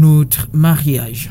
notre 0.00 0.48
mariage. 0.54 1.30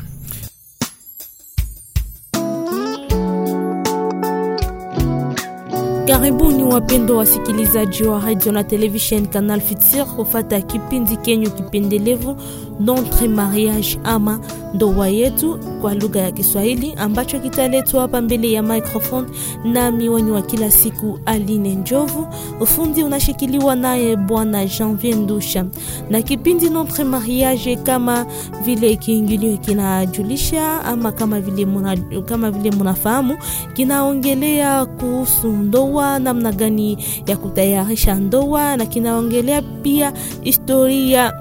Karibuni 6.06 6.62
wapendo 6.62 7.16
wasikilizaji 7.16 8.02
wa 8.04 8.20
radio 8.20 8.52
na 8.52 8.64
television 8.64 9.26
Canal 9.26 9.60
Futur 9.60 10.06
kufata 10.06 10.60
kipindi 10.60 11.16
kenyu 11.16 11.50
kipendelevu 11.50 12.36
Notre 12.80 13.28
Mariage 13.28 13.98
ama 14.04 14.40
ndoa 14.74 15.08
yetu 15.08 15.58
kwa 15.80 15.94
lugha 15.94 16.20
ya 16.20 16.30
Kiswahili 16.32 16.94
ambacho 16.96 17.38
kitaletwa 17.40 18.00
hapa 18.02 18.20
mbele 18.20 18.52
ya 18.52 18.62
microphone 18.62 19.28
na 19.64 19.88
wenyu 19.88 20.34
wa 20.34 20.42
kila 20.42 20.70
siku 20.70 21.18
Aline 21.26 21.74
Njovu. 21.74 22.26
Ufundi 22.60 23.02
unashikiliwa 23.04 23.76
naye 23.76 24.16
bwana 24.16 24.66
Janvier 24.66 25.16
Ndusha, 25.16 25.64
na 26.10 26.22
kipindi 26.22 26.70
Notre 26.70 27.04
Mariage 27.04 27.76
kama 27.76 28.26
vile 28.64 28.96
kiingilio 28.96 29.56
kinajulisha 29.56 30.84
ama 30.84 31.12
kama 31.12 31.40
vile 31.40 31.66
muna, 31.66 31.96
kama 31.96 32.50
vile 32.50 32.70
munafahamu 32.76 33.36
kinaongelea 33.74 34.86
kuhusu 34.86 35.48
ndoa, 35.48 36.18
namna 36.18 36.52
gani 36.52 36.98
ya 37.26 37.36
kutayarisha 37.36 38.14
ndoa, 38.14 38.76
na 38.76 38.86
kinaongelea 38.86 39.62
pia 39.62 40.12
historia 40.42 41.32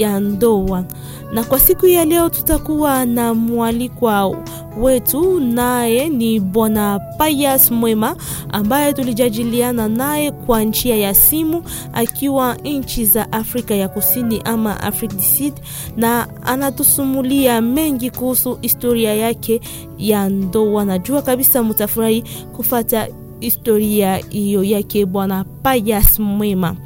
ya 0.00 0.20
ndoa. 0.20 0.84
Na 1.32 1.44
kwa 1.44 1.58
siku 1.60 1.86
ya 1.86 2.04
leo 2.04 2.28
tutakuwa 2.28 3.04
na 3.04 3.34
mwalikwa 3.34 4.36
wetu, 4.80 5.40
naye 5.40 6.08
ni 6.08 6.40
bwana 6.40 7.00
Pius 7.18 7.70
Mwema 7.70 8.16
ambaye 8.48 8.92
tulijadiliana 8.92 9.88
naye 9.88 10.30
kwa 10.30 10.62
njia 10.62 10.96
ya 10.96 11.14
simu 11.14 11.62
akiwa 11.92 12.54
nchi 12.54 13.04
za 13.04 13.32
Afrika 13.32 13.74
ya 13.74 13.88
Kusini 13.88 14.40
ama 14.44 14.76
du 15.00 15.22
Sud, 15.22 15.52
na 15.96 16.28
anatusumulia 16.46 17.60
mengi 17.60 18.10
kuhusu 18.10 18.58
historia 18.60 19.14
yake 19.14 19.60
ya 19.98 20.28
ndoa. 20.28 20.84
Najua 20.84 21.22
kabisa 21.22 21.62
mutafurahi 21.62 22.24
kufata 22.56 23.08
historia 23.40 24.16
hiyo 24.16 24.64
yake 24.64 25.06
bwana 25.06 25.44
Pius 25.44 26.18
Mwema. 26.18 26.76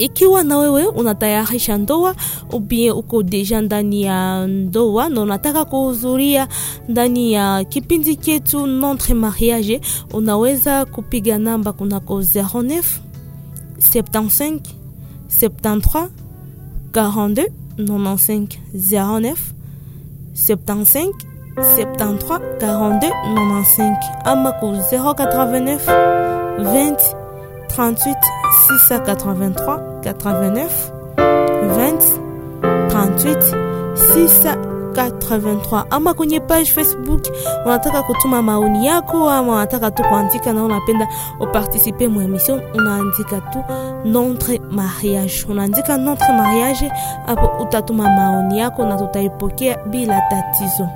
Ikiwa 0.00 0.42
na 0.44 0.58
wewe 0.58 0.86
unatayarisha 0.86 1.76
ndoa 1.76 2.14
ubie 2.52 2.90
uko 2.90 3.22
deja 3.22 3.60
ndani 3.60 4.02
ya 4.02 4.46
ndoa 4.46 5.08
na 5.08 5.20
unataka 5.20 5.64
kuhudhuria 5.64 6.48
ndani 6.88 7.32
ya 7.32 7.64
kipindi 7.64 8.16
chetu 8.16 8.66
Notre 8.66 9.14
Mariage, 9.14 9.80
unaweza 10.12 10.84
kupiga 10.84 11.38
namba 11.38 11.72
kunako 11.72 12.20
09 12.20 12.82
75 13.78 14.60
73 15.40 16.08
42 16.92 17.50
95 17.78 18.46
09 18.74 19.36
75 20.34 21.12
73 21.56 22.40
42 22.58 23.10
95 23.34 23.96
ama 24.24 24.52
ku 24.52 24.66
089 24.66 25.78
20 26.58 26.96
38 27.76 28.14
683 28.90 29.89
89 30.00 30.68
20 31.66 31.96
38 32.88 33.70
683 34.94 35.84
ama 35.90 36.14
kwenye 36.14 36.40
page 36.40 36.64
Facebook 36.64 37.22
unataka 37.66 38.02
kutuma 38.02 38.42
maoni 38.42 38.86
yako 38.86 39.30
ama 39.30 39.52
unataka 39.52 39.90
tu 39.90 40.02
kuandika 40.02 40.52
na 40.52 40.64
unapenda 40.64 41.08
uparticipe 41.40 42.08
mu 42.08 42.20
emission, 42.22 42.60
unaandika 42.74 43.40
tu 43.40 43.64
notre 44.04 44.58
mariage, 44.70 45.44
unaandika 45.48 45.96
notre 45.96 46.32
mariage 46.32 46.92
hapo, 47.26 47.62
utatuma 47.62 48.04
maoni 48.10 48.58
yako 48.58 48.84
na 48.86 48.96
tutaipokea 48.98 49.76
bila 49.86 50.20
tatizo. 50.20 50.88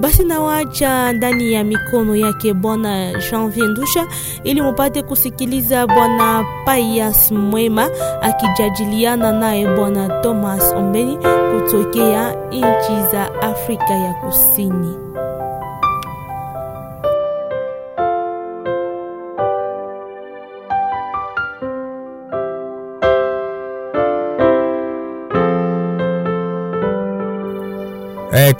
Basi 0.00 0.24
nawacha 0.24 1.12
ndani 1.12 1.52
ya 1.52 1.64
mikono 1.64 2.16
yake 2.16 2.54
bwana 2.54 3.12
Janvier 3.30 3.68
Ndusha 3.68 4.06
ili 4.44 4.62
mupate 4.62 5.02
kusikiliza 5.02 5.86
bwana 5.86 6.44
Payas 6.64 7.32
Mwema 7.32 7.88
akijadiliana 8.22 9.32
naye 9.32 9.66
bwana 9.68 10.08
Thomas 10.22 10.72
Ombeni 10.76 11.16
kutokea 11.54 12.34
nchi 12.48 13.10
za 13.12 13.42
Afrika 13.42 13.94
ya 13.94 14.12
Kusini. 14.14 14.96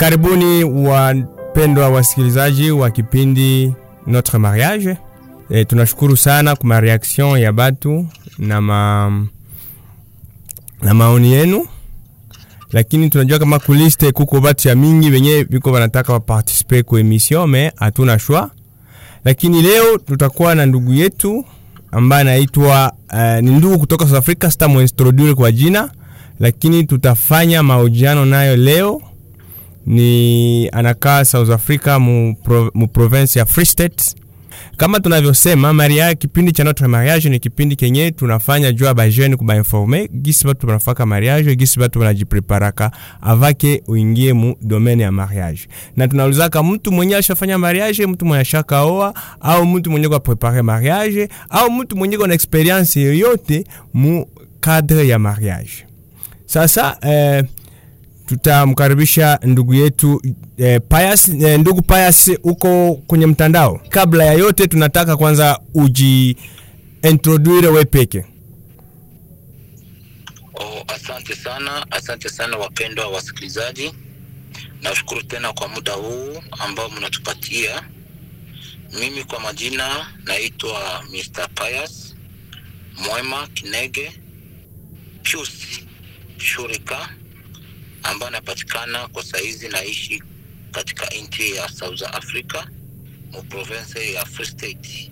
Karibuni 0.02 0.64
wapendwa 0.64 1.88
wasikilizaji 1.88 2.70
wa 2.70 2.90
kipindi 2.90 3.72
Notre 4.06 4.38
Mariage. 4.38 4.96
E, 5.50 5.64
tunashukuru 5.64 6.16
sana 6.16 6.56
kwa 6.56 6.66
mareaction 6.66 7.38
ya 7.40 7.52
batu 7.52 8.06
na, 8.38 8.60
ma, 8.60 9.26
na 10.82 10.94
maoni 10.94 11.32
yenu, 11.32 11.66
lakini 12.72 13.10
tunajua 13.10 13.38
kama 13.38 13.58
kuliste 13.58 14.12
kuko 14.12 14.40
batu 14.40 14.68
ya 14.68 14.74
mingi 14.74 15.10
venye 15.10 15.42
viko 15.42 15.72
wanataka 15.72 16.12
wapartisipe 16.12 16.82
ku 16.82 16.98
emission 16.98 17.50
me 17.50 17.72
hatuna 17.76 18.18
shwa, 18.18 18.50
lakini 19.24 19.62
leo 19.62 19.98
tutakuwa 19.98 20.54
na 20.54 20.66
ndugu 20.66 20.92
yetu 20.92 21.44
ambaye 21.92 22.20
anaitwa 22.20 22.92
uh, 23.12 23.40
ni 23.44 23.50
ndugu 23.50 23.78
kutoka 23.78 24.04
South 24.04 24.18
Africa, 24.18 24.50
sitamuintroduce 24.50 25.34
kwa 25.34 25.52
jina, 25.52 25.90
lakini 26.40 26.84
tutafanya 26.84 27.62
mahojiano 27.62 28.24
nayo 28.24 28.56
leo 28.56 29.02
ni 29.86 30.68
anakaa 30.72 31.24
South 31.24 31.50
Africa 31.50 31.98
mu, 32.00 32.34
pro, 32.42 32.70
mu 32.74 32.88
province 32.88 33.38
ya 33.38 33.44
Free 33.46 33.66
State. 33.66 34.14
Kama 34.76 35.00
tunavyosema 35.00 35.72
maria, 35.72 36.14
kipindi 36.14 36.52
cha 36.52 36.64
notre 36.64 36.86
mariage 36.88 37.28
ni 37.28 37.38
kipindi 37.38 37.76
kenye 37.76 38.10
tunafanya 38.10 38.72
jua 38.72 38.94
ba 38.94 39.10
jeune 39.10 39.36
kuba 39.36 39.56
informe 39.56 40.08
gisi 40.08 40.44
batu 40.46 40.66
banafaka 40.66 41.06
mariage, 41.06 41.56
gisi 41.56 41.78
batu 41.78 41.98
banajipreparaka 41.98 42.90
avake 43.20 43.82
uingie 43.86 44.32
mu 44.32 44.54
domaine 44.62 45.02
ya 45.02 45.12
mariage, 45.12 45.60
na 45.96 46.08
tunaulizaka 46.08 46.62
mtu 46.62 46.92
mwenye 46.92 47.16
ashafanya 47.16 47.58
mariage, 47.58 48.06
mtu 48.06 48.24
mwenye 48.24 48.40
ashakaoa 48.42 49.14
au 49.40 49.66
mtu 49.66 49.90
mwenye 49.90 50.08
kwa 50.08 50.20
prepare 50.20 50.62
mariage 50.62 51.28
au 51.50 51.70
mtu 51.70 51.96
mwenye 51.96 52.18
kwa 52.18 52.34
experience 52.34 53.00
yoyote 53.00 53.64
mu 53.94 54.26
cadre 54.60 55.08
ya 55.08 55.18
mariage. 55.18 55.72
Sasa 56.46 56.96
eh, 57.02 57.44
tutamkaribisha 58.36 59.38
ndugu 59.42 59.74
yetu 59.74 60.22
eh, 60.58 60.80
Pius, 60.88 61.28
eh, 61.28 61.60
ndugu 61.60 61.82
Pius 61.82 62.30
uko 62.42 62.94
kwenye 63.06 63.26
mtandao. 63.26 63.80
Kabla 63.88 64.24
ya 64.24 64.32
yote, 64.32 64.66
tunataka 64.66 65.16
kwanza 65.16 65.60
uji 65.74 66.36
introduire 67.02 67.68
wewe 67.68 67.84
peke. 67.84 68.24
Oh, 70.54 70.84
asante 70.88 71.34
sana, 71.36 71.86
asante 71.90 72.28
sana 72.28 72.56
wapendwa 72.56 73.06
wasikilizaji. 73.08 73.92
Nashukuru 74.82 75.22
tena 75.22 75.52
kwa 75.52 75.68
muda 75.68 75.92
huu 75.92 76.42
ambao 76.58 76.88
mnatupatia. 76.90 77.82
Mimi 79.00 79.24
kwa 79.24 79.40
majina 79.40 80.06
naitwa 80.24 81.02
Mr. 81.12 81.48
Pius 81.54 82.14
Mwema 83.06 83.46
Kinege 83.54 84.12
Pius 85.22 85.50
Shurika 86.38 87.08
ambayo 88.02 88.28
anapatikana 88.28 89.08
kwa 89.08 89.24
saizi 89.24 89.68
naishi 89.68 90.22
katika 90.72 91.06
nchi 91.06 91.54
ya 91.56 91.68
South 91.68 92.02
Africa 92.02 92.64
mu 93.32 93.42
province 93.42 94.12
ya 94.12 94.24
Free 94.24 94.46
State 94.46 95.10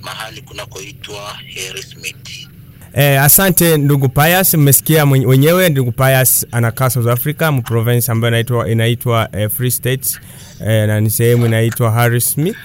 mahali 0.00 0.42
kunakoitwa 0.42 1.38
Harrismith. 1.54 2.48
Eh, 2.94 3.22
asante 3.22 3.76
ndugu 3.76 4.08
Pius, 4.08 4.54
mmesikia 4.54 5.04
wenyewe 5.04 5.68
ndugu 5.68 5.92
Pius 5.92 6.46
anakaa 6.50 6.90
South 6.90 7.06
Africa 7.08 7.42
mu 7.52 7.62
province 7.62 8.12
ambayo 8.12 8.30
inaitwa 8.30 8.70
inaitwa 8.70 9.28
eh, 9.32 9.50
Free 9.50 9.70
State 9.70 10.20
eh, 10.66 10.86
na 10.86 11.00
ni 11.00 11.10
sehemu 11.10 11.46
inaitwa 11.46 11.90
Harrismith 11.90 12.56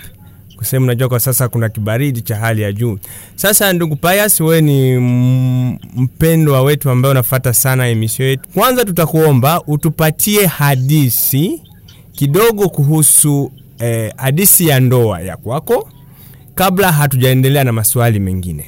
kusema 0.57 0.83
unajua 0.83 1.09
kwa 1.09 1.19
sasa 1.19 1.47
kuna 1.47 1.69
kibaridi 1.69 2.21
cha 2.21 2.35
hali 2.35 2.61
ya 2.61 2.71
juu. 2.73 2.99
Sasa 3.35 3.73
ndugu 3.73 3.95
Pius, 3.95 4.39
wewe 4.41 4.61
ni 4.61 4.97
mpendwa 5.95 6.61
wetu 6.61 6.89
ambaye 6.89 7.11
unafuata 7.11 7.53
sana 7.53 7.87
emisio 7.87 8.25
yetu. 8.27 8.49
Kwanza 8.53 8.85
tutakuomba 8.85 9.61
utupatie 9.67 10.45
hadisi 10.45 11.61
kidogo 12.11 12.69
kuhusu 12.69 13.51
eh, 13.79 14.13
hadisi 14.17 14.67
ya 14.67 14.79
ndoa 14.79 15.21
ya 15.21 15.37
kwako 15.37 15.89
kabla 16.55 16.91
hatujaendelea 16.91 17.63
na 17.63 17.71
maswali 17.71 18.19
mengine. 18.19 18.65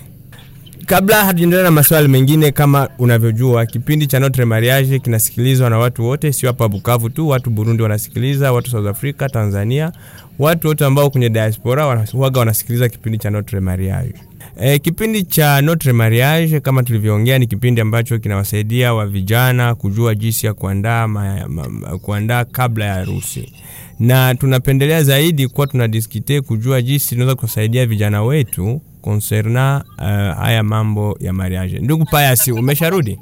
Kabla 0.85 1.25
hatujaendelea 1.25 1.63
na 1.65 1.71
maswali 1.71 2.07
mengine, 2.07 2.51
kama 2.51 2.89
unavyojua 2.99 3.65
kipindi 3.65 4.07
cha 4.07 4.19
Notre 4.19 4.45
Mariage 4.45 4.99
kinasikilizwa 4.99 5.69
na 5.69 5.77
watu 5.77 6.05
wote, 6.05 6.33
sio 6.33 6.49
hapa 6.49 6.67
Bukavu 6.67 7.09
tu. 7.09 7.27
Watu 7.27 7.49
Burundi 7.49 7.83
wanasikiliza, 7.83 8.51
watu 8.51 8.69
South 8.71 8.87
Africa, 8.87 9.27
Tanzania, 9.33 9.91
watu 10.39 10.67
wote 10.67 10.85
ambao 10.85 11.09
kwenye 11.09 11.29
diaspora 11.29 12.05
waga 12.13 12.39
wanasikiliza 12.39 12.89
kipindi 12.89 13.17
cha 13.17 13.29
Notre 13.29 13.59
Mariage. 13.59 14.13
E, 14.61 14.79
kipindi 14.79 15.23
cha 15.23 15.61
Notre 15.61 15.93
Mariage 15.93 16.59
kama 16.59 16.83
tulivyoongea 16.83 17.37
ni 17.39 17.47
kipindi 17.47 17.81
ambacho 17.81 18.19
kinawasaidia 18.19 18.93
wa 18.93 19.07
vijana 19.07 19.75
kujua 19.75 20.15
jinsi 20.15 20.45
ya 20.45 20.53
kuandaa 20.53 21.07
ma, 21.07 21.47
ma, 21.47 21.97
kuandaa 21.97 22.45
kabla 22.45 22.85
ya 22.85 22.93
harusi, 22.93 23.53
na 23.99 24.35
tunapendelea 24.35 25.03
zaidi 25.03 25.47
kuwa 25.47 25.67
tunadiskite 25.67 26.41
kujua 26.41 26.81
jinsi 26.81 27.09
tunaweza 27.09 27.35
kusaidia 27.35 27.85
vijana 27.85 28.23
wetu 28.23 28.81
konserna 29.01 29.83
uh, 29.97 30.03
haya 30.43 30.63
mambo 30.63 31.17
ya 31.19 31.33
mariage. 31.33 31.79
Ndugu 31.79 32.05
Payasi, 32.05 32.51
umesharudi? 32.51 33.19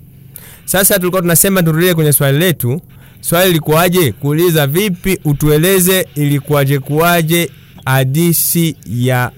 Sasa 0.66 1.00
tulikuwa 1.00 1.22
tunasema 1.22 1.64
turudie 1.64 1.94
kwenye 1.94 2.14
swali 2.14 2.38
letu. 2.38 2.82
Swali 3.30 3.54
likuwaje? 3.54 4.12
Kuuliza 4.12 4.68
vipi, 4.68 5.20
utueleze 5.26 6.08
ilikuwaje 6.16 6.80
kuwaje 6.80 7.52
hadisi 7.86 8.78
ya 8.86 9.32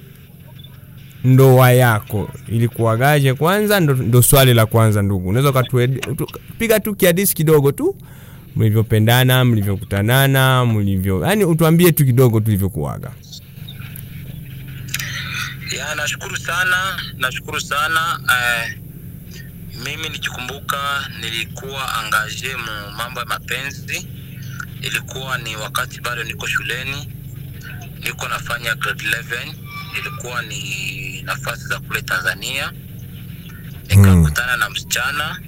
ndoa 1.24 1.71
yako 1.71 2.30
ilikuwagaje 2.47 3.33
kwanza? 3.33 3.80
Ndo, 3.80 3.94
ndo 3.94 4.21
swali 4.21 4.53
la 4.53 4.65
kwanza 4.65 5.01
ndugu, 5.01 5.30
unaweza 5.30 5.50
ukatupiga 5.50 6.80
tu 6.80 6.95
kiadisi 6.95 7.36
kidogo 7.36 7.71
tu 7.71 7.95
mlivyopendana, 8.56 9.45
mlivyokutanana, 9.45 10.65
mlivyo 10.65 11.25
yani, 11.25 11.45
utuambie 11.45 11.91
tu 11.91 12.06
kidogo 12.06 12.39
tulivyokuwaga. 12.39 13.12
Ya, 15.77 15.95
nashukuru 15.95 16.38
sana, 16.38 16.77
nashukuru 17.18 17.59
sana 17.59 18.19
eh, 18.30 18.77
mimi 19.84 20.10
nikikumbuka 20.10 21.10
nilikuwa 21.22 21.94
angaje 21.94 22.56
mu 22.56 22.92
mambo 22.98 23.20
ya 23.20 23.26
mapenzi, 23.26 24.08
ilikuwa 24.81 25.38
ni 25.38 25.56
wakati 25.56 26.02
bado 26.02 26.24
niko 26.24 26.48
shuleni, 26.48 27.10
niko 28.04 28.28
nafanya 28.28 28.76
grade 28.76 29.04
11 29.04 29.54
ilikuwa 30.00 30.42
ni 30.42 31.22
nafasi 31.22 31.68
za 31.68 31.80
kule 31.80 32.02
Tanzania, 32.02 32.72
nikakutana 33.90 34.58
na 34.58 34.70
msichana 34.70 35.40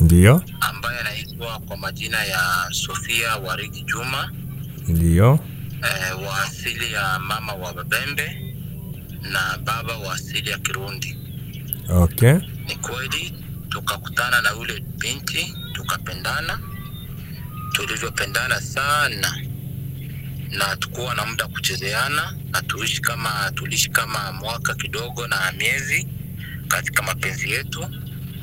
Ndio, 0.00 0.42
ambaye 0.60 1.00
anaitwa 1.00 1.58
kwa 1.58 1.76
majina 1.76 2.24
ya 2.24 2.68
Sofia 2.70 3.36
Warigi 3.36 3.82
Juma. 3.82 4.32
Ndio, 4.88 5.38
eh, 5.82 6.22
wa 6.26 6.42
asili 6.42 6.92
ya 6.92 7.18
mama 7.18 7.52
wa 7.52 7.72
Babembe 7.74 8.54
na 9.22 9.58
baba 9.64 9.96
wa 9.98 10.14
asili 10.14 10.50
ya 10.50 10.58
Kirundi. 10.58 11.18
okay, 11.88 12.32
Ni 12.68 12.76
kweli 12.76 13.34
tukakutana 13.72 14.40
na 14.42 14.50
yule 14.50 14.84
binti 14.98 15.54
tukapendana, 15.72 16.58
tulivyopendana 17.72 18.60
sana. 18.60 19.36
Na 20.50 20.76
tukuwa 20.76 21.14
na 21.14 21.26
muda 21.26 21.46
kuchezeana 21.48 22.36
na 22.50 22.62
tuishi 22.62 23.00
kama 23.00 23.52
tuliishi 23.54 23.90
kama 23.90 24.32
mwaka 24.32 24.74
kidogo 24.74 25.26
na 25.26 25.52
miezi 25.58 26.08
katika 26.68 27.02
mapenzi 27.02 27.50
yetu. 27.50 27.86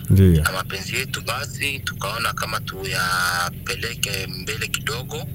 Ndiyo. 0.09 0.43
na 0.43 0.51
mapenzi 0.51 0.95
yetu 0.95 1.21
basi 1.21 1.79
tukaona 1.79 2.33
kama 2.33 2.59
tuyapeleke 2.59 4.27
mbele 4.27 4.67
kidogo 4.67 5.27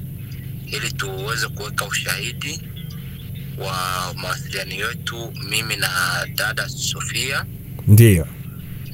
ili 0.67 0.93
tuweze 0.93 1.49
kuweka 1.49 1.85
ushahidi 1.85 2.61
wa 3.59 4.15
mawasiliano 4.17 4.73
yetu 4.75 5.33
mimi 5.51 5.77
na 5.77 5.89
dada 6.35 6.69
Sofia. 6.69 7.45
Ndio, 7.87 8.27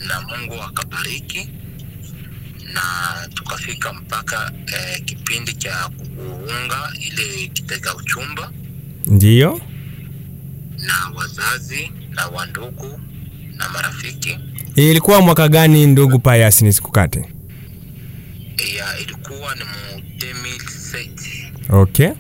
na 0.09 0.21
Mungu 0.21 0.55
akabariki 0.63 1.49
na 2.73 2.83
tukafika 3.35 3.93
mpaka 3.93 4.53
eh, 4.67 5.05
kipindi 5.05 5.53
cha 5.55 5.89
kuunga 5.89 6.93
ile 7.07 7.49
kitega 7.49 7.95
uchumba. 7.97 8.53
Ndio, 9.07 9.61
na 10.79 10.95
wazazi 11.15 11.93
na 12.11 12.27
wandugu 12.27 13.01
na 13.57 13.69
marafiki. 13.69 14.39
Ilikuwa 14.77 15.21
mwaka 15.21 15.49
gani 15.49 15.87
ndugu 15.87 16.19
Payasi, 16.19 16.65
nisikukate? 16.65 17.29
ya 18.79 18.99
ilikuwa 18.99 19.55
ni 19.55 19.65
mu 19.65 20.03
2007 20.17 21.09
Okay, 21.73 22.07
2007 22.09 22.15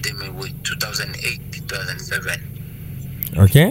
2008 0.00 1.38
2007 1.66 2.38
okay, 3.44 3.66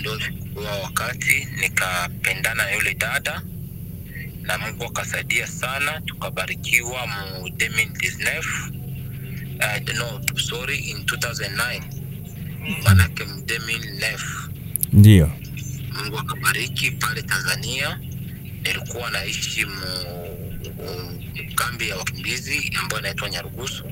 ndo 0.00 0.18
ilikuwa 0.58 0.78
wakati 0.82 1.48
nikapendana 1.60 2.64
na 2.64 2.70
yule 2.72 2.94
dada 2.94 3.42
na 4.42 4.58
Mungu 4.58 4.84
akasaidia 4.84 5.46
sana, 5.46 6.00
tukabarikiwa 6.00 7.06
mu 7.06 7.48
2019 7.48 8.70
uh, 9.58 9.94
no 9.98 10.20
sorry 10.36 10.78
in 10.78 10.96
2009 10.98 11.82
manake 12.84 13.24
mu 13.24 13.40
2009 13.40 14.18
ndio, 14.92 15.30
Mungu 15.92 16.18
akabariki 16.18 16.90
pale 16.90 17.22
Tanzania. 17.22 18.00
Nilikuwa 18.62 19.10
naishi 19.10 19.64
mu, 19.64 19.86
mu 20.76 21.54
kambi 21.54 21.88
ya 21.88 21.96
wakimbizi 21.96 22.72
ambayo 22.82 23.00
inaitwa 23.00 23.30
Nyarugusu. 23.30 23.84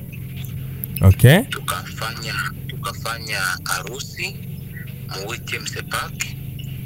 okay, 1.01 1.39
Tukafanya 1.41 2.51
tukafanya 2.67 3.39
harusi 3.63 4.35
mu 5.09 5.29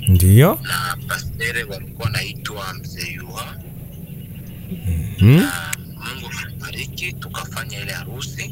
ndio, 0.07 0.59
na 0.63 0.97
pastere 1.07 1.63
walikuwa 1.63 2.09
naitwa 2.09 2.73
Mzee 2.73 3.11
Yuha. 3.13 3.57
Hmm, 5.19 5.35
na 5.35 5.75
Mungu 5.95 6.27
akabariki, 6.27 7.13
tukafanya 7.13 7.79
ile 7.81 7.91
harusi, 7.91 8.47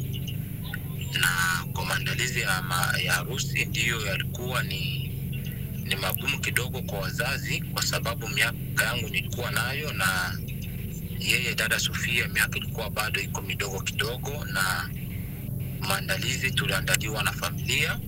na 1.20 1.64
kwa 1.72 1.84
maandalizi 1.84 2.40
ya, 2.40 2.62
ma, 2.62 2.94
ya 3.04 3.12
harusi 3.12 3.64
ndiyo 3.64 4.06
yalikuwa 4.06 4.62
ni 4.62 5.10
ni 5.84 5.96
magumu 5.96 6.40
kidogo 6.40 6.82
kwa 6.82 6.98
wazazi, 6.98 7.60
kwa 7.60 7.82
sababu 7.82 8.28
miaka 8.28 8.84
yangu 8.84 9.08
nilikuwa 9.08 9.50
nayo 9.50 9.92
na 9.92 10.38
yeye 11.18 11.54
dada 11.54 11.78
Sofia 11.78 12.28
miaka 12.28 12.58
ilikuwa 12.58 12.90
bado 12.90 13.20
iko 13.20 13.42
midogo 13.42 13.80
kidogo, 13.80 14.44
na 14.52 14.90
maandalizi 15.80 16.50
tuliandaliwa 16.50 17.22
na 17.22 17.32
familia 17.32 18.00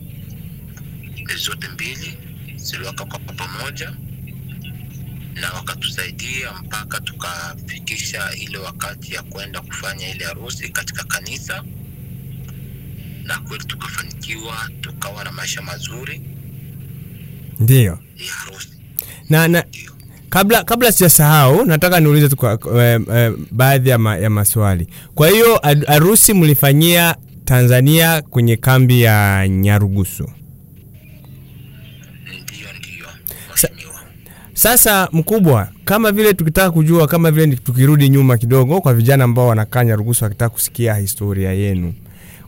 zote 1.37 1.69
mbili 1.69 2.19
ziliwaka 2.63 3.05
kwa 3.05 3.19
pamoja 3.19 3.93
na 5.41 5.53
wakatusaidia 5.53 6.53
mpaka 6.65 7.01
tukafikisha 7.01 8.31
ile 8.35 8.59
wakati 8.59 9.15
ya 9.15 9.23
kwenda 9.23 9.61
kufanya 9.61 10.15
ile 10.15 10.25
harusi 10.25 10.69
katika 10.69 11.05
kanisa, 11.05 11.65
na 13.25 13.39
kweli 13.39 13.65
tukafanikiwa, 13.65 14.55
tukawa 14.81 15.25
na 15.25 15.33
maisha 15.33 15.63
mazuri 15.63 16.21
ndio. 17.61 17.99
ya 18.27 18.33
harusi. 18.33 18.69
Na, 19.31 19.49
na 19.49 19.65
kabla 20.31 20.65
kabla 20.65 20.93
sijasahau 20.93 21.65
nataka 21.65 22.01
niulize 22.01 22.29
tu 22.29 22.37
eh, 22.79 23.01
eh, 23.15 23.33
baadhi 23.51 23.89
ya, 23.91 23.99
ma, 23.99 24.17
ya 24.17 24.31
maswali. 24.31 24.87
Kwa 25.15 25.29
hiyo 25.29 25.61
harusi 25.87 26.35
mlifanyia 26.35 27.17
Tanzania 27.45 28.23
kwenye 28.23 28.57
kambi 28.57 29.03
ya 29.03 29.49
Nyarugusu. 29.49 30.31
Mheshimiwa. 33.53 33.93
Sasa 34.55 35.09
mkubwa, 35.13 35.69
kama 35.85 36.13
vile 36.13 36.35
tukitaka 36.35 36.71
kujua, 36.71 37.07
kama 37.07 37.31
vile 37.31 37.57
tukirudi 37.57 38.09
nyuma 38.09 38.39
kidogo, 38.39 38.81
kwa 38.81 38.95
vijana 38.95 39.25
ambao 39.25 39.47
wanakaa 39.49 39.85
Nyarugusu 39.85 40.25
wakitaka 40.25 40.49
kusikia 40.49 40.95
historia 40.95 41.53
yenu 41.53 41.95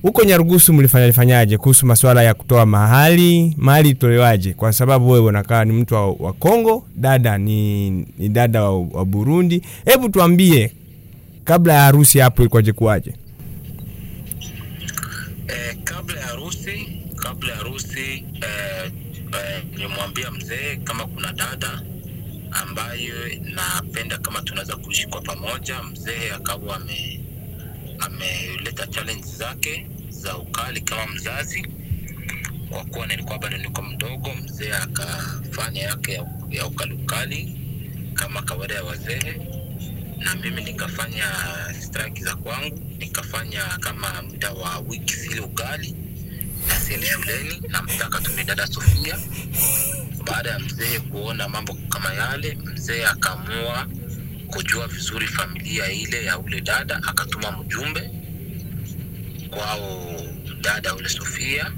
huko 0.02 0.25
Nyarugusu, 0.25 0.73
mlifanyafanyaje 0.73 1.58
kuhusu 1.58 1.87
masuala 1.87 2.23
ya 2.23 2.34
kutoa 2.34 2.66
mahali? 2.66 3.54
Mahali 3.58 3.88
itolewaje? 3.88 4.52
Kwa 4.54 4.73
sababu 4.73 5.11
wewe 5.11 5.26
unakaa 5.26 5.64
ni 5.64 5.73
mtu 5.73 5.94
wa, 5.94 6.12
wa 6.12 6.32
Kongo, 6.32 6.87
dada 6.96 7.38
ni, 7.38 7.90
ni 8.18 8.28
dada 8.28 8.62
wa, 8.62 8.78
wa 8.80 9.04
Burundi. 9.04 9.62
Hebu 9.84 10.08
tuambie 10.08 10.73
kabla 11.44 11.73
ya 11.73 11.80
harusi 11.80 12.18
hapo 12.18 12.42
ilikuwaje 12.42 12.73
kuwaje? 12.73 13.14
Eh, 15.49 15.76
kabla 15.84 16.20
ya 16.20 16.26
harusi 16.26 16.88
kabla 17.16 17.50
ya 17.50 17.56
harusi 17.56 18.25
eh, 18.34 18.92
eh, 19.35 20.31
mzee 20.33 20.76
kama 20.76 21.07
kuna 21.07 21.33
dada 21.33 21.83
ambayo 22.50 23.14
napenda 23.43 24.19
kama 24.19 24.43
tunaweza 24.43 24.76
kuishi 24.76 25.07
kwa 25.07 25.21
pamoja. 25.21 25.83
Mzee 25.83 26.31
akawa 26.35 26.76
ame 26.76 27.21
ameleta 27.99 28.87
challenge 28.87 29.23
zake 29.26 29.87
za 30.09 30.37
ukali 30.38 30.81
kama 30.81 31.07
mzazi, 31.07 31.67
kwa 32.71 32.85
kuwa 32.85 33.07
nilikuwa 33.07 33.38
bado 33.38 33.57
niko 33.57 33.83
mdogo. 33.83 34.35
Mzee 34.35 34.73
akafanya 34.73 35.83
yake 35.83 36.12
ya, 36.12 36.26
ya 36.50 36.67
ukali 36.67 36.93
ukali 36.95 37.61
kama 38.14 38.43
kawaida 38.43 38.75
ya 38.75 38.85
wazee, 38.85 39.41
na 40.19 40.35
mimi 40.35 40.64
nikafanya 40.64 41.25
strike 41.81 42.25
za 42.25 42.37
kwangu, 42.37 42.81
nikafanya 42.99 43.62
kama 43.81 44.23
muda 44.23 44.53
wa 44.53 44.79
wiki 44.79 45.14
zile 45.17 45.41
ugali 45.41 46.03
na 46.91 47.07
shuleni 47.07 47.07
shuleni, 47.07 47.61
namtaka 47.69 48.21
tume 48.21 48.45
dada 48.45 48.67
Sofia. 48.67 49.19
Baada 50.26 50.50
ya 50.50 50.59
mzee 50.59 50.99
kuona 51.00 51.49
mambo 51.49 51.75
kama 51.88 52.14
yale, 52.14 52.59
mzee 52.64 53.05
akaamua 53.05 53.87
kujua 54.47 54.88
vizuri 54.88 55.26
familia 55.26 55.93
ile 55.93 56.25
ya 56.25 56.38
ule 56.38 56.61
dada, 56.61 56.97
akatuma 56.97 57.53
mjumbe 57.53 58.11
kwao 59.50 60.21
dada 60.61 60.95
ule 60.95 61.09
Sofia. 61.09 61.73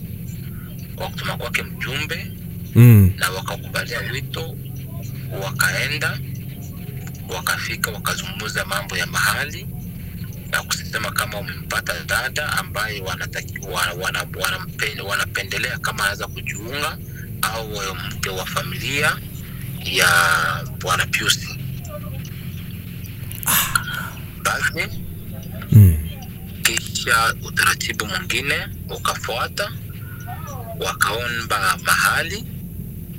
Kwa 0.97 1.09
kutuma 1.09 1.37
kwake 1.37 1.63
mjumbe, 1.63 2.33
Mm. 2.75 3.13
na 3.17 3.31
wakakubalia 3.31 3.99
wito, 4.13 4.57
wakaenda 5.43 6.19
wakafika, 7.29 7.91
wakazungumza 7.91 8.65
mambo 8.65 8.97
ya 8.97 9.07
mahali 9.07 9.67
na 10.57 10.63
kusema 10.63 11.11
kama 11.11 11.39
umempata 11.39 11.95
dada 12.07 12.53
ambaye 12.53 13.01
wanataki, 13.01 13.59
wana, 13.59 13.93
wana, 13.93 14.27
wanapendelea 15.05 15.79
kama 15.79 16.03
anaweza 16.03 16.27
kujiunga 16.27 16.99
au 17.43 17.69
mke 17.95 18.31
wa 18.31 18.47
familia 18.47 19.17
ya 19.85 20.09
bwana 20.81 21.07
Pius. 21.07 21.39
Basi 24.43 24.89
Mm. 25.73 26.09
kisha 26.63 27.35
utaratibu 27.43 28.07
mwingine 28.07 28.69
ukafuata, 28.97 29.73
wakaomba 30.81 31.79
mahali, 31.85 32.45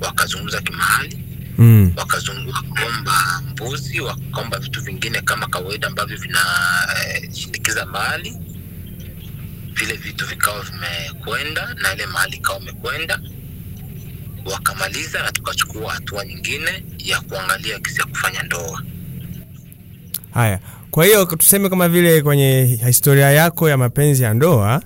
wakazungumza 0.00 0.60
kimahali, 0.60 1.18
Mm. 1.58 1.92
wakazungumba 1.96 3.42
mbuzi, 3.50 4.00
wakaomba 4.00 4.58
vitu 4.58 4.80
vingine 4.82 5.20
kama 5.20 5.46
kawaida 5.46 5.86
ambavyo 5.88 6.16
vinashindikiza 6.18 7.86
mahali. 7.86 8.36
Vile 9.72 9.94
vitu 9.96 10.26
vikawa 10.26 10.62
vimekwenda 10.62 11.74
na 11.82 11.94
ile 11.94 12.06
mahali 12.06 12.36
ikawa 12.36 12.60
imekwenda, 12.60 13.20
wakamaliza 14.52 15.22
na 15.22 15.32
tukachukua 15.32 15.92
hatua 15.92 16.24
nyingine 16.24 16.84
ya 16.98 17.20
kuangalia 17.20 17.78
kisi 17.78 18.00
ya 18.00 18.06
kufanya 18.06 18.42
ndoa. 18.42 18.82
Haya, 20.34 20.60
kwa 20.90 21.04
hiyo 21.04 21.24
tuseme 21.24 21.68
kama 21.68 21.88
vile 21.88 22.22
kwenye 22.22 22.78
historia 22.86 23.30
yako 23.30 23.68
ya 23.68 23.76
mapenzi 23.76 24.22
ya 24.22 24.34
ndoa, 24.34 24.82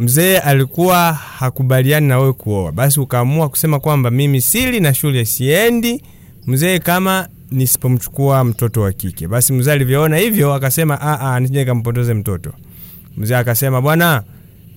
mzee 0.00 0.38
alikuwa 0.38 1.12
hakubaliani 1.12 2.08
na 2.08 2.18
wewe 2.18 2.32
kuoa, 2.32 2.72
basi 2.72 3.00
ukaamua 3.00 3.48
kusema 3.48 3.80
kwamba 3.80 4.10
mimi 4.10 4.40
sili 4.40 4.80
na 4.80 4.94
shule 4.94 5.24
siendi, 5.24 6.02
mzee 6.46 6.78
kama 6.78 7.28
nisipomchukua 7.50 8.44
mtoto 8.44 8.80
wa 8.80 8.92
kike. 8.92 9.28
Basi 9.28 9.52
mzee 9.52 9.72
alivyoona 9.72 10.16
hivyo 10.16 10.54
akasema, 10.54 11.00
a 11.00 11.20
a, 11.34 11.40
nisije 11.40 11.58
nikampoteze 11.60 12.14
mtoto. 12.14 12.52
Mzee 13.16 13.36
akasema, 13.36 13.80
bwana, 13.80 14.22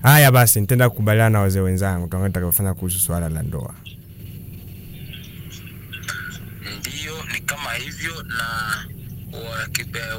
haya 0.02 0.32
basi 0.32 0.60
nitaenda 0.60 0.90
kukubaliana 0.90 1.30
na 1.30 1.40
wazee 1.40 1.60
wenzangu, 1.60 2.08
tuangalie 2.08 2.28
tutakavyofanya 2.30 2.74
kuhusu 2.74 2.98
swala 3.00 3.28
la 3.28 3.42
ndoa. 3.42 3.74
Ndio, 6.80 7.14
ni 7.32 7.40
kama 7.46 7.72
hivyo 7.72 8.22
na 8.22 8.44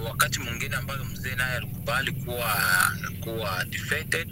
wakati 0.09 0.39
mwingine 0.39 0.75
ambayo 0.75 1.05
mzee 1.05 1.35
naye 1.35 1.55
alikubali 1.57 2.12
kuwa 2.12 2.55
kuwa 3.19 3.65
defeated, 3.69 4.27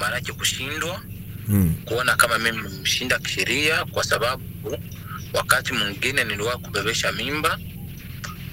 maanake 0.00 0.32
kushindwa, 0.32 1.02
Mm. 1.50 1.74
kuona 1.84 2.16
kama 2.16 2.38
mimi 2.38 2.58
mshinda 2.68 3.18
kisheria, 3.18 3.84
kwa 3.84 4.04
sababu 4.04 4.78
wakati 5.32 5.72
mwingine 5.72 6.24
niliwahi 6.24 6.58
kubebesha 6.58 7.12
mimba 7.12 7.58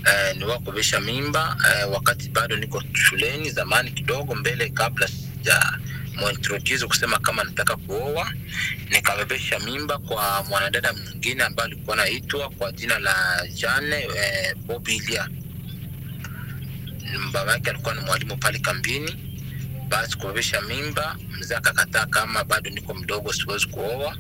eh, 0.06 0.34
niliwahi 0.34 0.60
kubebesha 0.64 1.00
mimba 1.00 1.58
eh, 1.70 1.92
wakati 1.92 2.30
bado 2.30 2.56
niko 2.56 2.84
shuleni 2.94 3.50
zamani 3.50 3.92
kidogo 3.92 4.36
mbele, 4.36 4.70
kabla 4.70 5.08
sija 5.08 5.80
muintroduce 6.16 6.88
kusema 6.88 7.20
kama 7.20 7.44
nataka 7.44 7.75
kuoa, 7.75 8.32
nikabebesha 8.90 9.60
mimba 9.60 9.98
kwa 9.98 10.44
mwanadada 10.44 10.94
mwingine 10.94 11.44
ambaye 11.44 11.68
alikuwa 11.72 11.96
anaitwa 11.98 12.50
kwa 12.50 12.72
jina 12.72 13.00
la 13.00 13.48
Jane 13.54 13.96
eh, 14.18 14.56
Bobilia. 14.66 15.30
Baba 17.32 17.52
yake 17.52 17.70
alikuwa 17.70 17.96
ni 17.96 18.02
mwalimu 18.02 18.38
pale 18.38 18.60
kambini. 18.60 19.16
Basi 19.89 20.18
kubebesha 20.18 20.62
mimba, 20.62 21.18
mzee 21.39 21.56
akakataa 21.56 22.06
kama 22.06 22.44
bado 22.44 22.70
niko 22.70 22.94
mdogo, 22.94 23.34
siwezi 23.34 23.68
kuoa, 23.68 24.18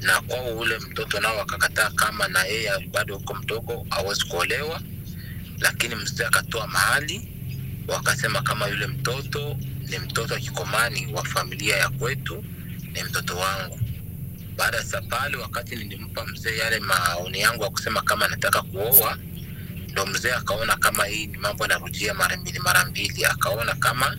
na 0.00 0.20
kwao 0.20 0.58
ule 0.58 0.78
mtoto 0.78 1.20
nao 1.20 1.40
akakataa 1.40 1.90
kama 1.90 2.28
na 2.28 2.44
yeye 2.44 2.70
bado 2.92 3.14
yuko 3.14 3.34
mdogo, 3.34 3.86
hawezi 3.90 4.24
kuolewa. 4.24 4.80
Lakini 5.60 5.94
mzee 5.94 6.24
akatoa 6.24 6.66
mahali, 6.66 7.28
wakasema 7.88 8.42
kama 8.42 8.66
yule 8.68 8.86
mtoto 8.86 9.56
ni 9.88 9.98
mtoto 9.98 10.34
wa 10.34 10.40
kikomani 10.40 11.12
wa 11.14 11.24
familia 11.24 11.76
ya 11.76 11.88
kwetu, 11.88 12.44
ni 12.92 13.02
mtoto 13.02 13.36
wangu. 13.36 13.80
Baada 14.56 14.76
ya 14.76 14.84
sa 14.84 15.02
pale, 15.02 15.36
wakati 15.36 15.76
nilimpa 15.76 16.26
mzee 16.26 16.56
yale 16.56 16.80
maoni 16.80 17.40
yangu 17.40 17.62
ya 17.62 17.70
kusema 17.70 18.02
kama 18.02 18.28
nataka 18.28 18.62
kuoa, 18.62 19.18
ndo 19.88 20.06
mzee 20.06 20.32
akaona 20.32 20.76
kama 20.76 21.04
hii 21.04 21.26
ni 21.26 21.38
mambo 21.38 21.64
yanarudia 21.64 22.14
mara 22.14 22.36
mbili 22.36 22.58
mara 22.58 22.84
mbili, 22.84 23.24
akaona 23.24 23.74
kama 23.74 24.18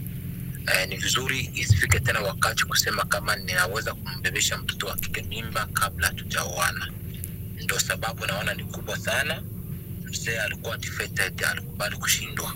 eh, 0.73 0.89
ni 0.89 0.97
vizuri 0.97 1.51
isifike 1.55 1.99
tena 1.99 2.19
wakati 2.19 2.65
kusema 2.65 3.03
kama 3.05 3.35
ninaweza 3.35 3.93
kumbebesha 3.93 4.57
mtoto 4.57 4.87
wa 4.87 4.95
kike 4.95 5.21
mimba 5.21 5.67
kabla 5.73 6.07
hatujaoana. 6.07 6.87
Ndo 7.63 7.79
sababu 7.79 8.25
naona 8.25 8.53
ni 8.53 8.63
kubwa 8.63 8.97
sana. 8.97 9.41
Mzee 10.05 10.37
alikuwa 10.39 10.77
defeated, 10.77 11.43
alikubali 11.51 11.95
kushindwa 11.97 12.53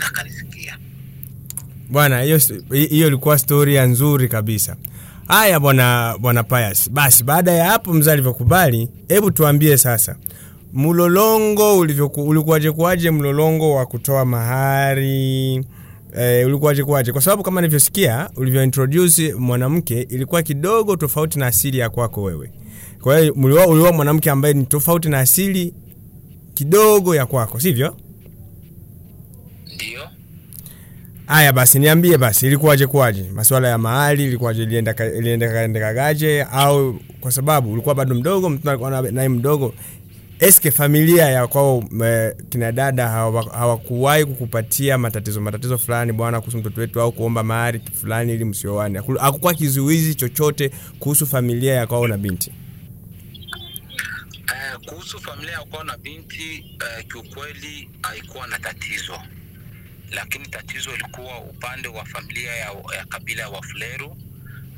na 0.00 0.10
kanisikia 0.10 0.78
Bwana, 1.90 2.20
hiyo 2.22 2.40
hiyo 2.70 3.06
ilikuwa 3.06 3.38
storia 3.38 3.84
nzuri 3.86 4.28
kabisa. 4.28 4.76
Haya 5.28 5.60
bwana 5.60 6.14
bwana 6.18 6.42
Pius. 6.42 6.90
Basi 6.90 7.24
baada 7.24 7.52
ya 7.52 7.64
hapo 7.70 7.92
mzee 7.94 8.12
alivyokubali, 8.12 8.88
hebu 9.08 9.30
tuambie 9.30 9.76
sasa 9.78 10.16
mlolongo 10.72 11.78
ulivyoku 11.78 12.22
ulikuwaje 12.28 12.72
kuwaje 12.72 13.10
mlolongo 13.10 13.74
wa 13.74 13.86
kutoa 13.86 14.24
mahari 14.24 15.64
eh, 16.18 16.46
ulikuwaje 16.46 16.84
kuwaje? 16.84 17.12
Kwa 17.12 17.20
sababu 17.20 17.42
kama 17.42 17.60
nilivyosikia 17.60 18.30
ulivyointroduce 18.36 19.34
mwanamke 19.34 20.00
ilikuwa 20.02 20.42
kidogo 20.42 20.96
tofauti 20.96 21.38
na 21.38 21.46
asili 21.46 21.78
ya 21.78 21.90
kwako 21.90 22.22
wewe. 22.22 22.50
Kwa 23.00 23.18
hiyo 23.18 23.34
mlioa 23.36 23.66
ulioa 23.66 23.92
mwanamke 23.92 24.30
ambaye 24.30 24.54
ni 24.54 24.66
tofauti 24.66 25.08
na 25.08 25.18
asili 25.18 25.74
kidogo 26.54 27.14
ya 27.14 27.26
kwako, 27.26 27.60
sivyo? 27.60 27.96
Ndio. 29.74 30.00
Haya 31.26 31.52
basi 31.52 31.78
niambie 31.78 32.18
basi 32.18 32.46
ilikuwaje 32.46 32.86
kuwaje? 32.86 33.30
Masuala 33.34 33.68
ya 33.68 33.78
mahali 33.78 34.24
ilikuwaje 34.24 34.62
ilienda 34.62 34.94
ilienda 35.18 35.48
kaendekagaje 35.48 36.42
au 36.42 36.98
kwa 37.20 37.32
sababu 37.32 37.72
ulikuwa 37.72 37.94
bado 37.94 38.14
mdogo 38.14 38.50
mtu 38.50 38.70
alikuwa 38.70 39.02
naye 39.02 39.28
mdogo 39.28 39.74
eske 40.40 40.70
familia 40.70 41.24
ya 41.28 41.46
kwao 41.46 41.84
kina 42.50 42.72
dada 42.72 43.08
hawa- 43.08 43.52
hawakuwahi 43.52 44.24
kukupatia 44.24 44.98
matatizo 44.98 45.40
matatizo 45.40 45.78
fulani 45.78 46.12
bwana 46.12 46.40
kuhusu 46.40 46.58
mtoto 46.58 46.80
wetu 46.80 47.00
au 47.00 47.12
kuomba 47.12 47.42
mahari 47.42 47.80
fulani 48.00 48.32
ili 48.34 48.44
msioane? 48.44 48.98
Akukuwa 48.98 49.22
hakukuwa 49.22 49.54
kizuizi 49.54 50.14
chochote 50.14 50.70
kuhusu 50.98 51.26
familia 51.26 51.74
ya 51.74 51.86
kwao 51.86 52.08
na 52.08 52.16
binti? 52.18 52.52
Eh, 54.46 54.78
kuhusu 54.88 55.20
familia 55.20 55.52
ya 55.52 55.60
kwao 55.64 55.84
na 55.84 55.96
binti 55.98 56.52
eh, 56.98 57.06
kiukweli 57.08 57.90
haikuwa 58.02 58.46
na 58.46 58.58
tatizo, 58.58 59.18
lakini 60.10 60.46
tatizo 60.48 60.90
ilikuwa 60.94 61.40
upande 61.40 61.88
wa 61.88 62.04
familia 62.04 62.50
ya, 62.54 62.66
ya 62.98 63.04
kabila 63.08 63.42
ya 63.42 63.48
Wafuleru 63.48 64.16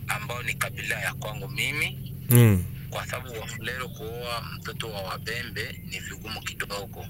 ambao 0.09 0.43
ni 0.43 0.55
kabila 0.55 1.01
ya 1.01 1.15
kwangu 1.15 1.49
mimi, 1.49 2.13
mm. 2.31 2.65
Kwa 2.97 3.07
sababu 3.07 3.41
Wafulero 3.41 3.89
kuoa 3.89 4.43
mtoto 4.57 4.89
wa 4.89 5.01
Wabembe 5.03 5.81
ni 5.91 5.99
vigumu 6.01 6.41
kidogo, 6.41 7.07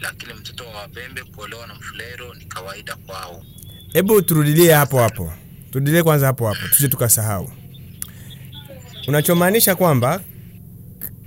lakini 0.00 0.34
mtoto 0.34 0.64
wa 0.64 0.74
Wabembe 0.80 1.22
kuolewa 1.22 1.66
na 1.66 1.74
Mfulero 1.74 2.34
ni 2.34 2.44
kawaida 2.44 2.96
kwao. 2.96 3.44
hebu 3.92 4.22
turudilie 4.22 4.72
hapo 4.72 4.98
hapo. 4.98 5.32
Turudilie 5.70 6.02
kwanza 6.02 6.26
hapo 6.26 6.46
hapo. 6.48 6.68
Tusije 6.68 6.88
tukasahau. 6.88 7.52
Unachomaanisha 9.08 9.74
kwamba 9.74 10.20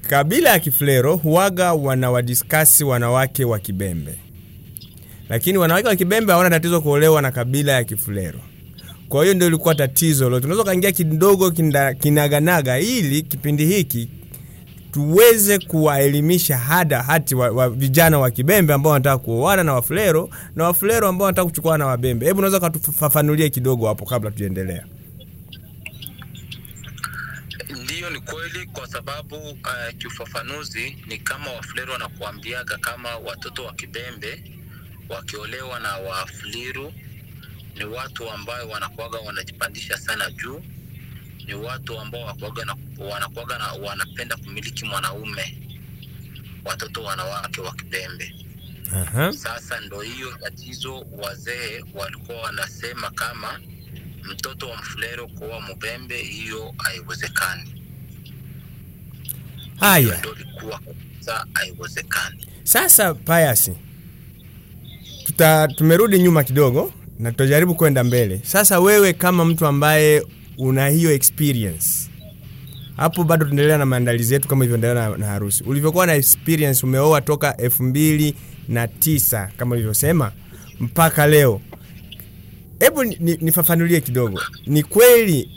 kabila 0.10 0.50
ya 0.50 0.60
Kifulero 0.60 1.16
huwaga 1.16 1.74
wanawadiskasi 1.74 2.84
wanawake 2.84 3.46
wa 3.46 3.60
kibembe. 3.60 4.16
Lakini 5.30 5.58
wanawake 5.58 5.88
wa 5.88 5.96
kibembe 5.96 6.32
hawana 6.32 6.50
tatizo 6.50 6.82
kuolewa 6.82 7.22
na 7.22 7.32
kabila 7.32 7.72
ya 7.72 7.84
kiflero 7.84 8.40
kwa 9.10 9.22
hiyo 9.24 9.34
ndio 9.34 9.48
ilikuwa 9.48 9.76
tatizo 9.76 10.30
lote. 10.30 10.46
Unaweza 10.46 10.64
kaingia 10.66 10.92
kidogo 10.92 11.52
kinaganaga 12.00 12.80
ili 12.80 13.22
kipindi 13.22 13.66
hiki 13.66 14.10
tuweze 14.92 15.60
kuwaelimisha 15.60 16.58
hada 16.58 17.04
hati 17.04 17.36
wa, 17.36 17.50
wa 17.50 17.70
vijana 17.70 18.20
wa 18.20 18.32
kibembe 18.32 18.74
ambao 18.74 18.92
wanataka 18.92 19.18
kuoana 19.18 19.64
na 19.64 19.74
wafulero 19.74 20.30
na 20.56 20.64
wafulero 20.64 21.08
ambao 21.08 21.26
wanataka 21.26 21.46
kuchukua 21.50 21.78
na 21.78 21.86
wabembe 21.86 22.26
hebu 22.26 22.38
unaweza 22.40 22.58
ukatufafanulia 22.58 23.50
kidogo 23.50 23.88
hapo 23.88 24.06
kabla 24.06 24.32
tujaendelea 24.32 24.86
Ndiyo, 27.84 28.10
ni 28.10 28.20
kweli, 28.20 28.66
kwa 28.74 28.88
sababu 28.88 29.36
uh, 29.36 29.98
kiufafanuzi 29.98 30.98
ni 31.08 31.18
kama 31.18 31.52
wafuleru 31.52 31.92
wanakuambiaga 31.94 32.78
kama 32.78 33.18
watoto 33.18 33.66
wa 33.66 33.74
Kibembe 33.74 34.44
wakiolewa 35.10 35.80
na 35.80 35.98
Wafuliru 35.98 36.94
ni 37.76 37.86
watu 37.86 38.30
ambayo 38.30 38.70
wanakuaga 38.70 39.18
wanajipandisha 39.18 39.98
sana 39.98 40.32
juu, 40.32 40.62
ni 41.46 41.54
watu 41.54 42.00
ambao 42.00 42.36
na, 42.66 42.76
wanakuaga 43.06 43.58
na 43.58 43.72
wanapenda 43.74 44.36
kumiliki 44.38 44.86
mwanaume, 44.86 45.58
watoto 46.66 47.04
wanawake 47.04 47.62
wa 47.62 47.74
Kibembe. 47.76 48.36
Aha. 48.94 49.34
Sasa 49.34 49.80
ndo 49.80 50.02
hiyo 50.02 50.38
tatizo, 50.42 51.06
wazee 51.12 51.84
walikuwa 51.94 52.42
wanasema 52.42 53.12
kama 53.12 53.60
mtoto 54.24 54.70
wa 54.70 54.78
Mfulero 54.78 55.28
kuwa 55.28 55.62
Mubembe, 55.62 56.18
hiyo 56.24 56.74
haiwezekani. 56.78 57.82
Haya. 59.80 60.18
ndo 60.20 60.36
ilikuwa 60.36 60.80
kabisa 60.80 61.48
haiwezekani. 61.54 62.48
Sasa 62.64 63.14
Payasi, 63.14 63.78
tuta 65.26 65.68
tumerudi 65.68 66.20
nyuma 66.20 66.44
kidogo 66.44 66.94
na 67.20 67.32
tutajaribu 67.32 67.76
kwenda 67.76 68.04
mbele. 68.04 68.42
Sasa 68.44 68.80
wewe 68.80 69.14
kama 69.14 69.46
mtu 69.46 69.66
ambaye 69.66 70.24
una 70.58 70.88
hiyo 70.90 71.12
experience 71.12 71.88
hapo, 72.98 73.24
bado 73.24 73.46
tunaendelea 73.46 73.78
na 73.78 73.86
maandalizi 73.86 74.34
yetu 74.34 74.48
kama 74.48 74.64
ilivyoendelea 74.66 75.10
na, 75.10 75.18
na 75.18 75.26
harusi. 75.26 75.64
Ulivyokuwa 75.64 76.06
na 76.06 76.14
experience, 76.16 76.86
umeoa 76.86 77.22
toka 77.22 77.58
elfu 77.58 77.84
mbili 77.84 78.36
na 78.68 78.88
tisa 78.88 79.50
kama 79.58 79.76
ulivyosema 79.76 80.32
mpaka 80.80 81.28
leo, 81.28 81.62
hebu 82.80 83.04
ni- 83.04 83.18
ni- 83.20 83.38
kidogo, 84.02 84.42
ni 84.68 84.84
kweli 84.84 85.50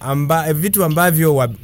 amba, 0.00 0.52
vitu 0.52 0.84
ambavyo 0.84 1.36
wa- 1.36 1.54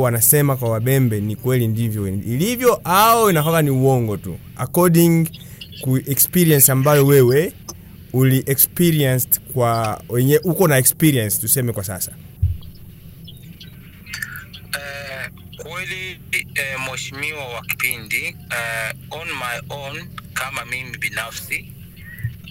wanasema 0.00 0.56
kwa 0.56 0.70
wabembe 0.70 1.20
ni 1.20 1.36
kweli 1.36 1.68
ndivyo 1.68 2.08
ilivyo 2.08 2.80
au 2.84 3.30
inakuwa 3.30 3.62
ni 3.62 3.70
uongo 3.70 4.16
tu 4.16 4.36
according 4.56 5.28
ku 5.80 5.96
experience 5.96 6.72
ambayo 6.72 7.06
wewe 7.06 7.52
uli 8.12 8.42
experienced 8.46 9.40
kwa 9.52 10.02
wenye 10.08 10.38
uko 10.38 10.68
na 10.68 10.78
experience 10.78 11.40
tuseme 11.40 11.72
kwa 11.72 11.84
sasa? 11.84 12.12
Eh, 14.78 15.30
kweli 15.56 16.20
eh, 16.54 16.80
mheshimiwa 16.90 17.48
wa 17.48 17.62
kipindi 17.62 18.24
eh, 18.26 18.94
on 19.10 19.28
my 19.28 19.60
own 19.68 20.08
kama 20.34 20.64
mimi 20.64 20.96
binafsi 20.98 21.72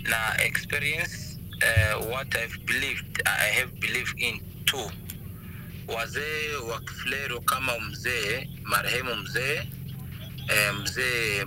na 0.04 0.44
experience 0.44 1.38
eh, 1.62 1.96
what 2.12 2.36
I've 2.36 2.58
believed 2.66 3.22
I 3.26 3.52
have 3.60 3.72
believed 3.80 4.20
in 4.20 4.40
too. 4.66 4.92
Wazee 5.88 6.56
wa 6.72 6.82
kiflero 6.82 7.42
kama 7.42 7.80
mzee 7.80 8.50
marehemu 8.64 9.16
mzee 9.16 9.56
eh, 10.48 10.74
mzee 10.84 11.46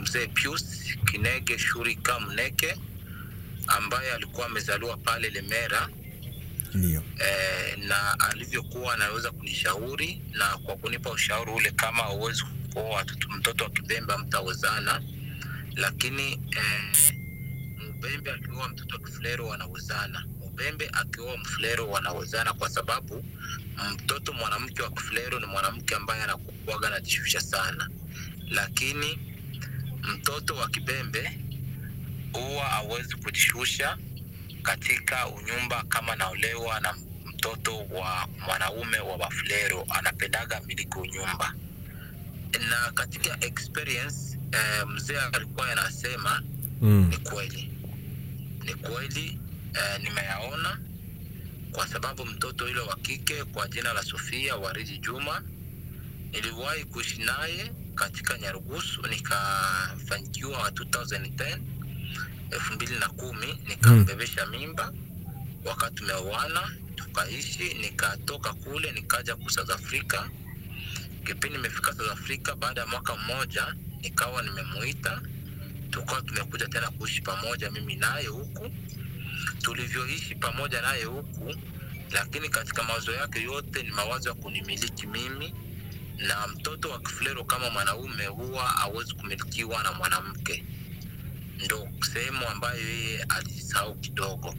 mzee 0.00 0.26
Pius 0.26 0.64
Kinege 1.10 1.58
Shurika 1.58 2.20
Mneke 2.20 2.74
ambaye 3.70 4.12
alikuwa 4.12 4.46
amezaliwa 4.46 4.96
pale 4.96 5.30
Lemera. 5.30 5.88
Ndio. 6.74 7.02
Eh, 7.18 7.78
na 7.78 8.20
alivyokuwa 8.20 8.94
anaweza 8.94 9.30
kunishauri 9.30 10.22
na 10.32 10.58
kwa 10.58 10.76
kunipa 10.76 11.10
ushauri 11.10 11.52
ule 11.52 11.70
kama 11.70 12.10
uwezi 12.12 12.44
kuoa 12.72 13.04
mtoto 13.36 13.64
wa 13.64 13.70
kibembe 13.70 14.16
mtawezana 14.16 15.02
lakini 15.76 16.32
eh, 16.32 17.14
mbembe 17.98 18.30
akioa 18.32 18.68
mtoto 18.68 18.94
wa 18.96 19.02
kifulero 19.02 19.46
wanawezana. 19.46 20.24
Mbembe 20.52 20.90
akioa 20.92 21.36
mfulero 21.36 21.88
wanawezana 21.90 22.52
kwa 22.52 22.68
sababu 22.70 23.24
mtoto 23.94 24.32
mwanamke 24.32 24.82
wa 24.82 24.90
kifulero 24.90 25.40
ni 25.40 25.46
mwanamke 25.46 25.94
ambaye 25.94 26.22
anakuaga 26.22 26.86
anajishusha 26.88 27.40
sana. 27.40 27.90
Lakini 28.50 29.18
mtoto 30.02 30.54
wa 30.56 30.68
kibembe 30.68 31.38
huwa 32.32 32.64
hawezi 32.64 33.16
kujishusha 33.16 33.98
katika 34.62 35.28
unyumba 35.28 35.82
kama 35.88 36.16
naolewa 36.16 36.80
na 36.80 36.94
mtoto 37.26 37.78
wa 37.78 38.28
mwanaume 38.46 38.98
wa 38.98 39.16
wafulero 39.16 39.86
anapendaga 39.90 40.60
miliki 40.60 40.98
unyumba. 40.98 41.54
Na 42.70 42.92
katika 42.92 43.44
experience 43.46 44.38
eh, 44.52 44.86
mzee 44.88 45.18
alikuwa 45.32 45.72
anasema 45.72 46.42
mm. 46.80 47.06
ni 47.10 47.16
kweli. 47.16 47.70
Ni 48.64 48.74
kweli 48.74 49.38
eh, 49.74 50.00
nimeyaona. 50.02 50.78
Kwa 51.72 51.88
sababu 51.88 52.24
mtoto 52.26 52.68
yule 52.68 52.80
wa 52.80 52.96
kike 52.96 53.44
kwa 53.44 53.68
jina 53.68 53.92
la 53.92 54.02
sofia 54.02 54.56
waridi 54.56 54.98
juma 54.98 55.42
niliwahi 56.32 56.84
kuishi 56.84 57.18
naye 57.22 57.72
katika 57.94 58.38
nyarugusu 58.38 59.02
nikafanyikiwa 59.06 60.70
2010 60.70 61.58
elfu 62.50 62.74
mbili 62.74 62.98
na 62.98 63.08
kumi 63.08 63.58
nikambebesha 63.68 64.46
mimba. 64.46 64.92
Wakati 65.64 65.94
tumeoana 65.94 66.70
tukaishi 66.94 67.74
nikatoka 67.74 68.52
kule 68.52 68.92
nikaja 68.92 69.36
ku 69.36 69.50
south 69.50 69.70
africa. 69.70 70.22
Kipindi 71.26 71.56
nimefika 71.56 71.92
south 71.94 72.10
africa 72.12 72.54
baada 72.58 72.80
ya 72.80 72.86
mwaka 72.86 73.16
mmoja 73.16 73.74
nikawa 74.02 74.42
nimemuita. 74.42 75.22
Tukawa 75.90 76.22
tumekuja 76.22 76.66
tena 76.68 76.90
kuishi 76.90 77.22
pamoja 77.22 77.70
mimi 77.70 77.96
naye 77.96 78.26
huku. 78.26 78.70
Tulivyoishi 79.62 80.34
pamoja 80.34 80.82
naye 80.82 81.04
huku 81.04 81.54
lakini 82.12 82.48
katika 82.48 82.82
mawazo 82.82 83.12
yake 83.12 83.42
yote 83.42 83.82
ni 83.82 83.90
mawazo 83.90 84.28
ya 84.28 84.34
kunimiliki 84.34 85.06
mimi. 85.06 85.54
Na 86.16 86.46
mtoto 86.46 86.90
wa 86.90 87.00
kifulero 87.00 87.44
kama 87.44 87.70
mwanaume 87.70 88.26
huwa 88.26 88.76
awezi 88.76 89.14
kumilikiwa 89.14 89.82
na 89.82 89.92
mwanamke 89.92 90.64
ndo 91.64 91.88
sehemu 92.12 92.48
ambayo 92.48 92.80
yeye 92.88 93.22
alisahau 93.22 93.94
kidogo. 93.94 94.54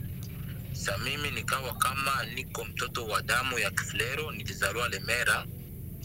Sa 0.73 0.97
mimi 0.97 1.31
nikawa 1.31 1.73
kama 1.77 2.25
niko 2.25 2.65
mtoto 2.65 3.05
wa 3.05 3.21
damu 3.21 3.59
ya 3.59 3.71
kifulero 3.71 4.31
nilizaliwa 4.31 4.89
lemera. 4.89 5.45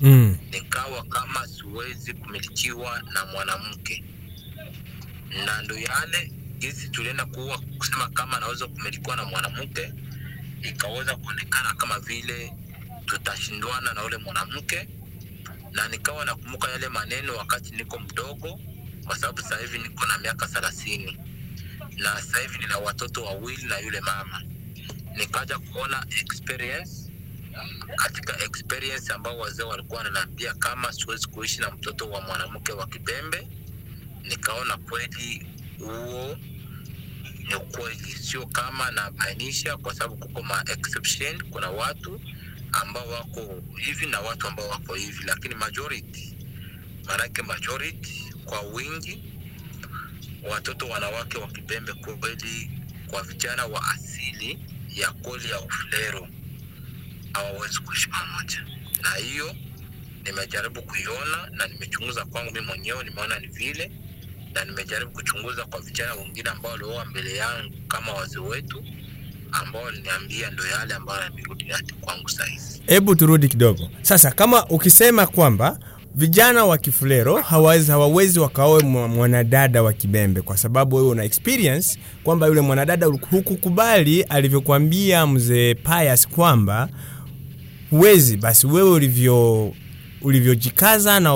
Mm. 0.00 0.38
nikawa 0.52 1.04
kama 1.04 1.46
siwezi 1.48 2.12
kumilikiwa 2.14 3.02
na 3.14 3.26
mwanamke. 3.26 4.04
Na 5.46 5.62
ndo 5.62 5.78
yale 5.78 6.32
jinsi 6.58 6.88
tulienda 6.88 7.24
kuwa 7.26 7.58
kusema 7.58 8.08
kama 8.08 8.40
naweza 8.40 8.66
kumilikiwa 8.66 9.16
na 9.16 9.24
mwanamke 9.24 9.92
ikaweza 10.62 11.16
kuonekana 11.16 11.74
kama 11.74 11.98
vile 12.00 12.52
tutashindwana 13.06 13.92
na 13.94 14.04
ule 14.04 14.16
mwanamke. 14.16 14.88
Na 15.72 15.88
nikawa 15.88 16.24
nakumbuka 16.24 16.70
yale 16.70 16.88
maneno 16.88 17.36
wakati 17.36 17.70
niko 17.70 17.98
mdogo 17.98 18.60
kwa 19.06 19.16
sababu 19.18 19.42
sasa 19.42 19.56
hivi 19.58 19.78
niko 19.78 20.06
na 20.06 20.18
miaka 20.18 20.46
thelathini. 20.46 21.18
Na 21.96 22.16
sasa 22.22 22.38
hivi 22.40 22.58
nina 22.58 22.78
watoto 22.78 23.24
wawili 23.24 23.62
na 23.62 23.78
yule 23.78 24.00
mama. 24.00 24.42
Nikaja 25.16 25.58
kuona 25.58 26.06
experience 26.20 26.90
katika 27.96 28.44
experience 28.44 29.12
ambao 29.12 29.38
wazee 29.38 29.62
walikuwa 29.62 29.98
wananiambia 29.98 30.54
kama 30.54 30.92
siwezi 30.92 31.26
kuishi 31.28 31.60
na 31.60 31.70
mtoto 31.70 32.10
wa 32.10 32.20
mwanamke 32.20 32.72
wa 32.72 32.86
kibembe 32.86 33.48
nikaona 34.22 34.76
kweli 34.76 35.46
huo 35.78 36.38
ni 37.48 37.54
ukweli. 37.54 38.12
Sio 38.12 38.46
kama 38.46 38.90
nabainisha 38.90 39.76
kwa 39.76 39.94
sababu 39.94 40.16
kuko 40.16 40.42
ma 40.42 40.64
exception. 40.72 41.42
Kuna 41.50 41.70
watu 41.70 42.20
ambao 42.72 43.08
wako 43.08 43.62
hivi 43.76 44.06
na 44.06 44.20
watu 44.20 44.46
ambao 44.46 44.68
wako 44.68 44.94
hivi 44.94 45.24
lakini 45.24 45.54
majority 45.54 46.36
maanake 47.06 47.42
majority 47.42 48.25
kwa 48.46 48.60
wingi 48.60 49.22
watoto 50.50 50.88
wanawake 50.88 51.38
wa 51.38 51.46
kibembe 51.48 51.92
kweli 51.92 52.70
kwa 53.06 53.22
vijana 53.22 53.66
wa 53.66 53.82
asili 53.90 54.58
ya 54.94 55.10
Koli 55.12 55.50
ya 55.50 55.60
Ufulero 55.60 56.28
hawawezi 57.32 57.78
kuishi 57.78 58.08
pamoja. 58.08 58.64
Na 59.02 59.10
hiyo 59.14 59.54
nimejaribu 60.24 60.82
kuiona 60.82 61.50
na 61.52 61.66
nimechunguza 61.66 62.24
kwangu 62.24 62.52
mi 62.52 62.60
mwenyewe 62.60 63.04
nimeona 63.04 63.38
ni 63.38 63.46
vile 63.46 63.92
na 64.54 64.64
nimejaribu 64.64 65.10
kuchunguza 65.10 65.64
kwa 65.64 65.80
vijana 65.80 66.14
wengine 66.14 66.50
ambao 66.50 66.72
walioa 66.72 67.04
mbele 67.04 67.36
yangu 67.36 67.74
kama 67.88 68.12
wazee 68.12 68.38
wetu 68.38 68.84
ambao 69.52 69.82
waliniambia 69.82 70.50
ndo 70.50 70.66
yale 70.66 70.94
ambayo 70.94 71.22
yamerudi 71.22 71.64
hadi 71.64 71.92
kwangu 71.92 72.28
sahizi 72.28 72.82
hebu 72.86 73.14
turudi 73.16 73.48
kidogo. 73.48 73.90
Sasa 74.02 74.30
kama 74.30 74.66
ukisema 74.66 75.26
kwamba 75.26 75.78
vijana 76.16 76.64
wa 76.64 76.78
kifulero 76.78 77.36
hawawezi, 77.36 77.90
hawawezi 77.90 78.38
wakaoe 78.38 78.82
mwanadada 78.82 79.82
wa 79.82 79.92
kibembe 79.92 80.42
kwa 80.42 80.56
sababu 80.56 80.96
wewe 80.96 81.08
una 81.08 81.24
experience 81.24 81.98
kwamba 82.24 82.46
yule 82.46 82.60
mwanadada 82.60 83.06
hukukubali 83.06 84.22
alivyokuambia 84.22 85.26
mzee 85.26 85.74
Pius 85.74 86.28
kwamba 86.28 86.88
huwezi. 87.90 88.36
Basi 88.36 88.66
wewe 88.66 88.90
ulivyo 88.90 89.72
ulivyojikaza 90.22 91.20
na 91.20 91.34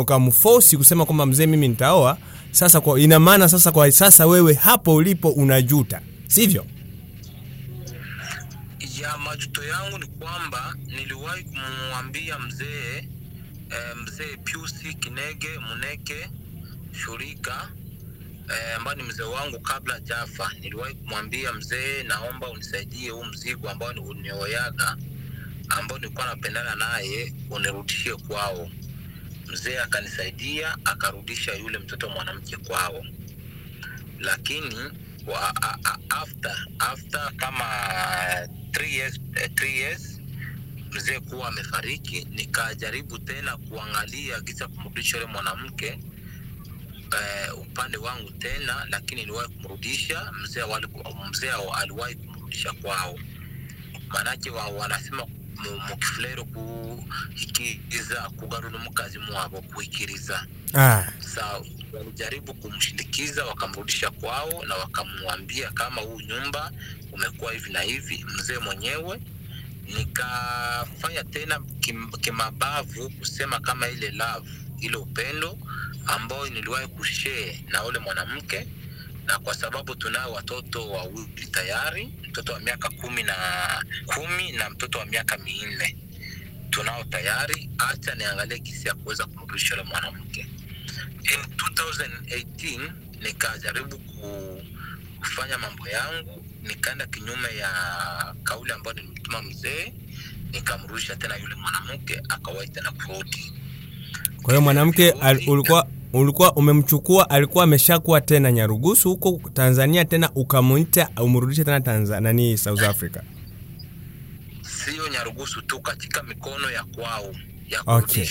ukamfosi 0.00 0.76
kusema 0.76 1.04
kwamba 1.06 1.26
mzee 1.26 1.46
mimi 1.46 1.68
nitaoa. 1.68 2.18
Sasa 2.50 2.80
kwa 2.80 3.00
ina 3.00 3.18
maana 3.18 3.48
sasa 3.48 3.72
kwa 3.72 3.92
sasa 3.92 4.26
wewe 4.26 4.54
hapo 4.54 4.94
ulipo 4.94 5.28
unajuta 5.30 6.00
sivyo? 6.26 6.66
Ya 9.02 9.18
majuto 9.18 9.64
yangu 9.64 9.98
ni 9.98 10.06
kwamba 10.06 10.74
niliwahi 10.86 11.44
kumwambia 11.44 12.38
mzee 12.38 13.08
eh, 13.70 13.96
mzee 13.96 14.36
Piusi 14.36 14.94
Kinege 14.94 15.58
Muneke 15.58 16.30
Shurika. 16.92 17.68
Eh, 18.48 18.76
ambaye 18.76 18.96
ni 18.96 19.02
mzee 19.02 19.22
wangu 19.22 19.60
kabla 19.60 20.00
jafa 20.00 20.52
niliwahi 20.60 20.94
kumwambia 20.94 21.52
mzee 21.52 22.02
naomba 22.02 22.48
unisaidie 22.50 23.10
huu 23.10 23.24
mzigo 23.24 23.70
ambao 23.70 23.92
ni 23.92 24.00
unioyaga 24.00 24.96
ambao 25.68 25.98
nilikuwa 25.98 26.26
napendana 26.26 26.74
naye 26.74 27.34
unirudishie 27.50 28.16
kwao. 28.16 28.70
Mzee 29.46 29.78
akanisaidia 29.78 30.76
akarudisha 30.84 31.54
yule 31.54 31.78
mtoto 31.78 32.08
mwanamke 32.08 32.56
kwao. 32.56 33.04
Lakini 34.20 34.76
wa, 35.26 35.56
a, 35.62 35.78
a, 35.84 35.98
after 36.10 36.66
after 36.78 37.32
kama 37.36 37.64
3 38.72 38.84
years, 38.94 39.20
3 39.32 39.66
years 39.66 40.19
mzee 40.92 41.20
kuwa 41.20 41.48
amefariki, 41.48 42.24
nikajaribu 42.30 43.18
tena 43.18 43.56
kuangalia 43.56 44.40
gisa 44.40 44.68
kumrudisha 44.68 45.16
yule 45.18 45.32
mwanamke 45.32 45.86
eh, 47.12 47.58
upande 47.58 47.96
wangu 47.98 48.30
tena, 48.30 48.86
lakini 48.90 49.20
niliwahi 49.20 49.48
kumrudisha 49.48 50.32
mzee. 50.42 50.62
Mzee 51.30 51.50
aliwahi 51.80 52.14
kumrudisha 52.14 52.72
kwao, 52.72 53.18
maanake 54.08 54.50
wa, 54.50 54.66
wanasema 54.66 55.26
mu- 55.26 55.80
mukifulero 55.88 56.44
kuhikiriza 56.44 58.30
kugarura 58.36 58.76
omukazi 58.76 59.18
mwabo 59.18 59.60
kuhikiriza 59.62 60.46
ah. 60.74 61.04
sa 61.18 61.60
walijaribu 61.92 62.54
kumshindikiza 62.54 63.44
wakamrudisha 63.44 64.10
kwao 64.10 64.64
na 64.68 64.74
wakamwambia 64.74 65.70
kama 65.70 66.00
huu 66.00 66.20
nyumba 66.20 66.72
umekuwa 67.12 67.52
hivi 67.52 67.72
na 67.72 67.80
hivi 67.80 68.24
mzee 68.28 68.58
mwenyewe 68.58 69.20
nikafanya 69.98 71.24
tena 71.24 71.60
kim, 71.80 72.10
kimabavu 72.10 73.10
kusema 73.10 73.60
kama 73.60 73.88
ile 73.88 74.10
love 74.10 74.50
ile 74.80 74.96
upendo 74.96 75.58
ambayo 76.06 76.48
niliwahi 76.50 76.86
kushee 76.88 77.64
na 77.68 77.84
ule 77.84 77.98
mwanamke. 77.98 78.66
Na 79.26 79.38
kwa 79.38 79.54
sababu 79.54 79.94
tunao 79.94 80.32
watoto 80.32 80.90
wawili 80.90 81.46
tayari 81.50 82.12
mtoto 82.28 82.52
wa 82.52 82.60
miaka 82.60 82.90
kumi 82.90 83.22
na 83.22 83.34
kumi 84.06 84.52
na 84.52 84.70
mtoto 84.70 84.98
wa 84.98 85.06
miaka 85.06 85.38
minne. 85.38 85.96
Tunao 86.70 87.04
tayari 87.04 87.70
hacha 87.78 88.14
niangalie 88.14 88.58
kisi 88.58 88.88
ya 88.88 88.94
kuweza 88.94 89.26
kumrudisha 89.26 89.74
ule 89.74 89.82
mwanamke. 89.82 90.40
In 91.22 91.40
2018 91.56 92.92
nikajaribu 93.22 93.98
ku, 93.98 94.62
kufanya 95.18 95.58
mambo 95.58 95.88
yangu 95.88 96.44
nikaenda 96.62 97.06
kinyume 97.06 97.56
ya 97.60 97.70
kauli 98.44 98.72
ambayo 98.72 98.96
nilimtuma 98.96 99.42
mzee 99.42 99.92
nikamrudisha 100.52 101.16
tena 101.16 101.36
yule 101.36 101.54
mwanamke 101.54 102.22
akawahi 102.28 102.68
tena 102.68 102.92
kurudi. 102.92 103.52
Kwa 104.42 104.52
hiyo 104.54 104.60
mwanamke 104.60 105.14
ulikuwa 105.46 105.86
ulikuwa 106.12 106.52
umemchukua 106.56 107.30
alikuwa 107.30 107.64
ameshakuwa 107.64 108.20
tena 108.20 108.52
nyarugusu 108.52 109.08
huko 109.08 109.50
tanzania 109.54 110.04
tena 110.04 110.30
ukamwita 110.34 111.08
umrudishe 111.16 111.64
tena 111.64 111.80
tanzania 111.80 112.20
nani 112.20 112.58
south 112.58 112.82
africa? 112.82 113.20
Sio 114.62 115.08
nyarugusu 115.08 115.62
tu 115.62 115.80
katika 115.80 116.22
mikono 116.22 116.70
ya 116.70 116.84
kwao 116.84 117.34
ya 117.70 117.82
Okay. 117.86 118.22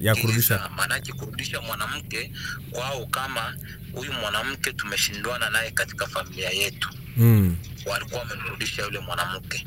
Ya 0.00 0.14
kurudisha. 0.14 0.70
maanake 0.76 1.12
kurudisha 1.12 1.60
mwanamke 1.60 2.32
kwao 2.70 3.06
kama 3.06 3.56
huyu 3.92 4.12
mwanamke 4.12 4.72
tumeshindwana 4.72 5.50
naye 5.50 5.70
katika 5.70 6.06
familia 6.06 6.50
yetu 6.50 6.88
mm. 7.16 7.56
walikuwa 7.86 8.20
wamemrudisha 8.20 8.82
yule 8.82 8.98
mwanamke 8.98 9.66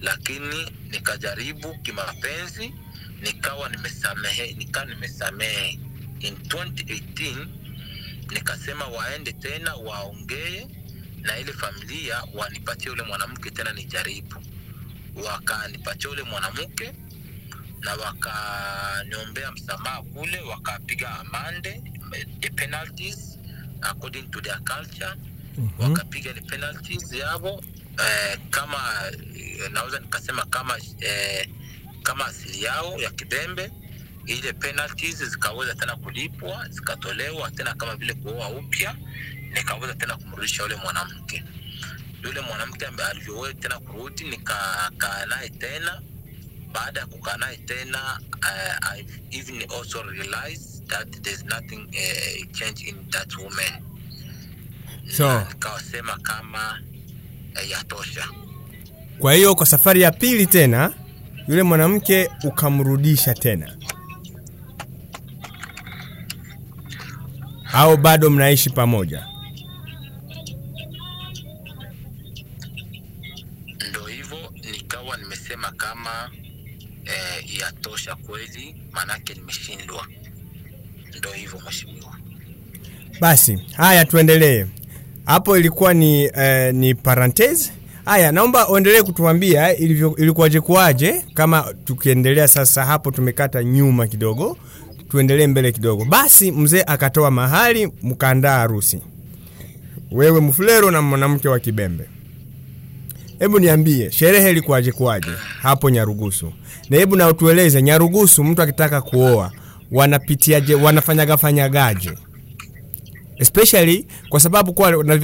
lakini 0.00 0.72
nikajaribu 0.90 1.78
kimapenzi 1.78 2.74
nikawa 3.22 3.68
nimesamehe 3.68 4.52
nikawa 4.52 4.84
nimesamehe 4.86 5.78
in 6.20 6.34
2018 6.34 7.46
nikasema 8.30 8.84
waende 8.86 9.32
tena 9.32 9.74
waongee 9.74 10.66
na 11.20 11.38
ile 11.38 11.52
familia 11.52 12.22
wanipatie 12.34 12.86
yule 12.88 13.02
mwanamke 13.02 13.50
tena 13.50 13.72
nijaribu 13.72 14.42
wakanipatia 15.24 16.10
yule 16.10 16.22
mwanamke 16.22 16.92
na 17.80 17.94
wakaniombea 17.94 19.52
msamaha 19.52 20.02
kule 20.02 20.40
wakapiga 20.40 21.10
amande 21.20 21.82
the 22.40 22.50
penalties 22.50 23.38
according 23.82 24.22
to 24.30 24.40
their 24.40 24.58
culture. 24.64 25.14
Mm-hmm. 25.58 25.82
wakapiga 25.92 26.32
the 26.32 26.40
penalties 26.40 27.12
yavo 27.12 27.62
eh, 27.98 28.38
kama 28.50 28.78
eh, 29.36 29.70
naweza 29.72 29.98
nikasema 30.00 30.44
kama 30.44 30.78
eh, 31.00 31.48
kama 32.02 32.26
asili 32.26 32.62
yao 32.62 32.98
ya 32.98 33.10
kibembe. 33.10 33.70
Ile 34.26 34.52
penalties 34.52 35.24
zikaweza 35.24 35.74
tena 35.74 35.96
kulipwa 35.96 36.68
zikatolewa 36.68 37.50
tena 37.50 37.74
kama 37.74 37.96
vile 37.96 38.14
kuoa 38.14 38.48
upya 38.48 38.96
nikaweza 39.54 39.94
tena 39.94 40.16
kumrudisha 40.16 40.62
yule 40.62 40.76
mwanamke. 40.76 41.44
Yule 42.24 42.40
mwanamke 42.40 42.86
ambaye 42.86 43.10
alivyoweza 43.10 43.54
tena 43.54 43.78
kurudi 43.78 44.24
nikakaa 44.24 45.26
naye 45.26 45.48
tena 45.48 46.02
baada 46.72 47.00
ya 47.00 47.06
kukaa 47.06 47.36
naye 47.36 47.56
tena 47.56 48.20
uh, 48.32 48.98
even 49.30 49.62
also 49.78 50.02
realized 50.02 50.86
that 50.88 51.22
there's 51.22 51.44
nothing 51.44 51.80
uh, 51.88 52.52
change 52.52 52.84
in 52.88 52.96
that 53.10 53.36
woman. 53.36 53.82
So- 55.16 55.40
nikawasema 55.48 56.18
kama 56.22 56.78
uh, 57.56 57.70
yatosha. 57.70 58.24
kwa 59.18 59.34
hiyo 59.34 59.54
kwa 59.54 59.66
safari 59.66 60.00
ya 60.00 60.10
pili 60.12 60.46
tena 60.46 60.92
yule 61.48 61.62
mwanamke 61.62 62.30
ukamrudisha 62.44 63.34
tena. 63.34 63.76
Au 67.72 67.96
bado 67.96 68.30
mnaishi 68.30 68.70
pamoja 68.70 69.26
yatosha 77.60 78.14
kweli 78.14 78.74
maanake 78.92 79.34
nimeshindwa. 79.34 80.06
Ndo 81.18 81.30
hivyo 81.32 81.60
mheshimiwa. 81.66 82.16
Basi 83.20 83.58
haya 83.76 84.04
tuendelee. 84.04 84.66
Hapo 85.26 85.58
ilikuwa 85.58 85.94
ni 85.94 86.24
eh, 86.24 86.74
ni 86.74 86.94
parenthese 86.94 87.72
haya 88.04 88.32
naomba 88.32 88.68
uendelee 88.68 89.02
kutuambia 89.02 89.76
ilikuwaje 89.76 90.60
kuwaje. 90.60 91.24
Kama 91.34 91.74
tukiendelea 91.84 92.48
sasa 92.48 92.84
hapo 92.84 93.10
tumekata 93.10 93.64
nyuma 93.64 94.06
kidogo. 94.06 94.56
Tuendelee 95.08 95.46
mbele 95.46 95.72
kidogo. 95.72 96.04
Basi 96.04 96.52
mzee 96.52 96.82
akatoa 96.86 97.30
mahali 97.30 97.92
mkaandaa 98.02 98.58
harusi. 98.58 99.00
Wewe 100.10 100.40
mfulero 100.40 100.90
na 100.90 101.02
mwanamke 101.02 101.48
wa 101.48 101.58
kibembe 101.60 102.08
hebu 103.40 103.58
niambie 103.58 104.10
sherehe 104.10 104.50
ilikuwaje 104.50 104.92
kuwaje 104.92 105.30
hapo 105.62 105.90
nyarugusu? 105.90 106.52
Na 106.90 106.96
hebu 106.96 107.16
na 107.16 107.26
nyarugusu 107.82 108.44
mtu 108.44 108.62
akitaka 108.62 109.00
kuoa 109.00 109.52
wanapitiaje 109.92 110.74
wanafanyaga 110.74 111.36
fanyagaje? 111.36 112.10
Especially 113.38 114.06
kwa 114.28 114.40
sababu 114.40 114.72
kwa 114.72 115.04
na- 115.04 115.16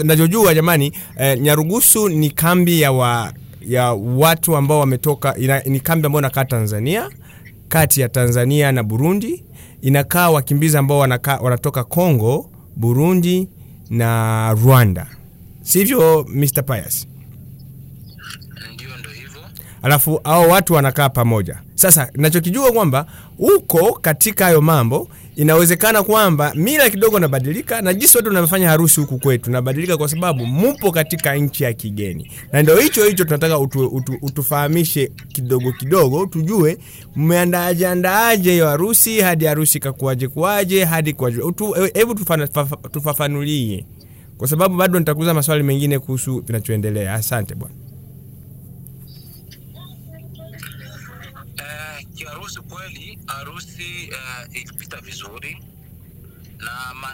jamani 0.55 0.93
eh, 1.19 1.41
nyarugusu 1.41 2.09
ni 2.09 2.31
kambi 2.31 2.81
ya 2.81 2.93
wa, 2.93 3.33
ya 3.61 3.93
watu 3.93 4.57
ambao 4.57 4.81
wametoka 4.81 5.35
ni 5.67 5.81
kambi 5.81 6.07
ambayo 6.07 6.21
inakaa 6.21 6.45
tanzania 6.45 7.11
kati 7.69 8.01
ya 8.01 8.09
tanzania 8.09 8.73
na 8.73 8.83
burundi. 8.83 9.45
Inakaa 9.83 10.31
wakimbizi 10.31 10.77
ambao 10.77 10.99
wanatoka 11.41 11.85
congo 11.85 12.51
burundi 12.77 13.49
na 13.91 14.53
rwanda. 14.53 15.07
Sivyo 15.63 16.27
mr 16.29 16.65
pius 16.67 17.07
alafu 19.83 20.21
hao 20.25 20.49
watu 20.49 20.75
wanakaa 20.75 21.09
pamoja. 21.09 21.59
Sasa 21.75 22.11
nachokijua 22.15 22.73
kwamba 22.73 23.07
huko 23.39 23.93
katika 24.03 24.45
hayo 24.45 24.61
mambo 24.61 25.09
inawezekana 25.37 26.03
kwamba 26.03 26.53
mila 26.55 26.91
kidogo 26.91 27.19
nabadilika 27.19 27.83
na 27.83 27.95
jinsi 27.95 28.17
watu 28.17 28.29
wanavyofanya 28.29 28.69
harusi 28.69 29.01
huku 29.01 29.19
kwetu 29.19 29.51
nabadilika 29.51 29.97
kwa 29.97 30.09
sababu 30.09 30.47
mupo 30.47 30.93
katika 30.93 31.35
nchi 31.35 31.65
ya 31.65 31.73
kigeni. 31.73 32.31
Na 32.53 32.63
ndio 32.63 32.77
hicho 32.77 33.05
hicho 33.05 33.25
tunataka 33.25 33.59
utu, 33.59 33.87
utu, 33.87 34.19
utufahamishe 34.23 35.13
kidogo 35.29 35.73
kidogo 35.73 36.27
tujue 36.27 36.79
mmeandaaje 37.17 37.87
andaaje 37.89 38.53
hiyo 38.53 38.67
harusi 38.69 39.21
hadi 39.21 39.45
harusi 39.45 39.81
kakuaje 39.81 40.29
kuaje 40.29 40.85
hadi 40.85 41.17
hebu 41.95 42.15
tufafanulie. 42.93 43.87
Kwa 44.39 44.49
sababu 44.49 44.77
bado 44.77 44.99
nitakuuza 44.99 45.35
maswali 45.35 45.63
mengine 45.63 45.99
kuhusu 45.99 46.41
vinachoendelea 46.47 47.15
asante 47.15 47.55
bwana 47.55 47.75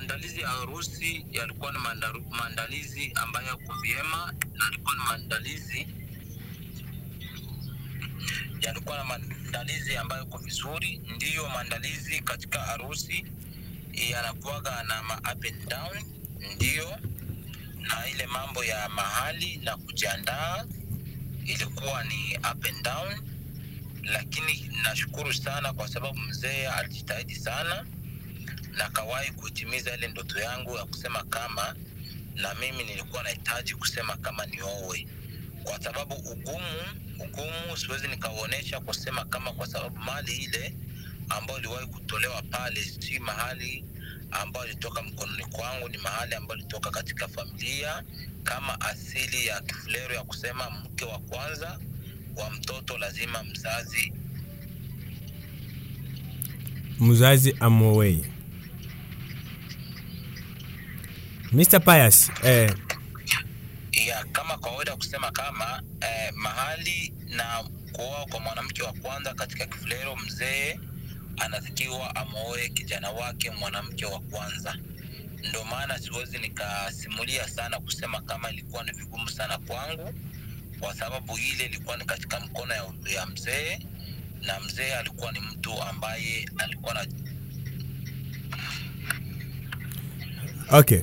maandalizi 0.03 0.41
ya 0.41 0.49
harusi 0.49 1.27
yalikuwa 1.33 1.73
ni 1.73 1.79
maandalizi 2.31 3.13
ambayo 3.15 3.47
yako 3.47 3.73
vyema 3.83 4.35
na 4.55 4.65
yalikuwa 4.65 4.95
ni 4.95 5.01
maandalizi 5.09 5.87
yalikuwa 8.61 8.97
na 8.97 9.05
maandalizi 9.05 9.97
ambayo 9.97 10.21
yako 10.23 10.39
vizuri. 10.39 11.01
Ndiyo 11.17 11.49
maandalizi 11.49 12.21
katika 12.21 12.59
harusi 12.61 13.25
yanakuwaga 13.93 14.83
na 14.83 15.03
ma 15.03 15.19
up 15.19 15.45
and 15.45 15.69
down. 15.69 16.05
Ndiyo 16.57 16.99
na 17.81 18.09
ile 18.09 18.27
mambo 18.27 18.65
ya 18.65 18.89
mahali 18.89 19.57
na 19.57 19.77
kujiandaa 19.77 20.65
ilikuwa 21.47 22.05
ni 22.05 22.37
up 22.37 22.67
and 22.67 22.83
down. 22.83 23.21
Lakini 24.03 24.71
nashukuru 24.83 25.35
sana 25.35 25.73
kwa 25.73 25.89
sababu 25.89 26.19
mzee 26.19 26.67
alijitahidi 26.67 27.35
sana 27.37 27.87
na 28.77 28.89
kawahi 28.91 29.31
kutimiza 29.31 29.95
ile 29.97 30.09
ndoto 30.09 30.39
yangu 30.41 30.77
ya 30.77 30.85
kusema 30.85 31.25
kama 31.25 31.75
na 32.35 32.55
mimi 32.55 32.85
nilikuwa 32.85 33.23
nahitaji 33.23 33.75
kusema 33.75 34.17
kama 34.17 34.47
niowe 34.47 35.07
kwa 35.65 35.81
sababu 35.83 36.15
ugumu 36.15 36.83
ugumu 37.19 37.77
siwezi 37.77 38.09
nikauonyesha 38.09 38.81
kusema 38.81 39.25
kama 39.25 39.53
kwa 39.53 39.67
sababu 39.67 39.97
mali 39.99 40.37
ile 40.37 40.75
ambayo 41.29 41.59
iliwahi 41.59 41.87
kutolewa 41.87 42.43
pale 42.43 42.85
si 42.85 43.19
mahali 43.19 43.85
ambayo 44.31 44.67
ilitoka 44.67 45.03
mkononi 45.03 45.45
kwangu 45.45 45.89
ni 45.89 45.99
mahali 45.99 46.35
ambayo 46.35 46.61
ilitoka 46.61 46.91
katika 46.91 47.29
familia 47.29 48.03
kama 48.45 48.81
asili 48.81 49.47
ya 49.47 49.61
kifulero 49.61 50.15
ya 50.15 50.23
kusema 50.25 50.71
mke 50.71 51.05
wa 51.05 51.19
kwanza 51.19 51.79
wa 52.37 52.51
mtoto 52.51 52.99
lazima 52.99 53.43
mzazi 53.45 54.13
mzazi 57.01 57.57
amowei 57.61 58.25
Mr. 61.53 61.81
Pius, 61.81 62.31
eh, 62.45 62.75
ya 64.07 64.25
kama 64.33 64.59
kawaida 64.59 64.97
kusema 64.97 65.31
kama 65.31 65.83
eh, 66.01 66.33
mahali 66.35 67.13
na 67.29 67.65
kuoa 67.93 68.27
kwa 68.27 68.41
mwanamke 68.41 68.83
wa 68.83 68.93
kwanza 68.93 69.35
katika 69.35 69.67
kifulero 69.67 70.17
mzee 70.17 70.79
anatakiwa 71.39 72.17
amwoe 72.17 72.69
kijana 72.69 73.11
wake 73.11 73.51
mwanamke 73.51 74.07
wa 74.07 74.21
kwanza 74.21 74.77
ndio 75.49 75.65
maana 75.65 75.99
siwezi 75.99 76.39
nikasimulia 76.39 77.49
sana 77.49 77.81
kusema 77.81 78.21
kama 78.21 78.51
ilikuwa 78.51 78.85
ni 78.85 78.93
vigumu 78.93 79.29
sana 79.31 79.59
kwangu 79.59 80.15
kwa 80.81 80.95
sababu 80.95 81.39
ile 81.39 81.65
ilikuwa 81.65 81.97
ni 81.97 82.05
katika 82.05 82.41
mkono 82.41 82.75
ya, 82.75 82.85
ya 83.15 83.27
mzee 83.27 83.79
na 84.43 84.61
mzee 84.61 84.95
alikuwa 84.95 85.33
ni 85.33 85.41
mtu 85.41 85.83
ambaye 85.83 86.49
alikuwa 86.59 86.95
na 86.95 87.07
okay. 90.71 91.01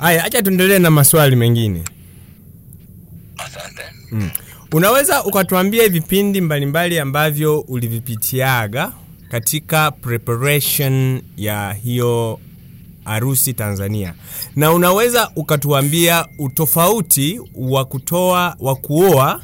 Haya, 0.00 0.24
acha 0.24 0.42
tuendelee 0.42 0.78
na 0.78 0.90
maswali 0.90 1.36
mengine. 1.36 1.82
asante 3.38 3.82
Mm. 4.12 4.30
Unaweza 4.72 5.24
ukatuambia 5.24 5.88
vipindi 5.88 6.40
mbalimbali 6.40 6.98
ambavyo 6.98 7.60
ulivipitiaga 7.60 8.92
katika 9.30 9.90
preparation 9.90 11.22
ya 11.36 11.72
hiyo 11.72 12.40
harusi 13.04 13.52
Tanzania, 13.54 14.14
na 14.56 14.72
unaweza 14.72 15.30
ukatuambia 15.36 16.26
utofauti 16.38 17.40
wa 17.54 17.84
kutoa 17.84 18.56
wa 18.60 18.76
kuoa 18.76 19.40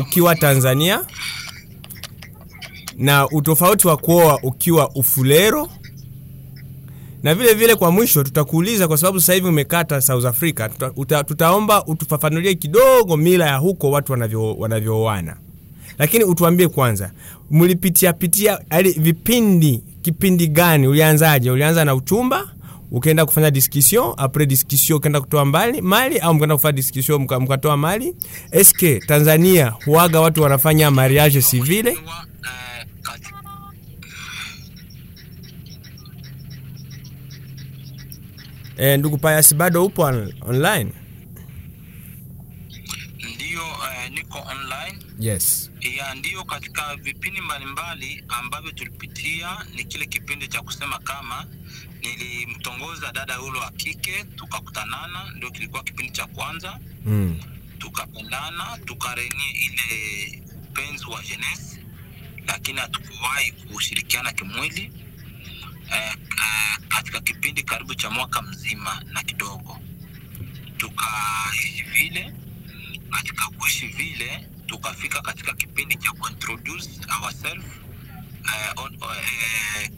ukiwa 0.00 0.34
Tanzania 0.36 1.04
na 2.96 3.28
utofauti 3.28 3.88
wa 3.88 3.96
kuoa 3.96 4.38
ukiwa 4.42 4.90
Ufulero 4.94 5.68
na 7.22 7.34
vile 7.34 7.54
vile 7.54 7.74
kwa 7.74 7.90
mwisho 7.90 8.22
tutakuuliza 8.24 8.88
kwa 8.88 8.96
sababu 8.96 9.20
sasa 9.20 9.34
hivi 9.34 9.48
umekata 9.48 10.00
South 10.00 10.24
Africa 10.24 10.68
tuta, 10.72 10.92
uta, 10.96 11.24
tutaomba 11.24 11.84
utufafanulie 11.86 12.54
kidogo 12.54 13.16
mila 13.16 13.46
ya 13.46 13.56
huko 13.56 13.90
watu 13.90 14.12
wanavyo 14.12 14.56
lakini 15.98 16.24
utuambie 16.24 16.68
kwanza 16.68 17.10
mlipitia 17.50 18.12
pitia 18.12 18.70
ali 18.70 18.92
vipindi 18.92 19.82
kipindi 20.02 20.46
gani 20.48 20.86
ulianzaje? 20.86 21.50
Ulianza 21.50 21.84
na 21.84 21.94
uchumba 21.94 22.50
ukaenda 22.90 23.26
kufanya 23.26 23.50
discussion 23.50 24.14
apres 24.16 24.48
discussion 24.48 24.96
ukaenda 24.98 25.20
kutoa 25.20 25.44
mbali 25.44 25.80
mali 25.80 26.18
au 26.18 26.34
mkaenda 26.34 26.54
kufanya 26.56 26.72
discussion 26.72 27.22
mka- 27.22 27.40
mkatoa 27.40 27.76
mali? 27.76 28.14
Eske 28.50 28.98
Tanzania 29.00 29.72
huaga 29.84 30.20
watu 30.20 30.42
wanafanya 30.42 30.90
mariage 30.90 31.42
civile? 31.42 31.92
Kuwa, 31.96 32.24
eh, 32.44 32.86
kati- 33.02 33.30
e, 38.76 38.96
ndugu 38.96 39.18
Pius 39.18 39.54
bado 39.54 39.84
upo 39.86 40.02
on, 40.02 40.34
online? 40.40 40.92
Ndiyo 43.34 43.62
uh, 43.68 44.08
niko 44.14 44.38
online. 44.38 44.98
Yes. 45.20 45.70
Ya 45.80 46.14
ndiyo 46.14 46.44
katika 46.44 46.96
vipindi 46.96 47.40
mbalimbali 47.40 48.24
ambavyo 48.28 48.70
tulipitia 48.72 49.56
ni 49.74 49.84
kile 49.84 50.06
kipindi 50.06 50.48
cha 50.48 50.62
kusema 50.62 50.98
kama 50.98 51.46
nilimtongoza 52.02 53.12
dada 53.12 53.34
yule 53.34 53.58
wa 53.58 53.70
kike 53.70 54.24
tukakutanana 54.36 55.32
ndio 55.36 55.50
kilikuwa 55.50 55.82
kipindi 55.82 56.12
cha 56.12 56.26
kwanza. 56.26 56.78
Mm. 57.06 57.40
tukapendana 57.78 58.78
tukarenie 58.84 59.50
ile 59.50 60.42
upenzi 60.70 61.06
wa 61.06 61.22
jenesi, 61.22 61.78
lakini 62.46 62.78
hatukuwahi 62.80 63.52
kushirikiana 63.52 64.32
kimwili 64.32 64.92
eh, 65.92 66.14
eh, 66.16 66.78
katika 66.88 67.20
kipindi 67.20 67.62
karibu 67.62 67.94
cha 67.94 68.10
mwaka 68.10 68.42
mzima 68.42 69.02
na 69.12 69.22
kidogo. 69.22 69.78
Tukaishi 70.76 71.82
vile 71.82 72.34
katika 73.10 73.46
kuishi 73.46 73.86
vile 73.86 74.48
tukafika 74.66 75.22
katika 75.22 75.54
kipindi 75.54 75.96
cha 75.96 76.12
kuintroduce 76.12 76.90
ourselves 77.22 77.64
eh, 78.54 78.72
on, 78.76 78.94
eh, 78.94 79.90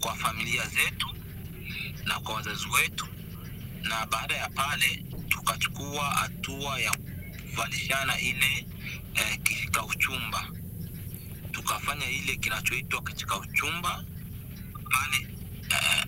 kwa 0.00 0.14
familia 0.16 0.66
zetu 0.66 1.06
na 2.04 2.20
kwa 2.20 2.34
wazazi 2.34 2.66
wetu. 2.68 3.06
Na 3.82 4.06
baada 4.06 4.36
ya 4.36 4.48
pale 4.48 5.04
tukachukua 5.28 6.04
hatua 6.04 6.80
ya 6.80 6.92
kuvalishana 7.50 8.20
ile 8.20 8.66
eh, 9.14 9.38
kishika 9.42 9.84
uchumba 9.84 10.48
tukafanya 11.52 12.10
ile 12.10 12.36
kinachoitwa 12.36 13.02
kishika 13.02 13.38
uchumba 13.38 14.04
pale. 14.88 15.28
Eh, 15.70 16.04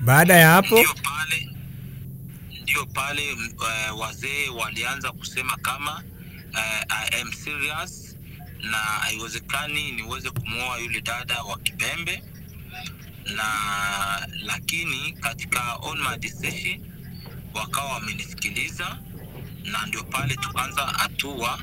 baada 0.00 0.34
ya 0.36 0.48
hapo? 0.50 0.78
Ndio 0.78 0.94
pale 0.94 1.48
ndio 2.62 2.86
pale 2.86 3.28
eh, 3.30 3.98
wazee 3.98 4.48
walianza 4.48 5.12
kusema 5.12 5.56
kama 5.56 6.02
uh, 6.54 6.92
I 6.92 7.20
am 7.20 7.32
serious 7.32 8.16
na 8.70 8.76
haiwezekani 8.76 9.92
niweze 9.92 10.30
kumwoa 10.30 10.78
yule 10.78 11.00
dada 11.00 11.42
wa 11.42 11.58
kibembe. 11.58 12.22
Na 13.36 13.44
lakini 14.42 15.12
katika 15.12 15.74
on 15.76 15.98
my 16.02 16.18
decision 16.18 16.80
wakawa 17.54 17.92
wamenisikiliza 17.92 18.98
na 19.64 19.86
ndio 19.86 20.04
pale 20.04 20.34
tukaanza 20.36 20.86
hatua 20.86 21.58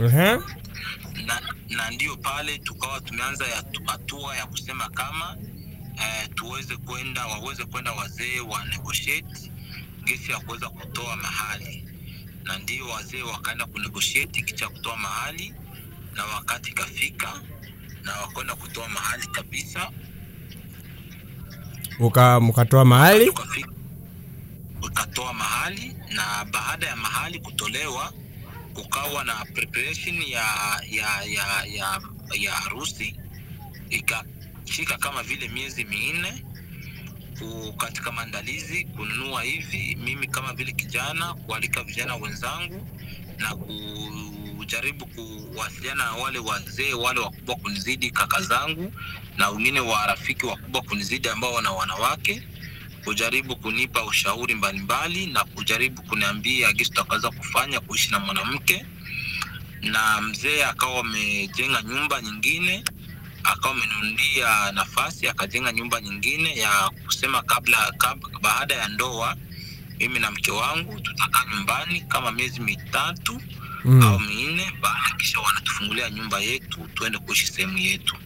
uh-huh. 0.00 0.42
na, 1.26 1.40
na 1.68 1.90
ndio 1.90 2.16
pale 2.16 2.58
tukawa 2.58 3.00
tumeanza 3.00 3.44
hatua 3.86 4.36
ya 4.36 4.46
kusema 4.46 4.88
kama 4.88 5.36
eh, 5.96 6.28
tuweze 6.34 6.76
kwenda 6.76 7.26
waweze 7.26 7.64
kwenda 7.64 7.92
wazee 7.92 8.40
wa 8.40 8.64
negotiate 8.64 9.52
gesi 10.04 10.32
ya 10.32 10.38
kuweza 10.40 10.68
kutoa 10.68 11.16
mahali. 11.16 11.84
Na 12.44 12.58
ndio 12.58 12.88
wazee 12.88 13.22
wakaenda 13.22 13.66
kunegotiate 13.66 14.42
kicha 14.42 14.68
kutoa 14.68 14.96
mahali 14.96 15.54
na 16.14 16.24
wakati 16.24 16.70
ikafika 16.70 17.42
na 18.02 18.12
wakwenda 18.16 18.54
kutoa 18.54 18.88
mahali 18.88 19.26
kabisa. 19.26 19.90
Uka, 22.00 22.40
mkatoa 22.40 22.84
mahali? 22.84 23.32
Ukatoa 24.82 25.32
mahali 25.32 25.96
na 26.14 26.44
baada 26.44 26.86
ya 26.86 26.96
mahali 26.96 27.38
kutolewa 27.40 28.12
kukawa 28.76 29.24
na 29.24 29.44
preparation 29.54 30.22
ya 30.22 30.44
ya 30.90 31.22
ya 31.24 31.64
ya, 31.66 32.00
ya 32.34 32.52
harusi 32.52 33.16
ikashika 33.90 34.98
kama 34.98 35.22
vile 35.22 35.48
miezi 35.48 35.84
minne 35.84 36.44
katika 37.76 38.12
maandalizi 38.12 38.84
kununua 38.84 39.42
hivi 39.42 39.96
mimi 40.04 40.26
kama 40.26 40.52
vile 40.52 40.72
kijana 40.72 41.34
kualika 41.34 41.82
vijana 41.82 42.16
wenzangu 42.16 42.86
na 43.38 43.56
kujaribu 44.56 45.06
kuwasiliana 45.06 46.04
na 46.04 46.12
wale 46.12 46.38
wazee 46.38 46.92
wale 46.92 47.20
wakubwa 47.20 47.56
kunizidi 47.56 48.10
kaka 48.10 48.42
zangu 48.42 48.92
na 49.36 49.48
wengine 49.48 49.80
wa 49.80 50.06
rafiki 50.06 50.46
wakubwa 50.46 50.82
kunizidi 50.82 51.28
ambao 51.28 51.52
wana 51.54 51.72
wanawake 51.72 52.42
kujaribu 53.10 53.56
kunipa 53.56 54.04
ushauri 54.04 54.54
mbalimbali 54.54 55.26
na 55.26 55.44
kujaribu 55.44 56.02
kuniambia 56.02 56.72
gisi 56.72 56.90
tutakaweza 56.90 57.30
kufanya 57.30 57.80
kuishi 57.80 58.10
na 58.10 58.18
mwanamke 58.18 58.86
na 59.82 60.20
mzee 60.20 60.64
akawa 60.64 61.00
amejenga 61.00 61.82
nyumba 61.82 62.22
nyingine 62.22 62.84
akawa 63.44 63.74
amenundia 63.74 64.72
nafasi 64.72 65.28
akajenga 65.28 65.72
nyumba 65.72 66.00
nyingine 66.00 66.56
ya 66.56 66.90
kusema 67.04 67.42
kabla, 67.42 67.92
kabla 67.98 68.38
baada 68.40 68.74
ya 68.74 68.88
ndoa 68.88 69.36
mimi 69.98 70.18
na 70.18 70.30
mke 70.30 70.50
wangu 70.50 71.00
tutakaa 71.00 71.44
nyumbani 71.54 72.00
kama 72.00 72.32
miezi 72.32 72.60
mitatu 72.60 73.40
mm. 73.84 74.02
au 74.02 74.20
minne 74.20 74.72
baada 74.80 75.14
kisha 75.18 75.40
wanatufungulia 75.40 76.10
nyumba 76.10 76.40
yetu 76.40 76.88
tuende 76.94 77.18
kuishi 77.18 77.46
sehemu 77.46 77.78
yetu 77.78 78.16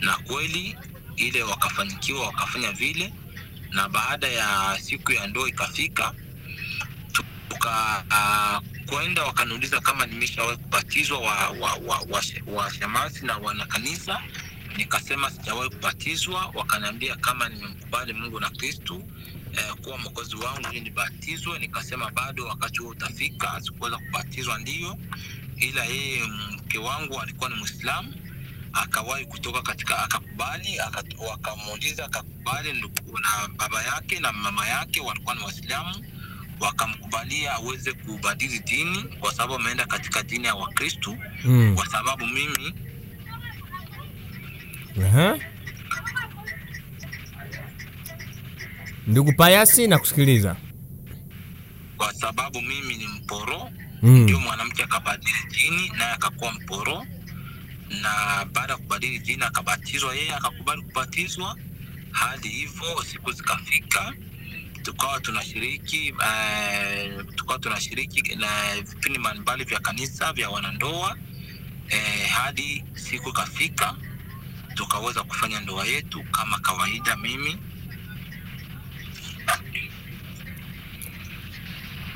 na 0.00 0.16
kweli 0.16 0.76
ile 1.16 1.42
wakafanikiwa 1.42 2.26
wakafanya 2.26 2.72
vile 2.72 3.12
na 3.70 3.88
baada 3.88 4.28
ya 4.28 4.78
siku 4.80 5.12
ya 5.12 5.26
ndoa 5.26 5.48
ikafika 5.48 6.12
tukakwenda 7.48 8.60
uh, 8.60 8.86
kwenda 8.86 9.24
wakaniuliza 9.24 9.80
kama 9.80 10.06
nimeshawahi 10.06 10.56
kubatizwa 10.58 11.18
wa, 11.18 11.48
wa, 11.50 11.74
wa, 11.74 11.98
wa, 12.10 12.22
wa 12.46 12.70
shamasi 12.74 13.26
na 13.26 13.36
wanakanisa 13.38 14.22
nikasema 14.76 15.30
sijawahi 15.30 15.70
kubatizwa. 15.70 16.52
Wakaniambia 16.54 17.16
kama 17.16 17.48
nimemkubali 17.48 18.12
mungu 18.12 18.40
na 18.40 18.50
kristu 18.50 19.02
eh, 19.52 19.74
kuwa 19.82 19.98
mwokozi 19.98 20.36
wangu 20.36 20.68
ili 20.72 20.80
nibatizwe. 20.80 21.58
Nikasema 21.58 22.10
bado 22.10 22.46
wakati 22.46 22.78
huo 22.78 22.88
utafika 22.90 23.60
sikuweza 23.62 23.96
kubatizwa 23.98 24.58
ndiyo 24.58 24.96
ila 25.56 25.84
yeye 25.84 26.22
mke 26.52 26.78
wangu 26.78 27.20
alikuwa 27.20 27.50
ni 27.50 27.56
mwislamu 27.56 28.14
akawahi 28.82 29.26
kutoka 29.26 29.62
katika 29.62 29.98
akakubali 30.04 30.78
aka- 30.80 31.04
wakamuuliza 31.30 32.04
akakubali 32.04 32.72
na 32.72 33.48
baba 33.56 33.82
yake 33.82 34.20
na 34.20 34.32
mama 34.32 34.66
yake 34.68 35.00
walikuwa 35.00 35.34
ni 35.34 35.42
waislamu 35.44 36.04
wakamkubalia 36.60 37.52
aweze 37.54 37.92
kubadili 37.92 38.58
dini 38.58 39.02
kwa 39.02 39.32
sababu 39.34 39.54
ameenda 39.54 39.86
katika 39.86 40.22
dini 40.22 40.46
ya 40.46 40.54
wakristu 40.54 41.18
Mm. 41.44 41.74
kwa 41.76 41.86
sababu 41.86 42.26
mimi 42.26 42.74
Aha. 45.06 45.38
Ndugu 49.06 49.32
Payasi 49.32 49.86
na 49.88 49.98
kusikiliza. 49.98 50.56
kwa 51.96 52.14
sababu 52.14 52.60
mimi 52.62 52.96
ni 52.96 53.06
mporo 53.08 53.70
Mm. 54.02 54.16
ndio 54.22 54.40
mwanamke 54.40 54.82
akabadili 54.82 55.32
dini 55.50 55.88
naye 55.98 56.12
akakuwa 56.12 56.52
mporo 56.52 57.06
na 57.90 58.44
baada 58.52 58.72
ya 58.72 58.78
kubadili 58.78 59.18
jina 59.18 59.46
akabatizwa 59.46 60.14
yeye 60.14 60.34
akakubali 60.34 60.82
kubatizwa. 60.82 61.56
Hadi 62.10 62.48
hivyo 62.48 63.02
siku 63.10 63.32
zikafika 63.32 64.12
tukawa 64.82 65.20
tunashiriki 65.20 66.14
eh, 66.26 67.24
tukawa 67.34 67.58
tunashiriki 67.58 68.34
na 68.36 68.48
vipindi 68.82 69.18
mbalimbali 69.18 69.64
vya 69.64 69.80
kanisa 69.80 70.32
vya 70.32 70.50
wanandoa. 70.50 71.16
Eh, 71.88 72.28
hadi 72.28 72.84
siku 72.94 73.28
ikafika 73.28 73.96
tukaweza 74.74 75.22
kufanya 75.22 75.60
ndoa 75.60 75.86
yetu 75.86 76.22
kama 76.22 76.58
kawaida 76.58 77.16
mimi 77.16 77.58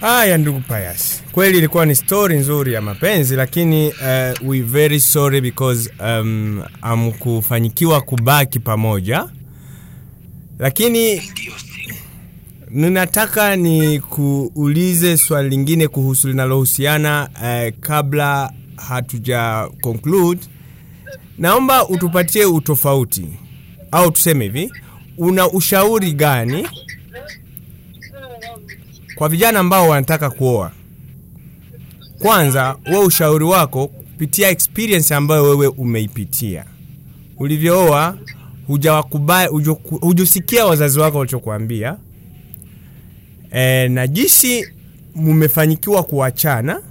Haya 0.00 0.38
ndugu 0.38 0.60
Payas, 0.60 1.22
kweli 1.32 1.58
ilikuwa 1.58 1.86
ni 1.86 1.94
story 1.96 2.36
nzuri 2.38 2.72
ya 2.72 2.80
mapenzi, 2.82 3.36
lakini 3.36 3.88
uh, 3.88 4.48
we 4.48 4.60
very 4.60 5.00
sorry 5.00 5.40
because 5.40 5.90
um, 6.00 6.62
amkufanyikiwa 6.82 8.00
kubaki 8.00 8.58
pamoja, 8.60 9.26
lakini 10.58 11.22
ninataka 12.70 13.56
ni 13.56 14.00
kuulize 14.00 15.16
swali 15.16 15.48
lingine 15.48 15.88
kuhusu 15.88 16.28
linalohusiana 16.28 17.28
uh, 17.34 17.74
kabla 17.80 18.52
hatuja 18.88 19.68
conclude. 19.80 20.40
Naomba 21.38 21.88
utupatie 21.88 22.44
utofauti 22.44 23.26
au 23.90 24.10
tuseme 24.10 24.44
hivi, 24.44 24.72
una 25.18 25.48
ushauri 25.50 26.12
gani 26.12 26.68
kwa 29.20 29.28
vijana 29.28 29.58
ambao 29.60 29.88
wanataka 29.88 30.30
kuoa? 30.30 30.72
Kwanza, 32.18 32.76
we 32.92 32.98
ushauri 32.98 33.44
wako 33.44 33.86
kupitia 33.88 34.48
experience 34.50 35.14
ambayo 35.14 35.42
wewe 35.44 35.66
umeipitia, 35.66 36.64
ulivyooa, 37.38 38.18
hujo- 39.46 39.80
wazazi 40.66 40.98
wako 41.00 41.18
walichokuambia 41.18 41.96
e, 43.52 43.88
na 43.88 44.06
jinsi 44.06 44.66
mumefanyikiwa 45.14 46.02
kuachana. 46.02 46.82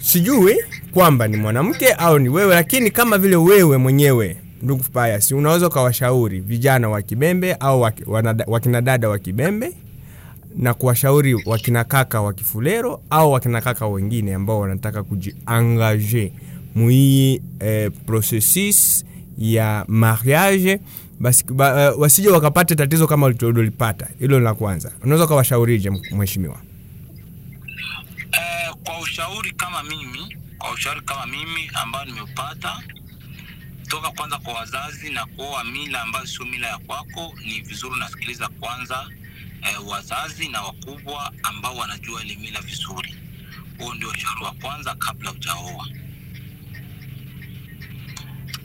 Sijui 0.00 0.56
kwamba 0.92 1.28
ni 1.28 1.36
mwanamke 1.36 1.92
au 1.92 2.18
ni 2.18 2.28
wewe, 2.28 2.54
lakini 2.54 2.90
kama 2.90 3.18
vile 3.18 3.36
wewe 3.36 3.76
mwenyewe 3.76 4.36
ndugu 4.62 4.84
Pius, 4.84 5.32
unaweza 5.32 5.66
ukawashauri 5.66 6.40
vijana 6.40 6.88
wa 6.88 7.02
Kibembe 7.02 7.54
au 7.54 7.80
wakinadada 7.80 8.44
wakina 8.48 8.80
dada 8.80 9.08
wa 9.08 9.18
Kibembe 9.18 9.72
na 10.56 10.74
kuwashauri 10.74 11.34
wakina 11.46 11.84
kaka 11.84 12.20
wa 12.20 12.32
Kifulero 12.32 13.00
au 13.10 13.32
wakina 13.32 13.60
kaka 13.60 13.86
wengine 13.86 14.34
ambao 14.34 14.60
wanataka 14.60 15.02
kujiangaje 15.02 16.32
muhii 16.74 17.42
eh, 17.60 17.90
processus 18.06 19.04
ya 19.38 19.84
mariage 19.88 20.80
basi 21.20 21.44
ba, 21.52 21.92
uh, 21.94 22.00
wasije 22.00 22.28
wakapata 22.28 22.74
tatizo 22.76 23.06
kama 23.06 23.26
ulilolipata. 23.26 24.08
Hilo 24.18 24.40
la 24.40 24.54
kwanza. 24.54 24.92
Unaweza 25.02 25.24
ukawashaurije 25.24 25.90
mheshimiwa? 25.90 26.56
Eh, 28.32 28.74
kwa 28.84 29.00
ushauri 29.00 29.52
kama 29.52 29.82
mimi 29.82 30.36
kwa 30.58 30.70
ushauri 30.72 31.00
kama 31.00 31.26
mimi 31.26 31.70
ambayo 31.82 32.04
nimeupata 32.04 32.78
toka 33.88 34.10
kwanza 34.10 34.38
kwa 34.38 34.54
wazazi 34.54 35.10
na 35.10 35.26
kuoa 35.26 35.64
mila 35.64 36.02
ambayo 36.02 36.26
sio 36.26 36.44
mila 36.46 36.66
ya 36.68 36.78
kwako 36.78 37.34
ni 37.44 37.60
vizuri 37.60 37.94
unasikiliza 37.94 38.48
kwanza 38.48 39.08
eh, 39.62 39.86
wazazi 39.88 40.48
na 40.48 40.62
wakubwa 40.62 41.32
ambao 41.42 41.76
wanajua 41.76 42.24
ile 42.24 42.36
mila 42.36 42.60
vizuri. 42.60 43.14
Huo 43.78 43.94
ndio 43.94 44.08
ushauri 44.08 44.44
wa 44.44 44.52
kwanza 44.52 44.94
kabla 44.94 45.30
hujaoa. 45.30 45.88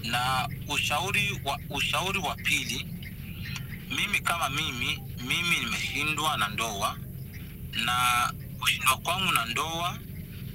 Na 0.04 0.50
ushauri 0.68 1.42
wa 1.44 1.60
ushauri 1.70 2.20
wa 2.20 2.36
pili 2.36 2.88
mimi 3.96 4.20
kama 4.20 4.50
mimi 4.50 5.00
mimi 5.28 5.60
nimeshindwa 5.60 6.38
na 6.38 6.48
ndoa 6.48 6.98
na 7.86 8.34
kushindwa 8.60 8.98
kwangu 8.98 9.32
na 9.32 9.46
ndoa 9.46 10.00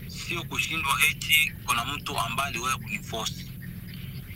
sio 0.09 0.45
kushindwa 0.45 0.93
eti 1.11 1.53
kuna 1.67 1.85
mtu 1.85 2.19
ambaye 2.19 2.49
aliwahi 2.49 2.79
kunifosi 2.79 3.48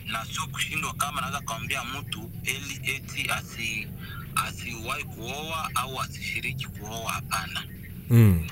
na 0.05 0.25
sio 0.25 0.47
kushindwa 0.47 0.93
kama 0.93 1.21
naweza 1.21 1.39
kumwambia 1.41 1.83
mtu 1.83 2.31
eli 2.43 2.79
eti 2.83 3.31
asi 3.31 3.87
asiwahi 4.35 5.03
kuoa 5.03 5.71
au 5.75 6.01
asishiriki 6.01 6.65
kuoa 6.67 7.11
hapana 7.11 7.63
Mm. 8.09 8.47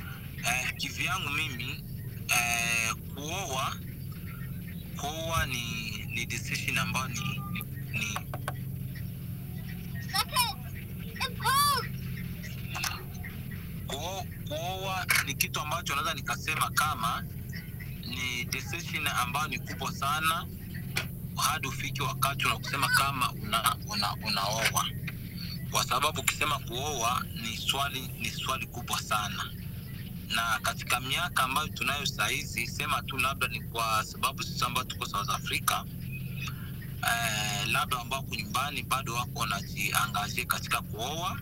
eh, 0.46 0.74
kivyangu 0.78 1.30
mimi 1.30 1.84
eh, 2.28 2.96
kuoa 3.16 3.76
kuoa 4.98 5.46
ni 5.46 5.90
ni 6.16 6.26
decision 6.26 6.78
ambayo 6.78 7.08
ni, 7.08 7.42
ni, 7.92 8.18
kuoa 14.48 15.06
ni 15.26 15.34
kitu 15.36 15.60
ambacho 15.60 15.96
naweza 15.96 16.14
nikasema 16.14 16.70
kama 16.70 17.24
ni 18.08 18.46
decision 18.46 19.08
ambayo 19.08 19.48
ni 19.48 19.60
kubwa 19.60 19.92
sana 19.94 20.46
hadi 21.36 21.68
ufike 21.68 22.04
wakati 22.04 22.46
una 22.46 22.58
kusema 22.58 22.88
kama 22.90 23.32
una, 23.32 23.76
una, 23.88 24.16
kwa 25.72 25.84
sababu 25.84 26.22
ukisema 26.22 26.60
kuoa 26.60 27.26
ni 27.42 27.58
swali 27.58 28.10
ni 28.20 28.30
swali 28.32 28.68
kubwa 28.68 29.02
sana. 29.02 29.52
Na 30.28 30.60
katika 30.62 31.00
miaka 31.00 31.44
ambayo 31.44 31.68
tunayo 31.68 32.06
sahizi 32.06 32.68
sema 32.68 33.02
tu 33.02 33.18
labda 33.18 33.48
ni 33.48 33.62
kwa 33.62 34.04
sababu 34.06 34.44
sisi 34.44 34.66
ambayo 34.66 34.86
tuko 34.86 35.06
south 35.06 35.30
africa 35.30 35.84
eh, 37.04 37.68
labda 37.72 38.00
ambako 38.00 38.36
nyumbani 38.36 38.84
bado 38.84 39.14
wako 39.14 39.40
wanajiangazie 39.40 40.46
katika 40.46 40.82
kuoa. 40.82 41.40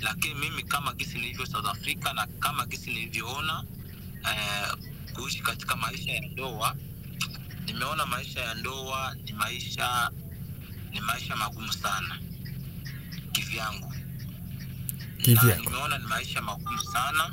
Lakini 0.00 0.34
mimi 0.34 0.62
kama 0.62 0.92
gisi 0.94 1.18
nilivyo 1.18 1.46
south 1.46 1.66
africa 1.66 2.12
na 2.14 2.26
kama 2.26 2.66
gisi 2.66 2.90
nilivyoona 2.90 3.64
eh, 4.30 4.74
kuishi 5.14 5.42
katika 5.42 5.76
maisha 5.76 6.12
ya 6.12 6.20
ndoa 6.20 6.76
nimeona 7.66 8.06
maisha 8.06 8.40
ya 8.40 8.54
ndoa 8.54 9.14
ni 9.26 9.32
maisha 9.32 10.10
ni 10.92 11.00
maisha 11.00 11.36
magumu 11.36 11.72
sana. 11.72 12.18
Kivyangu. 13.32 13.92
Kivyangu. 15.22 15.64
Nimeona 15.70 15.98
ni 15.98 16.04
maisha 16.04 16.42
magumu 16.42 16.78
sana. 16.92 17.30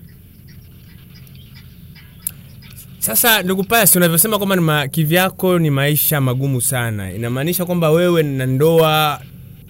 Sasa 2.99 3.43
ndugu 3.43 3.63
Pasi, 3.63 3.97
unavyosema 3.97 4.37
kwamba 4.37 4.55
ni 4.55 4.61
ma- 4.61 4.87
kivyako 4.87 5.59
ni 5.59 5.69
maisha 5.69 6.21
magumu 6.21 6.61
sana, 6.61 7.13
inamaanisha 7.13 7.65
kwamba 7.65 7.89
wewe 7.91 8.23
na 8.23 8.45
ndoa 8.45 9.21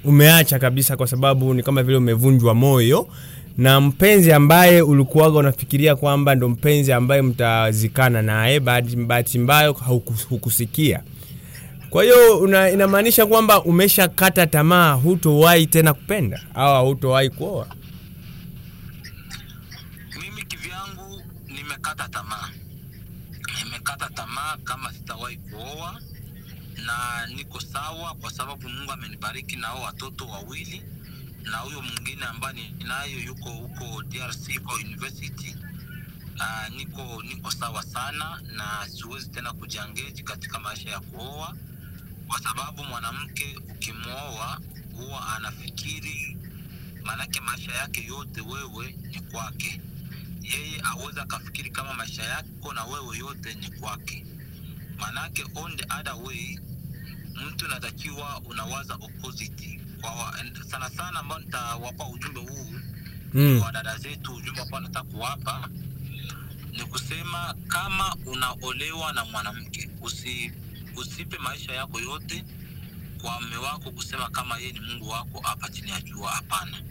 umeacha 0.03 0.59
kabisa, 0.59 0.97
kwa 0.97 1.07
sababu 1.07 1.53
ni 1.53 1.63
kama 1.63 1.83
vile 1.83 1.97
umevunjwa 1.97 2.53
moyo 2.55 3.07
na 3.57 3.81
mpenzi 3.81 4.33
ambaye 4.33 4.81
ulikuwaga 4.81 5.39
unafikiria 5.39 5.95
kwamba 5.95 6.35
ndo 6.35 6.49
mpenzi 6.49 6.93
ambaye 6.93 7.21
mtazikana 7.21 8.21
naye, 8.21 8.59
bahati 8.59 9.39
mbaya 9.39 9.67
hukusikia. 10.29 11.03
Kwa 11.89 12.03
hiyo 12.03 12.45
inamaanisha 12.73 13.25
kwamba 13.25 13.63
umeshakata 13.63 14.47
tamaa, 14.47 14.93
hutowahi 14.93 15.67
tena 15.67 15.93
kupenda 15.93 16.41
au 16.53 16.87
hutowahi 16.87 17.29
kuoa. 17.29 17.67
mimi 20.21 20.43
kivyangu 20.43 21.21
nimekata 21.47 22.07
tamaa 22.09 22.49
nimekata 23.63 24.09
tamaa 24.09 24.57
kama 24.63 24.93
sitawahi 24.93 25.37
kuoa 25.37 25.99
na 26.85 27.27
niko 27.35 27.59
sawa 27.59 28.15
kwa 28.21 28.31
sababu 28.31 28.69
mungu 28.69 28.91
amenibariki 28.91 29.55
nao 29.55 29.81
watoto 29.81 30.25
wawili 30.27 30.81
na 31.43 31.57
huyo 31.57 31.81
mwingine 31.81 32.25
ambaye 32.25 32.69
ninayo 32.77 33.19
yuko 33.19 33.49
huko 33.49 34.03
drc 34.03 34.59
kwa 34.59 34.73
university. 34.75 35.55
Uh, 36.35 36.75
niko 36.75 37.23
niko 37.23 37.51
sawa 37.51 37.83
sana 37.83 38.41
na 38.55 38.87
siwezi 38.89 39.29
tena 39.29 39.53
kujiangeji 39.53 40.23
katika 40.23 40.59
maisha 40.59 40.89
ya 40.89 40.99
kuoa 40.99 41.55
kwa 42.27 42.39
sababu 42.39 42.83
mwanamke 42.83 43.57
ukimwoa 43.69 44.61
huwa 44.95 45.35
anafikiri 45.35 46.37
maanake 47.03 47.39
maisha 47.39 47.71
yake 47.71 48.03
yote 48.05 48.41
wewe 48.41 48.91
ni 49.11 49.19
kwake. 49.21 49.81
Yeye 50.41 50.81
aweza 50.83 51.21
akafikiri 51.21 51.69
kama 51.69 51.93
maisha 51.93 52.23
yako 52.23 52.73
na 52.73 52.83
wewe 52.85 53.17
yote 53.17 53.53
ni 53.53 53.69
kwake. 53.71 54.25
Maanake 54.99 55.43
on 55.55 55.77
the 55.77 55.85
other 55.99 56.13
way 56.25 56.59
mtu 57.47 57.67
natakiwa 57.67 58.39
unawaza 58.41 58.93
opposite 58.95 59.80
sana 60.05 60.89
sana 60.89 61.19
ambao 61.19 61.39
nitawapa 61.39 62.07
ujumbe 62.07 62.39
huu 62.39 62.75
Mm. 63.33 63.61
wa 63.61 63.71
dada 63.71 63.97
zetu 63.97 64.35
ujumbe 64.35 64.61
ambao 64.61 64.79
nataka 64.79 65.03
kuwapa 65.09 65.69
ni 66.71 66.83
kusema 66.85 67.55
kama 67.67 68.15
unaolewa 68.25 69.13
na 69.13 69.25
mwanamke 69.25 69.89
usi, 70.01 70.51
usipe 70.95 71.37
maisha 71.37 71.73
yako 71.73 71.99
yote 71.99 72.45
kwa 73.21 73.41
mme 73.41 73.57
wako 73.57 73.91
kusema 73.91 74.29
kama 74.29 74.57
yeye 74.57 74.71
ni 74.71 74.79
mungu 74.79 75.09
wako 75.09 75.39
hapa 75.43 75.69
chini 75.69 75.91
ya 75.91 76.01
jua. 76.01 76.31
Hapana. 76.31 76.81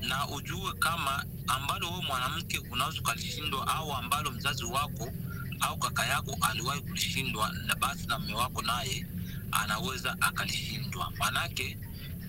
Na 0.00 0.28
ujue 0.28 0.72
kama 0.72 1.24
ambalo 1.46 1.90
wewe 1.90 2.02
mwanamke 2.02 2.58
unaweza 2.58 3.00
ukalishindwa 3.00 3.66
au 3.66 3.92
ambalo 3.92 4.30
mzazi 4.30 4.64
wako 4.64 5.12
au 5.60 5.78
kaka 5.78 6.06
yako 6.06 6.38
aliwahi 6.40 6.80
kulishindwa 6.80 7.52
na 7.66 7.74
basi 7.74 8.06
na 8.06 8.18
mme 8.18 8.34
wako 8.34 8.62
naye 8.62 9.06
anaweza 9.52 10.16
akalishindwa. 10.20 11.12
Manake 11.18 11.78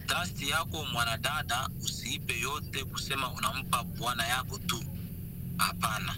trust 0.07 0.41
yako 0.41 0.85
mwanadada 0.85 1.69
usiipe 1.83 2.39
yote 2.39 2.83
kusema 2.83 3.31
unampa 3.31 3.83
bwana 3.83 4.27
yako 4.27 4.57
tu. 4.57 4.83
Hapana. 5.57 6.15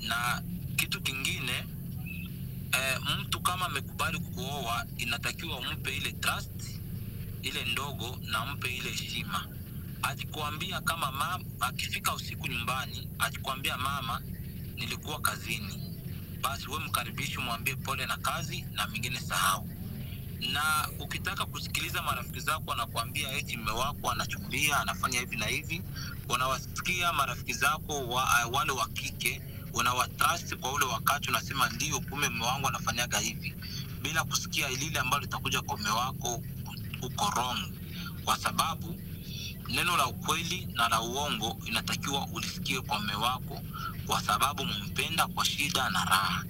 Na 0.00 0.42
kitu 0.76 1.00
kingine 1.00 1.52
eh, 2.72 2.98
mtu 3.20 3.40
kama 3.40 3.66
amekubali 3.66 4.18
kukuoa 4.18 4.86
inatakiwa 4.98 5.58
umpe 5.58 5.96
ile 5.96 6.12
trust 6.12 6.80
ile 7.42 7.64
ndogo 7.64 8.18
na 8.24 8.46
mpe 8.46 8.76
ile 8.76 8.90
heshima. 8.90 9.46
Akikwambia 10.02 10.80
kama 10.80 11.12
mama, 11.12 11.44
akifika 11.60 12.14
usiku 12.14 12.46
nyumbani 12.46 13.08
akikwambia 13.18 13.76
mama 13.78 14.20
nilikuwa 14.76 15.20
kazini. 15.20 15.78
Basi 16.40 16.70
we 16.70 16.78
mkaribishi 16.78 17.38
mwambie 17.38 17.76
pole 17.76 18.06
na 18.06 18.16
kazi 18.16 18.64
na 18.72 18.86
mingine 18.86 19.20
sahau 19.20 19.68
na 20.50 20.88
ukitaka 21.00 21.46
kusikiliza 21.46 22.02
marafiki 22.02 22.40
zako 22.40 22.62
wanakuambia 22.70 23.32
eti 23.32 23.56
mme 23.56 23.70
wako 23.70 24.10
anachukulia 24.10 24.80
anafanya 24.80 25.20
hivi 25.20 25.36
na 25.36 25.46
hivi. 25.46 25.82
Unawasikia 26.28 27.12
marafiki 27.12 27.52
zako 27.52 28.08
wa, 28.08 28.24
wale 28.52 28.72
wa 28.72 28.88
kike 28.88 29.42
unawatrust 29.74 30.54
kwa 30.56 30.72
ule 30.72 30.84
wakati 30.84 31.28
unasema 31.28 31.68
ndio 31.68 32.00
kume 32.00 32.28
mme 32.28 32.44
wangu 32.44 32.68
anafanyaga 32.68 33.18
hivi. 33.18 33.54
Bila 34.02 34.24
kusikia 34.24 34.68
lile 34.68 34.98
ambalo 34.98 35.22
litakuja 35.22 35.62
kwa 35.62 35.78
mme 35.78 35.90
wako 35.90 36.42
uko 37.02 37.24
wrong. 37.36 37.58
Kwa 38.24 38.38
sababu 38.38 39.00
neno 39.68 39.96
la 39.96 40.06
ukweli 40.06 40.68
na 40.74 40.88
la 40.88 41.00
uongo 41.00 41.58
inatakiwa 41.66 42.26
ulisikie 42.26 42.80
kwa 42.80 43.00
mme 43.00 43.14
wako 43.14 43.62
kwa 44.06 44.20
sababu 44.22 44.64
mumpenda 44.64 45.26
kwa 45.26 45.44
shida 45.44 45.90
na 45.90 46.04
raha. 46.04 46.44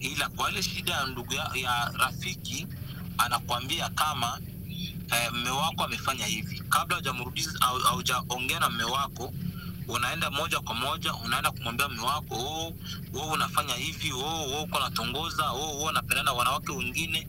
Ila 0.00 0.28
kwa 0.28 0.50
ile 0.50 0.62
shida 0.62 0.92
ya 0.92 1.06
ndugu 1.06 1.34
ya, 1.34 1.50
ya 1.54 1.92
rafiki 1.98 2.66
anakwambia 3.18 3.88
kama 3.88 4.40
eh, 5.12 5.32
mme 5.32 5.50
wako 5.50 5.84
amefanya 5.84 6.26
hivi. 6.26 6.62
Kabla 6.68 7.02
haujaongea 7.84 8.60
na 8.60 8.68
mme 8.70 8.84
wako 8.84 9.32
unaenda 9.88 10.30
moja 10.30 10.60
kwa 10.60 10.74
moja 10.74 11.14
unaenda 11.14 11.50
kumwambia 11.50 11.88
mme 11.88 12.00
wako 12.02 12.34
oh, 12.34 12.74
oh, 13.14 13.28
unafanya 13.32 13.74
hivi 13.74 14.12
oh, 14.12 14.18
oh, 14.24 14.62
uko 14.62 14.80
natongoza 14.80 15.50
oh, 15.50 15.82
oh, 15.82 15.92
napendana 15.92 16.32
wanawake 16.32 16.72
wengine. 16.72 17.28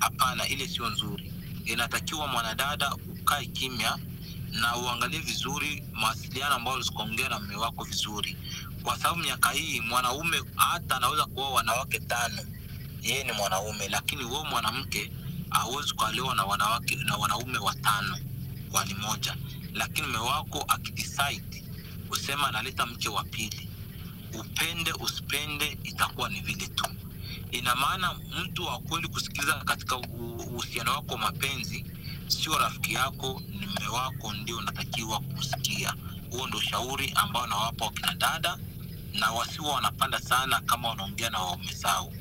Hapana 0.00 0.48
ile 0.48 0.68
sio 0.68 0.88
nzuri. 0.90 1.32
Inatakiwa 1.64 2.26
mwanadada 2.26 2.94
ukae 2.94 3.46
kimya 3.46 3.98
na 4.52 4.76
uangalie 4.76 5.20
vizuri 5.20 5.84
mawasiliano 5.92 6.54
ambayo 6.54 6.76
ulikuongea 6.76 7.28
na 7.28 7.38
mme 7.38 7.56
wako 7.56 7.84
vizuri. 7.84 8.36
Kwa 8.82 8.98
sababu 8.98 9.20
miaka 9.20 9.50
hii 9.50 9.80
mwanaume 9.80 10.42
hata 10.56 10.96
anaweza 10.96 11.24
kuoa 11.26 11.50
wanawake 11.50 11.98
tano 12.00 12.42
yeye 13.02 13.24
ni 13.24 13.32
mwanaume 13.32 13.88
lakini 13.88 14.24
wewe 14.24 14.44
mwanamke 14.44 15.12
hauwezi 15.50 15.92
kuolewa 15.94 16.34
na 16.34 16.44
wanawake 16.44 16.94
na 16.94 17.16
wanaume 17.16 17.58
watano 17.58 18.18
kwa 18.70 18.84
moja. 18.86 19.36
Lakini 19.74 20.06
mme 20.06 20.18
wako 20.18 20.64
akidecide 20.68 21.64
husema 22.08 22.48
analeta 22.48 22.86
mke 22.86 23.08
wa 23.08 23.24
pili 23.24 23.68
upende 24.40 24.92
usipende 24.92 25.78
itakuwa 25.84 26.28
ni 26.28 26.40
vile 26.40 26.66
tu. 26.68 26.86
Ina 27.50 27.74
maana 27.74 28.14
mtu 28.42 28.64
wa 28.66 28.78
kweli 28.78 29.08
kusikiliza 29.08 29.54
katika 29.54 29.96
uhusiano 29.96 30.92
wako 30.92 31.12
wa 31.14 31.18
mapenzi 31.20 31.84
sio 32.28 32.58
rafiki 32.58 32.94
yako 32.94 33.42
ni 33.48 33.66
mume 33.66 33.88
wako 33.88 34.32
ndio 34.32 34.56
unatakiwa 34.56 35.20
kusikia 35.20 35.94
huo 36.30 36.46
ndo 36.46 36.58
ushauri 36.58 37.12
ambao 37.14 37.46
nawapa 37.46 37.84
wakina 37.84 38.14
dada 38.14 38.58
na 39.12 39.30
wasiwa 39.30 39.72
wanapanda 39.74 40.20
sana 40.20 40.60
kama 40.60 40.88
wanaongea 40.88 41.30
na 41.30 41.38
waume 41.38 41.72
zao 41.74 42.12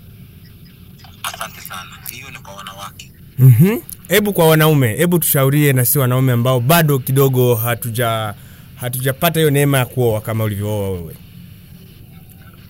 asante 1.24 1.62
sana 1.62 1.98
hiyo 2.12 2.32
ni 2.32 2.38
kwa 2.40 2.54
wanawake 2.56 3.12
Mhm. 3.40 3.78
Hebu 4.08 4.34
kwa 4.34 4.48
wanaume, 4.50 4.96
hebu 4.96 5.20
tushaurie 5.20 5.74
na 5.74 5.86
si 5.86 6.00
wanaume 6.00 6.32
ambao 6.32 6.60
bado 6.60 7.00
kidogo 7.00 7.56
hatuja 7.56 8.34
hatujapata 8.76 9.40
hiyo 9.40 9.52
neema 9.52 9.78
ya 9.78 9.86
kuoa 9.86 10.22
kama 10.22 10.44
ulivyooa 10.44 10.90
wewe. 10.90 11.16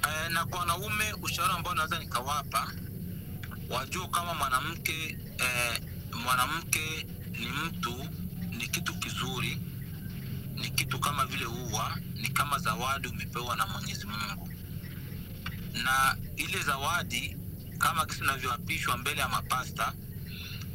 E, 0.03 0.29
na 0.33 0.45
kwa 0.45 0.59
wanaume 0.59 1.03
ushauri 1.21 1.53
ambao 1.57 1.75
naweza 1.75 1.99
nikawapa 1.99 2.71
wajue 3.69 4.07
kama 4.07 4.33
mwanamke 4.33 5.17
eh, 5.37 5.81
mwanamke 6.25 7.07
ni 7.39 7.47
mtu 7.65 7.95
ni 8.57 8.67
kitu 8.67 8.93
kizuri 8.93 9.57
ni 10.55 10.69
kitu 10.69 10.99
kama 10.99 11.25
vile 11.25 11.45
uwa 11.45 11.97
ni 12.15 12.27
kama 12.27 12.59
zawadi 12.59 13.07
umepewa 13.07 13.55
na 13.55 13.65
mwenyezi 13.67 14.05
mungu 14.07 14.49
na 15.83 16.15
ile 16.37 16.63
zawadi 16.63 17.35
kama 17.79 18.05
kisi 18.05 18.21
unavyoapishwa 18.21 18.97
mbele 18.97 19.21
ya 19.21 19.29
mapasta 19.29 19.93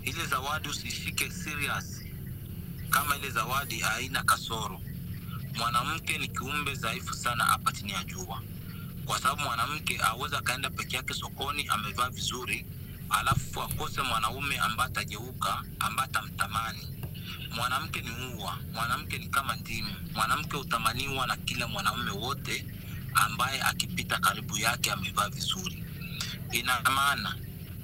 ile 0.05 0.27
zawadi 0.27 0.69
usishike 0.69 1.31
serious. 1.31 2.05
Kama 2.91 3.17
ile 3.17 3.31
zawadi 3.31 3.79
haina 3.81 4.23
kasoro. 4.23 4.81
Mwanamke 5.55 6.19
ni 6.19 6.29
kiumbe 6.29 6.75
dhaifu 6.75 7.15
sana 7.15 7.45
hapa 7.45 7.73
chini 7.73 7.93
ya 7.93 8.05
jua. 8.05 8.43
Kwa 9.05 9.19
sababu 9.21 9.43
mwanamke 9.43 9.99
aweza 10.03 10.39
akaenda 10.39 10.71
peke 10.71 10.97
yake 10.97 11.15
sokoni 11.15 11.69
amevaa 11.69 12.11
vizuri 12.11 12.67
alafu 13.11 13.63
akose 13.63 14.03
mwanaume 14.03 14.59
ambaye 14.59 14.91
atageuka 14.91 15.63
ambaye 15.79 16.09
atamtamani. 16.09 16.89
Mwanamke 17.55 18.01
ni 18.01 18.11
ua 18.35 18.59
mwanamke 18.73 19.19
ni 19.19 19.29
kama 19.29 19.57
ndimu. 19.57 19.95
Mwanamke 20.15 20.57
hutamaniwa 20.57 21.27
na 21.27 21.37
kila 21.37 21.69
mwanaume 21.69 22.11
wote 22.11 22.67
ambaye 23.15 23.63
akipita 23.63 24.19
karibu 24.19 24.57
yake 24.59 24.93
amevaa 24.93 25.29
vizuri 25.29 25.84
ina 26.55 26.81
maana 26.81 27.35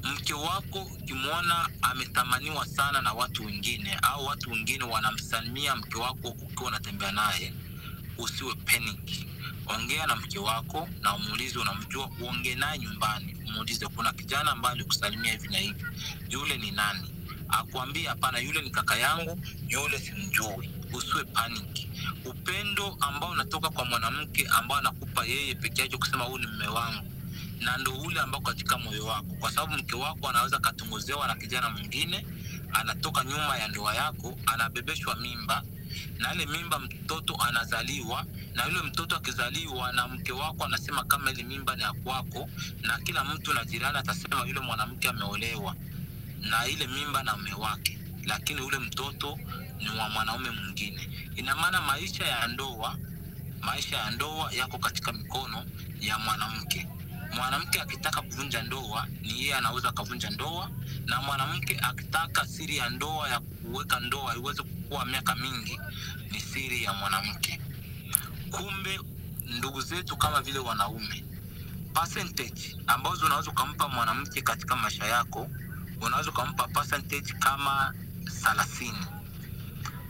mke 0.03 0.35
wako 0.35 0.83
ukimwona 0.83 1.69
ametamaniwa 1.83 2.67
sana 2.67 3.03
na 3.03 3.13
watu 3.13 3.45
wengine 3.47 3.95
au 4.03 4.27
watu 4.27 4.51
wengine 4.51 4.85
wanamsalimia 4.85 5.77
mke 5.77 5.99
wako 5.99 6.29
ukiwa 6.29 6.69
unatembea 6.69 7.13
naye 7.13 7.55
usiwe 8.19 8.55
panic. 8.55 9.27
Ongea 9.67 10.07
na 10.07 10.17
mke 10.17 10.39
wako 10.39 10.89
na 11.01 11.15
umuulize 11.17 11.59
unamjua 11.59 12.11
uongee 12.21 12.55
naye 12.55 12.79
nyumbani 12.79 13.37
umuulize 13.47 13.87
kuna 13.87 14.13
kijana 14.13 14.51
ambaye 14.53 14.75
alikusalimia 14.75 15.33
hivi 15.33 15.49
na 15.49 15.59
hivi 15.59 15.85
yule 16.29 16.57
ni 16.57 16.71
nani? 16.71 17.11
Akuambie 17.49 18.09
hapana 18.09 18.39
yule 18.39 18.63
ni 18.63 18.71
kaka 18.71 18.97
yangu 18.97 19.41
yule 19.69 19.99
simjui. 19.99 20.71
Usiwe 20.93 21.25
panic. 21.25 21.89
Upendo 22.25 22.97
ambao 23.01 23.31
unatoka 23.31 23.69
kwa 23.71 23.85
mwanamke 23.85 24.47
ambao 24.49 24.79
anakupa 24.79 25.25
yeye 25.25 25.55
peke 25.55 25.97
kusema 25.97 26.25
huyu 26.25 26.39
ni 26.39 26.47
mme 26.47 26.67
wangu 26.67 27.20
na 27.61 27.77
ndo 27.77 27.93
ule 27.93 28.21
ambao 28.21 28.41
katika 28.41 28.79
moyo 28.79 29.07
wako. 29.07 29.35
Kwa 29.41 29.51
sababu 29.53 29.73
mke 29.83 29.97
wako 29.97 30.29
anaweza 30.29 30.57
akatongozewa 30.57 31.27
na 31.27 31.35
kijana 31.35 31.71
mwingine 31.71 32.27
anatoka 32.73 33.25
nyuma 33.25 33.57
ya 33.59 33.69
ndoa 33.69 33.95
yako 33.95 34.39
anabebeshwa 34.47 35.17
mimba 35.17 35.63
na 36.19 36.35
ile 36.35 36.47
mimba 36.47 36.79
mtoto 36.79 37.37
anazaliwa 37.37 38.27
na 38.55 38.65
yule 38.67 38.83
mtoto 38.83 39.17
akizaliwa 39.17 39.93
na 39.93 40.09
mke 40.09 40.33
wako 40.33 40.65
anasema 40.65 41.05
kama 41.05 41.31
ile 41.31 41.43
mimba 41.43 41.77
ni 41.77 41.83
ya 41.83 41.93
kwako 41.93 42.49
na 42.83 42.99
kila 42.99 43.25
mtu 43.25 43.55
na 43.55 43.65
jirani 43.65 43.99
atasema 43.99 44.47
yule 44.47 44.61
mwanamke 44.61 45.09
ameolewa 45.09 45.77
na 46.41 46.67
ile 46.67 46.87
mimba 46.87 47.23
na 47.23 47.37
mume 47.37 47.53
wake. 47.55 47.99
Lakini 48.27 48.61
ule 48.61 48.79
mtoto 48.79 49.39
ni 49.79 49.89
wa 49.99 50.09
mwanaume 50.09 50.51
mwingine. 50.51 51.09
Ina 51.37 51.57
maana 51.57 51.81
maisha 51.81 52.27
ya 52.27 52.47
ndoa 52.47 52.97
maisha 53.61 53.97
ya 53.97 54.11
ndoa 54.11 54.53
yako 54.53 54.79
katika 54.79 55.13
mikono 55.13 55.65
ya 56.01 56.19
mwanamke 56.19 56.89
mwanamke 57.35 57.81
akitaka 57.81 58.23
kuvunja 58.23 58.63
ndoa 58.63 59.07
ni 59.23 59.41
yeye 59.41 59.55
anaweza 59.55 59.89
akavunja 59.89 60.31
ndoa 60.31 60.71
na 61.07 61.21
mwanamke 61.23 61.79
akitaka 61.83 62.47
siri 62.47 62.77
ya 62.77 62.91
ndoa 62.91 63.29
ya 63.29 63.41
kuweka 63.41 64.01
ndoa 64.01 64.37
iweze 64.37 64.63
kukua 64.63 65.05
miaka 65.05 65.35
mingi 65.35 65.81
ni 66.31 66.41
siri 66.41 66.85
ya 66.85 66.93
mwanamke. 66.93 67.61
Kumbe 68.51 69.01
ndugu 69.47 69.81
zetu 69.81 70.17
kama 70.17 70.43
vile 70.43 70.59
wanaume 70.59 71.25
percentage 71.95 72.77
ambazo 72.87 73.27
unaweza 73.27 73.51
ukampa 73.51 73.89
mwanamke 73.89 74.43
katika 74.43 74.77
maisha 74.77 75.05
yako 75.07 75.49
unaweza 76.01 76.31
ukampa 76.31 76.69
percentage 76.69 77.33
kama 77.33 77.95
thelathini. 78.43 79.07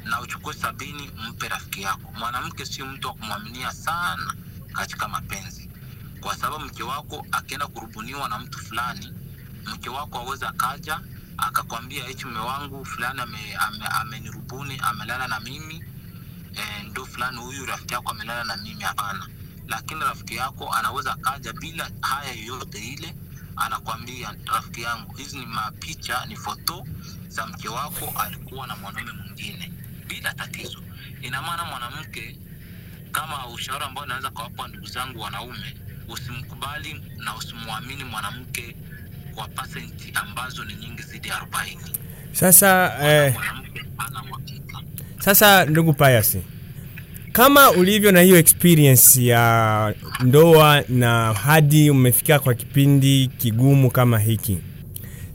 Na 0.04 0.20
uchukue 0.20 0.54
sabini 0.54 1.10
mpe 1.28 1.48
rafiki 1.48 1.82
yako. 1.82 2.12
Mwanamke 2.18 2.66
sio 2.66 2.86
mtu 2.86 3.08
wa 3.08 3.14
kumwaminia 3.14 3.72
sana 3.72 4.34
katika 4.72 5.08
mapenzi 5.08 5.69
kwa 6.20 6.36
sababu 6.36 6.64
mke 6.64 6.82
wako 6.82 7.26
akienda 7.32 7.66
kurubuniwa 7.66 8.28
na 8.28 8.38
mtu 8.38 8.58
fulani 8.58 9.12
mke 9.66 9.88
wako 9.90 10.18
aweza 10.18 10.48
akaja 10.48 11.00
akakwambia 11.36 12.04
hichi 12.08 12.24
mume 12.24 12.38
wangu 12.40 12.84
fulani 12.84 13.20
amenirubuni 14.00 14.74
ame, 14.74 14.80
ame 14.80 14.90
amelala 14.90 15.28
na 15.28 15.40
mimi. 15.40 15.84
E, 16.54 16.82
ndo 16.82 17.06
fulani 17.06 17.38
huyu 17.38 17.66
rafiki 17.66 17.94
yako 17.94 18.10
amelala 18.10 18.44
na 18.44 18.56
mimi 18.56 18.82
hapana. 18.82 19.28
Lakini 19.68 20.00
rafiki 20.00 20.36
yako 20.36 20.72
anaweza 20.72 21.12
akaja 21.12 21.52
bila 21.52 21.90
haya 22.00 22.32
yoyote 22.32 22.78
ile 22.78 23.14
anakwambia 23.56 24.34
rafiki 24.46 24.82
yangu 24.82 25.14
hizi 25.16 25.38
ni 25.38 25.46
mapicha 25.46 26.26
ni 26.26 26.36
foto 26.36 26.86
za 27.28 27.46
mke 27.46 27.68
wako 27.68 28.14
alikuwa 28.20 28.66
na 28.66 28.76
mwanaume 28.76 29.12
mwingine 29.12 29.72
bila 30.06 30.34
tatizo. 30.34 30.82
Ina 31.22 31.42
maana 31.42 31.64
mwanamke 31.64 32.38
kama 33.12 33.46
ushauri 33.46 33.84
ambao 33.84 34.06
naweza 34.06 34.30
kawapa 34.30 34.68
ndugu 34.68 34.86
zangu 34.86 35.20
wanaume 35.20 35.76
usimkubali 36.12 37.00
na 37.24 37.36
usimwamini 37.36 38.04
mwanamke 38.04 38.76
kwa 39.34 39.48
pasenti 39.48 40.12
ambazo 40.14 40.64
ni 40.64 40.74
nyingi 40.74 41.02
zidi 41.02 41.28
ya 41.28 41.36
arobaini. 41.36 41.80
Sasa 42.32 42.92
eh, 43.02 43.34
sasa 45.18 45.64
ndugu 45.64 45.92
Pius, 45.92 46.36
kama 47.32 47.70
ulivyo 47.70 48.12
na 48.12 48.20
hiyo 48.20 48.36
experience 48.38 49.24
ya 49.26 49.94
ndoa 50.20 50.82
na 50.88 51.32
hadi 51.32 51.90
umefika 51.90 52.38
kwa 52.38 52.54
kipindi 52.54 53.26
kigumu 53.38 53.90
kama 53.90 54.18
hiki 54.18 54.58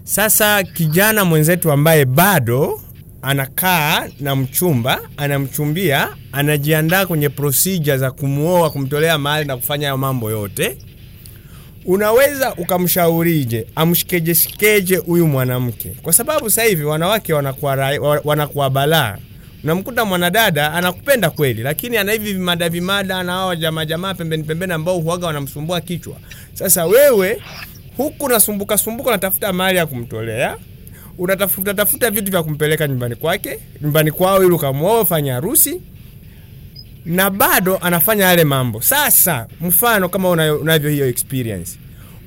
sasa 0.04 0.64
kijana 0.64 1.26
mwenzetu 1.26 1.72
ambaye 1.72 2.06
bado 2.06 2.82
anakaa 3.26 4.08
na 4.20 4.36
mchumba 4.36 5.00
anamchumbia 5.18 6.10
anajiandaa 6.32 7.06
kwenye 7.06 7.30
procedure 7.30 7.98
za 7.98 8.12
kumuoa 8.12 8.70
kumtolea 8.70 9.18
mali 9.18 9.48
na 9.48 9.58
kufanya 9.58 9.98
mambo 9.98 10.32
yote. 10.32 10.78
Unaweza 11.86 12.56
ukamshaurije 12.56 13.68
amshikejeshikeje 13.76 14.96
huyu 14.96 15.28
mwanamke? 15.28 15.90
Kwa 16.02 16.14
sababu 16.14 16.50
sasa 16.50 16.64
hivi 16.64 16.84
wanawake 16.84 17.34
wanakuwa, 17.34 17.76
wanakuwa 18.24 18.70
balaa. 18.70 19.18
Unamkuta 19.64 20.06
mwanadada 20.06 20.74
anakupenda 20.74 21.30
kweli 21.30 21.64
lakini 21.64 21.98
ana 21.98 22.12
hivi 22.12 22.34
vimada 22.34 22.70
vimada 22.70 23.24
na 23.24 23.56
jamaa 23.86 24.14
pembeni 24.14 24.44
pembeni 24.44 24.74
ambao 24.74 25.00
huaga 25.00 25.28
wanamsumbua 25.28 25.82
kichwa. 25.82 26.16
Sasa 26.54 26.86
wewe 26.86 27.42
huku 27.98 28.26
unasumbuka 28.26 28.78
sumbuka 28.78 29.10
unatafuta 29.10 29.54
mali 29.54 29.78
ya 29.78 29.86
kumtolea 29.86 30.58
unatafuta 31.18 31.74
tafuta 31.74 32.11
vitu 32.11 32.32
vya 32.32 32.43
kumpeleka 32.43 32.88
nyumbani 32.88 33.16
kwake 33.16 33.59
nyumbani 33.82 34.11
kwao 34.11 34.43
ili 34.43 34.53
ukamwoa 34.53 35.05
fanya 35.05 35.34
harusi 35.34 35.82
na 37.05 37.30
bado 37.30 37.78
anafanya 37.78 38.26
yale 38.26 38.43
mambo. 38.43 38.82
Sasa 38.82 39.47
mfano 39.61 40.09
kama 40.09 40.30
unavyo 40.30 40.89
hiyo 40.89 41.07
experience. 41.07 41.80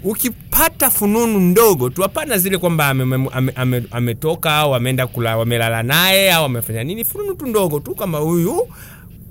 Ukipata 0.05 0.91
fununu 0.91 1.41
ndogo 1.41 1.91
tu 1.91 2.03
hapana 2.03 2.39
zile 2.39 2.59
kwamba 2.59 2.89
ametoka 2.89 3.33
ame, 3.37 3.53
ame, 3.57 3.83
ame 3.91 4.17
au 4.45 4.75
ameenda 4.75 5.09
wamelala 5.17 5.83
naye 5.83 6.33
au 6.33 6.45
amefanya 6.45 6.85
nini. 6.85 7.05
Fununu 7.05 7.35
tu 7.35 7.47
ndogo 7.47 7.81
tu 7.81 7.95
kama 7.95 8.19
huyu 8.19 8.69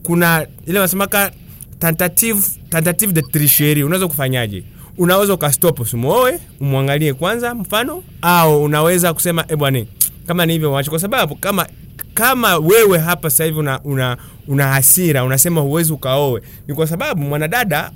kuna 0.03 0.47
ile 0.65 0.79
wasemaka 0.79 1.31
tentative, 1.79 2.41
tentative 2.69 3.13
de 3.13 3.21
tricherie 3.21 3.83
unaweza 3.83 4.07
kufanyaje 4.07 4.63
unaweza 4.97 5.33
ukastop 5.33 5.79
usimuoe 5.79 6.39
umwangalie 6.61 7.13
kwanza 7.13 7.55
mfano 7.55 8.03
au 8.21 8.63
unaweza 8.63 9.13
kusema 9.13 9.45
e 9.47 9.55
bwana 9.55 9.85
kama 10.27 10.45
ni 10.45 10.53
hivyo 10.53 10.71
wache 10.71 10.89
kwa 10.89 10.99
sababu 10.99 11.35
kama 11.35 11.67
kama 12.13 12.57
wewe 12.57 12.97
hapa 12.99 13.29
sasa 13.29 13.43
hivi 13.45 13.59
una, 13.59 13.81
una, 13.83 14.17
una 14.47 14.67
hasira 14.67 15.23
unasema 15.23 15.61
huwezi 15.61 15.93
ukaoe 15.93 16.41
ni 16.67 16.73
kwa 16.75 16.87
sababu 16.87 17.21
mwanadada 17.21 17.91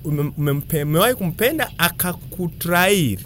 umewahi 0.84 1.16
kumpenda 1.16 1.70
akakutrairi. 1.78 3.20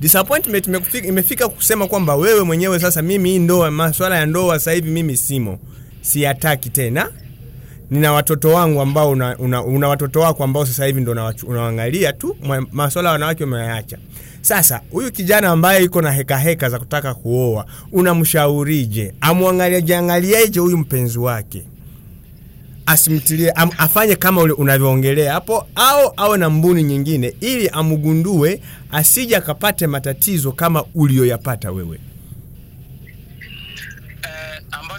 Disappointment 0.00 0.66
imefika, 0.66 1.08
imefika 1.08 1.48
kusema 1.48 1.86
kwamba 1.86 2.16
wewe 2.16 2.42
mwenyewe 2.42 2.78
sasa 2.80 3.02
mimi 3.02 3.30
hii 3.30 3.38
ndoa 3.38 3.70
maswala 3.70 4.16
ya 4.16 4.26
ndoa 4.26 4.58
sasa 4.58 4.72
hivi 4.72 4.90
mimi 4.90 5.16
simo 5.16 5.58
siyataki 6.00 6.70
tena 6.70 7.10
nina 7.94 8.12
watoto 8.12 8.48
wangu 8.48 8.80
ambao 8.80 9.10
una, 9.10 9.38
una, 9.38 9.62
una 9.64 9.88
watoto 9.88 10.20
wako 10.20 10.44
ambao 10.44 10.66
sasa 10.66 10.86
hivi 10.86 11.00
ndo 11.00 11.32
unawangalia 11.46 12.12
tu 12.12 12.36
maswala 12.72 13.08
ya 13.08 13.12
wanawake 13.12 13.44
umeyaacha 13.44 13.98
sasa 14.40 14.80
huyu 14.90 15.12
kijana 15.12 15.48
ambaye 15.48 15.84
iko 15.84 16.02
na 16.02 16.12
heka 16.12 16.38
heka 16.38 16.68
za 16.70 16.78
kutaka 16.78 17.14
kuoa 17.14 17.66
unamshaurije? 17.92 19.14
Amwangaliajiangaliaje 19.20 20.60
huyu 20.60 20.78
mpenzi 20.78 21.18
wake? 21.18 21.62
Asimtilie 22.86 23.50
am, 23.50 23.70
afanye 23.78 24.16
kama 24.16 24.42
unavyoongelea 24.42 25.32
hapo 25.32 25.66
au 25.74 26.12
awe 26.16 26.38
na 26.38 26.50
mbuni 26.50 26.82
nyingine 26.82 27.34
ili 27.40 27.68
amgundue 27.68 28.60
asije 28.90 29.36
akapate 29.36 29.86
matatizo 29.86 30.52
kama 30.52 30.84
ulioyapata 30.94 31.72
wewe 31.72 31.98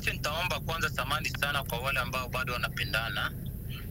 ambacho 0.06 0.14
nitaomba 0.14 0.60
kwanza 0.60 0.90
samani 0.90 1.30
sana 1.30 1.64
kwa 1.64 1.80
wale 1.80 2.00
ambao 2.00 2.30
bado 2.30 2.54
wanapendana 2.54 3.32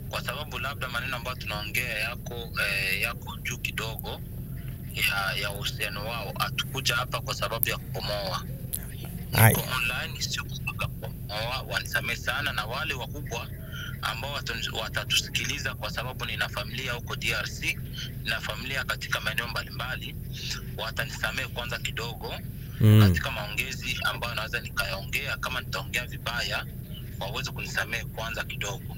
kwa 0.09 0.23
sababu 0.23 0.59
labda 0.59 0.89
maneno 0.89 1.17
ambayo 1.17 1.37
tunaongea 1.37 1.99
yako 1.99 2.35
eh, 2.63 3.01
yako 3.01 3.37
juu 3.43 3.59
kidogo 3.59 4.21
ya 4.95 5.33
ya 5.43 5.51
uhusiano 5.51 6.07
wao. 6.09 6.33
Hatukuja 6.39 6.97
hapa 6.97 7.21
kwa 7.21 7.35
sababu 7.35 7.69
ya 7.69 7.79
kukomoa. 7.79 8.45
Hai. 9.33 9.55
niko 9.55 9.67
online 9.77 10.21
sio 10.23 10.45
kukomoa. 10.45 11.63
Wanisamee 11.69 12.17
sana 12.17 12.53
na 12.53 12.65
wale 12.65 12.95
wakubwa 12.95 13.49
ambao 14.03 14.41
watatusikiliza 14.81 15.75
kwa 15.75 15.91
sababu 15.91 16.25
nina 16.25 16.49
familia 16.49 16.93
huko 16.93 17.17
drc 17.17 17.79
na 18.25 18.41
familia 18.41 18.85
katika 18.85 19.21
maeneo 19.21 19.49
mbalimbali. 19.49 20.17
Watanisamee 20.77 21.47
kwanza 21.47 21.79
kidogo 21.79 22.35
mm. 22.81 23.01
katika 23.03 23.31
maongezi 23.31 23.99
ambayo 24.05 24.35
naweza 24.35 24.61
nikayaongea 24.61 25.37
kama 25.37 25.61
nitaongea 25.61 26.07
vibaya 26.07 26.67
waweze 27.21 27.51
kunisamehe 27.51 28.05
kwanza 28.05 28.45
kidogo. 28.45 28.97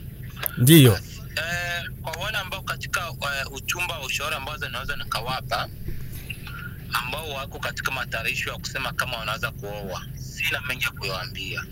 Ndiyo. 0.59 1.01
Eh, 1.37 1.91
kwa 2.03 2.13
wale 2.13 2.39
ambao 2.39 2.63
katika 2.63 3.11
uh, 3.11 3.53
uchumba 3.53 3.99
wa 3.99 4.07
ushauri 4.07 4.37
ambazo 4.37 4.69
naweza 4.69 4.97
nikawapa 4.97 5.69
ambao 6.93 7.29
wako 7.31 7.59
katika 7.59 7.91
matayarisho 7.91 8.51
ya 8.51 8.59
kusema 8.59 8.93
kama 8.93 9.17
wanaweza 9.17 9.51
kuoa 9.51 10.07
sina 10.17 10.61
mengi 10.61 10.85
ya 10.85 10.91
kuyawaambia 10.91 11.65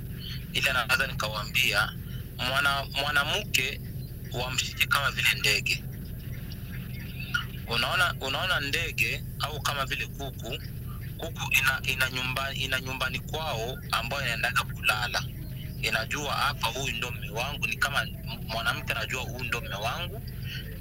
ila 0.53 0.73
naweza 0.73 1.07
nikawaambia 1.07 1.93
mwana 2.49 2.85
mwanamke 3.01 3.81
wamshike 4.33 4.87
kama 4.87 5.11
vile 5.11 5.29
ndege. 5.39 5.85
Unaona 7.67 8.15
unaona 8.21 8.61
ndege 8.61 9.25
au 9.41 9.61
kama 9.63 9.87
vile 9.87 10.07
kuku 10.07 10.59
kuku 11.31 11.53
ina 11.53 11.81
ina, 11.93 12.11
nyumba, 12.11 12.55
ina 12.55 12.81
nyumbani 12.81 13.19
kwao 13.19 13.79
ambayo 13.91 14.23
inaendaga 14.23 14.63
kulala. 14.63 15.25
Inajua 15.83 16.33
hapa 16.35 16.67
huyu 16.67 16.97
ndo 16.97 17.11
mme 17.11 17.31
wangu 17.31 17.67
ni 17.67 17.77
kama 17.77 18.07
mwanamke 18.49 18.93
anajua 18.93 19.23
huyu 19.23 19.45
ndo 19.45 19.61
mme 19.61 19.75
wangu 19.75 20.23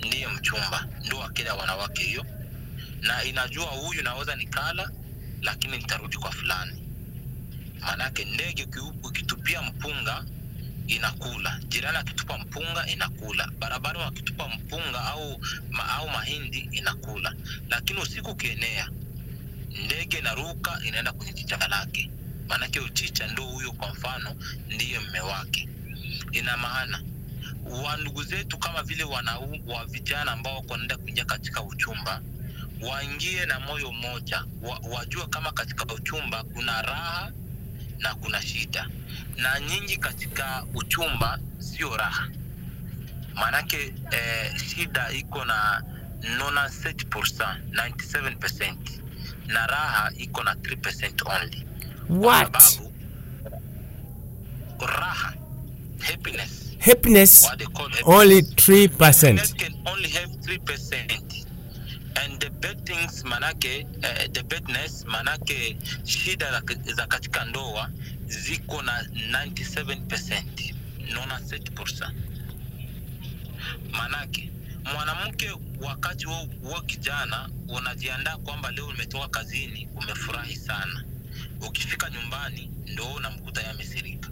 ndiye 0.08 0.28
mchumba 0.28 0.88
ndo 1.06 1.18
wakila 1.18 1.54
wanawake 1.56 2.04
hiyo. 2.04 2.26
Na 3.02 3.24
inajua 3.24 3.66
huyu 3.66 4.04
naweza 4.04 4.36
nikala 4.36 4.92
lakini 5.42 5.78
nitarudi 5.78 6.18
kwa 6.18 6.32
fulani. 6.32 6.84
Maanake 7.82 8.26
ndege 8.26 8.68
ukitupia 9.04 9.62
mpunga 9.62 10.26
inakula. 10.88 11.60
Jirani 11.68 11.98
akitupa 11.98 12.38
mpunga 12.38 12.88
inakula. 12.88 13.50
Barabara 13.60 14.00
wakitupa 14.00 14.48
mpunga 14.50 15.04
au 15.06 15.42
ma, 15.72 15.90
au 15.90 16.10
mahindi 16.10 16.70
inakula. 16.72 17.34
Lakini 17.70 18.00
usiku 18.02 18.32
ukienea 18.32 18.90
ndege 19.86 20.18
inaruka 20.18 20.80
inaenda 20.86 21.12
kwenye 21.12 21.34
chicha 21.34 21.68
lake. 21.68 22.10
Maanake 22.48 22.80
uchicha 22.80 23.28
ndo 23.28 23.44
huyo 23.44 23.72
kwa 23.72 23.90
mfano 23.94 24.36
ndiye 24.70 25.00
mme 25.00 25.20
wake. 25.20 25.70
Ina 26.32 26.58
maana 26.58 27.02
wa 27.84 27.98
ndugu 27.98 28.24
zetu 28.24 28.58
kama 28.58 28.84
vile 28.84 29.04
wanau, 29.04 29.60
wa 29.68 29.86
vijana 29.86 30.32
ambao 30.32 30.56
wako 30.56 30.78
naenda 30.78 30.98
kuingia 30.98 31.26
katika 31.26 31.62
uchumba 31.64 32.22
waingie 32.82 33.46
na 33.46 33.60
moyo 33.60 33.92
mmoja 33.92 34.44
wa, 34.62 34.80
wajua 34.80 35.28
kama 35.28 35.52
katika 35.52 35.94
uchumba 35.94 36.44
kuna 36.44 36.82
raha 36.82 37.32
na 38.00 38.16
kuna 38.16 38.42
shida. 38.42 38.88
Na 39.38 39.60
nyingi 39.60 39.98
katika 39.98 40.66
uchumba 40.74 41.40
sio 41.60 41.98
raha. 41.98 42.30
Maanake 43.34 43.94
eh, 44.12 44.58
shida 44.76 45.12
iko 45.12 45.46
na 45.46 45.84
97%, 46.22 47.58
97% 47.72 48.76
na 49.48 49.68
raha 49.68 50.12
iko 50.18 50.44
na 50.44 50.54
3% 50.54 51.42
only. 51.42 51.66
Kwa 52.08 52.18
what? 52.18 52.60
sababu 52.62 52.92
raha 54.80 55.34
happiness. 56.00 56.64
Happiness 56.80 57.44
what 57.44 57.58
they 57.60 57.68
call 57.68 57.90
only 58.06 58.42
3%. 58.42 59.56
can 59.58 59.74
only 59.86 60.10
have 60.10 60.30
3% 60.42 61.46
and 62.16 62.40
the 62.40 62.50
bad 62.50 62.86
things 62.86 63.24
manake 63.24 63.86
uh, 64.04 64.28
the 64.34 64.44
badness 64.44 65.06
manake 65.06 65.78
shida 66.04 66.52
za- 66.52 66.94
za 66.94 67.08
katika 67.08 67.46
ndoa 67.46 67.90
ziko 68.28 68.82
na 68.82 69.02
97% 69.04 70.74
nona 71.14 71.40
7% 71.40 72.12
manake 73.92 74.52
mwanamke 74.84 75.52
wakati 75.82 76.28
wa, 76.28 76.48
wa 76.64 76.82
kijana 76.84 77.50
unajiandaa 77.68 78.38
kwamba 78.38 78.72
leo 78.72 78.88
umetoka 78.88 79.28
kazini 79.28 79.88
umefurahi 79.96 80.56
sana. 80.56 81.04
Ukifika 81.68 82.10
nyumbani 82.10 82.72
ndo 82.88 83.06
unamkuta 83.14 83.62
yamesirika. 83.62 84.30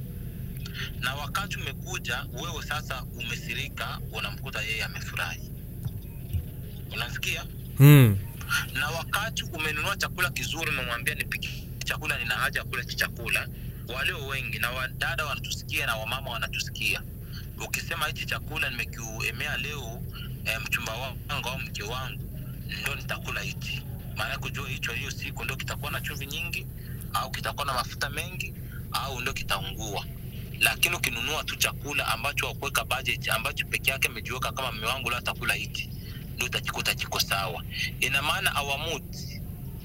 Na 0.99 1.15
wakati 1.15 1.57
umekuja 1.57 2.25
wewe 2.33 2.63
sasa 2.65 3.03
umesirika 3.03 3.99
unamkuta 4.11 4.61
yeye 4.61 4.83
amefurahi. 4.83 5.49
Unasikia? 6.93 7.45
Mm. 7.79 8.17
na 8.73 8.87
wakati 8.89 9.43
umenunua 9.43 9.97
chakula 9.97 10.29
kizuri 10.29 10.69
umemwambia 10.71 11.15
nipiki 11.15 11.67
chakula 11.85 12.17
nina 12.19 12.35
haja 12.35 12.59
ya 12.59 12.65
kula 12.65 12.83
chakula 12.85 13.47
walio 13.95 14.27
wengi 14.27 14.59
na 14.59 14.71
wadada 14.71 15.25
wanatusikia 15.25 15.85
na 15.85 15.95
wamama 15.95 16.31
wanatusikia. 16.31 17.01
Ukisema 17.67 18.07
hichi 18.07 18.25
chakula 18.25 18.69
nimekiemea 18.69 19.57
leo 19.57 20.03
e, 20.45 20.57
mchumba 20.65 20.93
wangu 20.93 21.49
au 21.49 21.59
mke 21.59 21.83
wangu 21.83 22.23
ndo 22.81 22.95
nitakula 22.95 23.41
hichi. 23.41 23.81
Maana 24.15 24.37
kujua 24.37 24.69
hicho 24.69 24.93
hiyo 24.93 25.11
siku 25.11 25.43
ndo 25.43 25.55
kitakuwa 25.55 25.91
na 25.91 26.01
chumvi 26.01 26.25
nyingi 26.25 26.67
au 27.13 27.31
kitakuwa 27.31 27.65
na 27.65 27.73
mafuta 27.73 28.09
mengi 28.09 28.53
au 28.91 29.21
ndo 29.21 29.33
kitaungua. 29.33 30.05
Lakini 30.59 30.95
ukinunua 30.95 31.43
tu 31.43 31.55
chakula 31.55 32.07
ambacho 32.07 32.45
wakuweka 32.47 32.85
budget 32.85 33.29
ambacho 33.29 33.65
peke 33.65 33.91
yake 33.91 34.07
amejiweka 34.07 34.51
kama 34.51 34.71
mme 34.71 34.85
wangu 34.85 35.09
leo 35.09 35.19
atakula 35.19 35.53
hichi 35.53 35.89
ndo 36.35 36.45
utajikuta 36.45 36.95
kiko 36.95 37.19
sawa. 37.19 37.63
Ina 37.99 38.21
maana 38.21 38.55
awamuti 38.55 39.41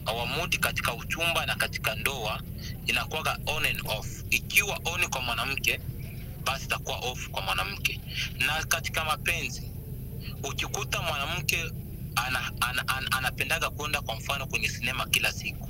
awamudi 0.06 0.58
katika 0.58 0.94
uchumba 0.94 1.46
na 1.46 1.54
katika 1.54 1.94
ndoa 1.94 2.42
inakuwaga 2.86 3.38
on 3.46 3.66
and 3.66 3.80
off. 3.86 4.22
Ikiwa 4.30 4.80
on 4.84 5.06
kwa 5.08 5.20
mwanamke 5.20 5.80
basi 6.44 6.64
itakuwa 6.64 6.96
off 6.98 7.28
kwa 7.28 7.42
mwanamke. 7.42 8.00
Na 8.46 8.64
katika 8.64 9.04
mapenzi 9.04 9.70
ukikuta 10.48 11.02
mwanamke 11.02 11.72
ana, 12.16 12.52
ana, 12.60 12.88
ana, 12.88 13.12
anapendaga 13.12 13.70
kwenda 13.70 14.00
kwa 14.00 14.16
mfano 14.16 14.46
kwenye 14.46 14.68
sinema 14.68 15.06
kila 15.06 15.32
siku. 15.32 15.68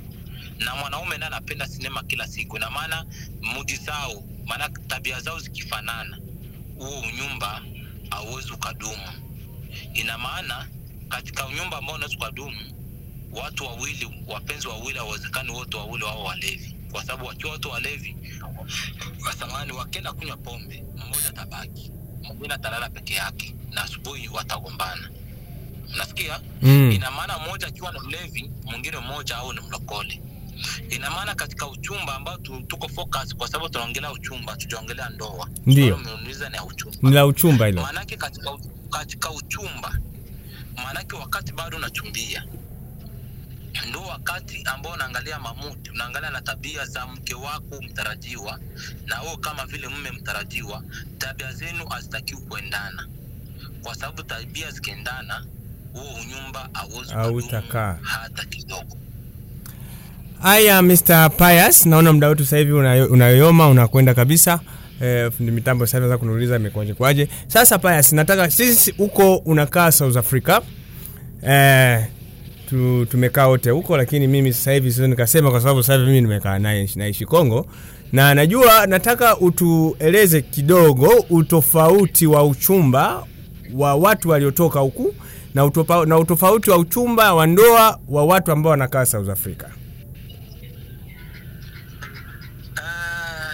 Na 0.59 0.75
mwanaume 0.75 1.17
naye 1.17 1.27
anapenda 1.27 1.67
sinema 1.67 2.03
kila 2.03 2.27
siku. 2.27 2.59
Na 2.59 2.69
maana 2.69 3.05
mudi 3.41 3.75
zao 3.75 4.23
maana 4.45 4.69
tabia 4.69 5.19
zao 5.21 5.39
zikifanana 5.39 6.19
huo 6.77 6.99
unyumba 6.99 7.61
hauwezi 8.09 8.51
ukadumu. 8.51 9.07
Ina 9.93 10.17
maana 10.17 10.67
katika 11.09 11.47
unyumba 11.47 11.77
ambao 11.77 11.95
unaweza 11.95 12.17
ukadumu 12.17 12.59
watu 13.31 13.65
wawili 13.65 14.23
wapenzi 14.27 14.67
wawili 14.67 14.97
hawawezekani 14.97 15.51
wote 15.51 15.77
wawili 15.77 16.03
wao 16.03 16.23
walevi. 16.23 16.75
Kwa 16.91 17.03
sababu 17.03 17.25
wakiwa 17.25 17.51
watu 17.51 17.69
walevi 17.69 18.15
wasamani 19.25 19.71
wakienda 19.71 20.13
kunywa 20.13 20.37
pombe 20.37 20.83
mmoja 20.97 21.31
tabaki 21.31 21.91
mwingine 22.27 22.53
atalala 22.53 22.89
peke 22.89 23.13
yake 23.13 23.55
na 23.71 23.83
asubuhi 23.83 24.27
watagombana 24.27 25.09
unasikia 25.93 26.39
Mm. 26.61 26.91
ina 26.91 27.11
maana 27.11 27.39
mmoja 27.39 27.67
akiwa 27.67 27.91
na 27.91 27.99
mlevi 27.99 28.51
mwingine 28.65 28.97
mmoja 28.99 29.37
au 29.37 29.53
ni 29.53 29.59
mlokole 29.61 30.21
ina 30.89 31.09
maana 31.11 31.35
katika 31.35 31.67
uchumba 31.67 32.15
ambao 32.15 32.37
tu, 32.37 32.61
tuko 32.67 32.87
focus 32.89 33.35
kwa 33.35 33.47
sababu 33.47 33.69
tunaongelea 33.69 34.11
uchumba 34.11 34.55
tujaongelea 34.55 35.09
ndoa 35.09 35.49
Ndio. 35.65 35.95
Umeuliza 35.95 36.49
ni 36.49 36.57
uchumba 36.59 36.97
Ni 37.01 37.11
la 37.11 37.25
uchumba 37.25 37.65
hilo. 37.65 37.81
maanake 37.81 38.17
katika, 38.17 38.57
katika 38.89 39.31
uchumba 39.31 39.99
maanake 40.75 41.15
wakati 41.15 41.51
bado 41.53 41.77
unachumbia 41.77 42.45
ndo 43.89 44.01
wakati 44.01 44.61
ambao 44.65 44.93
unaangalia 44.93 45.39
mamuti 45.39 45.89
unaangalia 45.89 46.29
na 46.29 46.41
tabia 46.41 46.85
za 46.85 47.07
mke 47.07 47.33
wako 47.35 47.81
mtarajiwa 47.81 48.59
na 49.05 49.21
wewe 49.21 49.37
kama 49.37 49.65
vile 49.65 49.87
mme 49.87 50.11
mtarajiwa 50.11 50.83
tabia 51.17 51.53
zenu 51.53 51.85
hazitakiwi 51.87 52.41
kuendana 52.41 53.07
kwa 53.83 53.95
sababu 53.95 54.23
tabia 54.23 54.71
zikiendana 54.71 55.45
huo 55.93 56.13
unyumba 56.23 56.69
Hautakaa. 57.13 57.97
hata 58.01 58.45
kidogo 58.45 58.97
Haya, 60.41 60.81
Mr. 60.81 61.29
Pius, 61.37 61.85
naona 61.85 62.13
muda 62.13 62.27
wetu 62.27 62.43
sasa 62.43 62.57
hivi 62.57 62.71
unayoyoma 62.73 63.67
unakwenda 63.69 64.13
kabisa. 64.13 64.59
Eh, 65.01 65.31
fundi 65.31 65.51
mitambo 65.51 65.85
sasa 65.85 65.97
kunuuliza 65.97 66.17
kuniuliza 66.17 66.55
imekwaje 66.55 66.93
kwaje. 66.93 67.29
Sasa 67.47 67.77
Pius, 67.79 68.11
nataka 68.13 68.51
sisi 68.51 68.91
huko 68.91 69.35
unakaa 69.35 69.91
South 69.91 70.17
Africa. 70.17 70.61
Eh, 71.41 72.05
tu, 72.69 73.05
tumekaa 73.05 73.47
wote 73.47 73.69
huko 73.69 73.97
lakini 73.97 74.27
mimi 74.27 74.53
sasa 74.53 74.71
hivi 74.71 74.91
sio 74.91 75.07
nikasema 75.07 75.51
kwa 75.51 75.61
sababu 75.61 75.83
sasa 75.83 75.97
mimi 76.05 76.21
nimekaa 76.21 76.59
naye 76.59 76.89
naishi 76.95 77.25
Kongo 77.25 77.67
na 78.11 78.35
najua 78.35 78.87
nataka 78.87 79.37
utueleze 79.37 80.41
kidogo 80.41 81.25
utofauti 81.29 82.27
wa 82.27 82.43
uchumba 82.45 83.23
wa 83.73 83.95
watu 83.95 84.29
waliotoka 84.29 84.79
huku 84.79 85.13
na, 85.53 85.65
utopa, 85.65 86.05
na 86.05 86.17
utofauti 86.19 86.69
wa 86.69 86.77
uchumba 86.77 87.33
wa 87.33 87.47
ndoa 87.47 87.99
wa 88.07 88.25
watu 88.25 88.51
ambao 88.51 88.69
wanakaa 88.71 89.05
South 89.05 89.29
Africa. 89.29 89.63
Ah, 92.75 93.53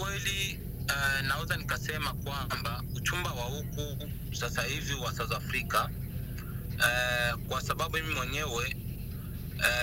uh, 0.00 1.26
naweza 1.28 1.56
nikasema 1.56 2.12
kwamba 2.12 2.82
uchumba 2.96 3.30
wa 3.30 3.42
huku 3.44 4.08
sasa 4.32 4.62
hivi 4.62 4.94
wa 5.04 5.12
South 5.12 5.32
Africa 5.32 5.88
uh, 6.78 7.40
kwa 7.48 7.60
sababu 7.62 7.96
mimi 7.96 8.14
mwenyewe 8.14 8.76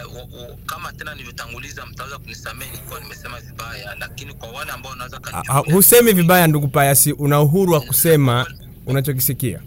uh, 0.08 0.56
kama 0.66 0.94
tena 0.94 1.12
nilivyotanguliza, 1.12 1.86
mtaweza 1.86 2.18
kunisamehe 2.20 2.72
nikiwa 2.72 3.00
nimesema 3.00 3.40
vibaya, 3.40 3.96
lakini 4.00 4.34
kwa 4.34 4.50
wale 4.50 4.72
ambao 4.72 4.90
wanaweza 4.92 5.18
Ah, 5.18 5.20
kanichukulia 5.20 5.76
husemi 5.76 6.14
vibaya 6.14 6.48
ndugu 6.48 6.68
Payasi, 6.68 7.12
una 7.12 7.42
uhuru 7.42 7.74
wa 7.74 7.82
kusema 7.82 8.48
unachokisikia. 8.86 9.62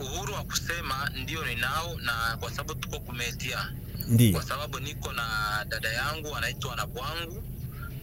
uhuru 0.00 0.34
wa 0.34 0.44
kusema 0.44 1.10
ndio 1.22 1.44
ninao, 1.44 1.96
na 2.00 2.36
kwa 2.40 2.50
sababu 2.50 2.74
tuko 2.74 3.00
kumetia 3.00 3.72
Ndio. 4.08 4.32
kwa 4.32 4.42
sababu 4.42 4.80
niko 4.80 5.12
na 5.12 5.24
dada 5.68 5.88
yangu 5.92 6.36
anaitwa 6.36 6.76
na 6.76 6.86
bwangu 6.86 7.42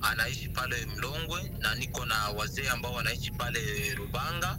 anaishi 0.01 0.49
pale 0.49 0.85
Mlongwe 0.97 1.51
na 1.59 1.75
niko 1.75 2.05
na 2.05 2.15
wazee 2.29 2.67
ambao 2.69 2.93
wanaishi 2.93 3.31
pale 3.31 3.59
Rubanga 3.97 4.57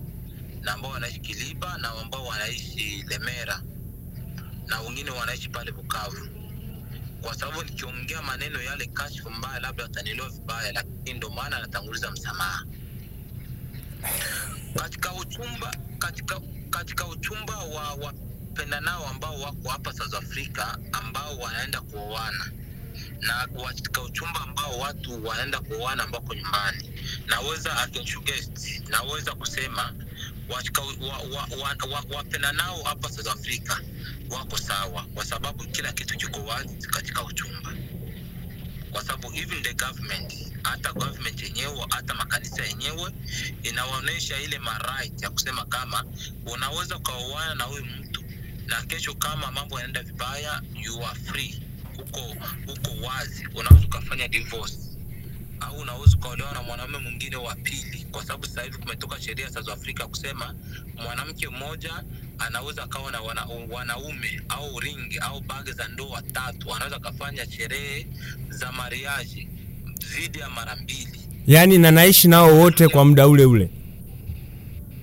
na 0.66 0.72
ambao 0.74 0.90
wanaishi 0.90 1.20
Kiliba 1.20 1.78
na 1.78 1.88
ambao 1.90 2.26
wanaishi 2.26 3.04
Lemera 3.08 3.62
na 4.66 4.80
wengine 4.80 5.10
wanaishi 5.10 5.48
pale 5.48 5.72
Bukavu. 5.72 6.28
Kwa 7.22 7.34
sababu 7.34 7.62
nikiongea 7.62 8.22
maneno 8.22 8.62
yale 8.62 8.86
kashfu 8.86 9.30
mbaya, 9.30 9.60
labda 9.60 9.82
watanielewa 9.82 10.28
vibaya, 10.28 10.72
lakini 10.72 11.12
ndo 11.12 11.30
maana 11.30 11.58
natanguliza 11.60 12.10
msamaha. 12.10 12.64
Katika 14.74 15.12
uchumba 15.14 15.76
katika 15.98 16.40
katika 16.70 17.06
uchumba 17.06 17.56
wa 17.58 17.94
wapendanao 17.94 19.06
ambao 19.08 19.40
wako 19.40 19.68
hapa 19.68 19.92
South 19.92 20.14
Africa 20.14 20.78
ambao 20.92 21.38
wanaenda 21.38 21.80
kuoana. 21.80 22.50
Na 23.20 23.48
katika 23.66 24.02
uchumba 24.02 24.40
ambao 24.40 24.78
watu 24.78 25.24
wanaenda 25.26 25.60
kuoana 25.60 26.02
ambako 26.04 26.34
nyumbani, 26.34 26.90
naweza 27.26 27.76
akinsuggest, 27.76 28.88
naweza 28.88 29.34
kusema 29.34 29.94
katika 30.55 30.82
wa, 30.82 31.18
wa, 31.18 31.49
wa, 31.62 31.76
wa, 31.94 32.05
wapendanao 32.16 32.82
hapa 32.82 33.11
South 33.11 33.26
Africa 33.28 33.80
wako 34.30 34.59
sawa, 34.59 35.03
kwa 35.14 35.24
sababu 35.24 35.64
kila 35.64 35.92
kitu 35.92 36.16
kiko 36.18 36.40
wazi 36.44 36.86
katika 36.88 37.24
uchumba. 37.24 37.72
Kwa 38.92 39.05
sababu 39.05 39.34
even 39.36 39.62
the 39.62 39.74
government 39.74 40.34
hata 40.62 40.92
government 40.92 41.42
yenyewe 41.42 41.86
hata 41.90 42.14
makanisa 42.14 42.64
yenyewe 42.66 43.12
inawaonyesha 43.62 44.40
ile 44.40 44.59
maright 44.59 45.22
ya 45.22 45.30
kusema 45.30 45.64
kama 45.64 46.05
unaweza 46.47 46.97
ukaoana 46.97 47.55
na 47.55 47.64
huyu 47.64 47.84
mtu 47.84 48.24
na 48.66 48.82
kesho 48.82 49.14
kama 49.14 49.53
mambo 49.53 49.74
yanaenda 49.80 50.03
vibaya 50.03 50.62
you 50.74 51.07
are 51.07 51.20
free. 51.20 51.62
Huko 51.97 52.20
uko 52.72 53.07
wazi. 53.07 53.47
Unaweza 53.55 53.86
ukafanya 53.86 54.28
divorce 54.28 54.76
au 55.61 55.76
unaweza 55.78 56.16
ukaolewa 56.16 56.52
na 56.52 56.62
mwanaume 56.62 56.98
mwingine 56.98 57.36
wa 57.36 57.54
pili? 57.54 58.07
Kwa 58.11 58.22
sababu 58.24 58.46
sasa 58.46 58.62
hivi 58.62 58.78
kumetoka 58.78 59.20
sheria 59.20 59.50
South 59.50 59.68
Africa 59.68 60.02
kusema 60.02 60.54
mwanamke 61.04 61.48
mmoja 61.48 62.04
anaweza 62.38 62.82
akawa 62.82 63.12
na 63.12 63.20
wana, 63.20 63.46
wanaume 63.70 64.42
au 64.48 64.80
ringi 64.80 65.18
au 65.18 65.40
bage 65.40 65.72
za 65.72 65.88
ndoa 65.88 66.22
tatu 66.22 66.74
anaweza 66.74 66.96
akafanya 66.96 67.50
sherehe 67.50 68.07
za 68.48 68.72
mariaji 68.72 69.48
zidi 70.16 70.38
ya 70.38 70.50
mara 70.50 70.76
mbili. 70.76 71.20
Yaani 71.46 71.78
na 71.78 71.90
naishi 71.90 72.28
nao 72.28 72.54
wote 72.59 72.88
kwa 72.88 73.04
muda 73.04 73.28
ule 73.28 73.44
ule. 73.44 73.70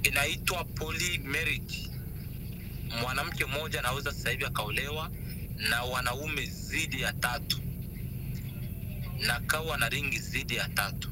inaitwa 0.04 0.64
polymarriage 0.64 1.90
mwanamke 3.02 3.46
mmoja 3.46 3.80
anaweza 3.80 4.12
sasa 4.12 4.30
hivi 4.30 4.46
akaolewa 4.46 5.10
na 5.70 5.84
wanaume 5.84 6.46
zidi 6.46 7.02
ya 7.02 7.14
tatu 7.14 7.58
na 9.28 9.40
kawa 9.40 9.78
na 9.78 9.90
ringi 9.90 10.20
zidi 10.20 10.56
ya 10.56 10.70
tatu. 10.70 11.10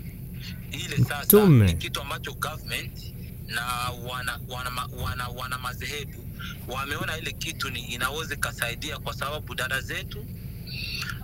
Ile 0.72 0.98
sasa 0.98 1.46
ni 1.50 1.74
kitu 1.74 2.02
ambacho 2.02 2.34
government 2.34 3.14
na 3.48 3.66
wana 3.90 4.40
wana, 4.50 4.72
wana, 5.04 5.28
wana 5.28 5.58
madhehebu 5.58 6.26
wameona 6.68 7.18
ile 7.18 7.32
kitu 7.32 7.70
ni 7.70 7.80
inaweza 7.80 8.34
ikasaidia 8.34 8.98
kwa 9.00 9.14
sababu 9.14 9.56
dada 9.56 9.82
zetu 9.82 10.26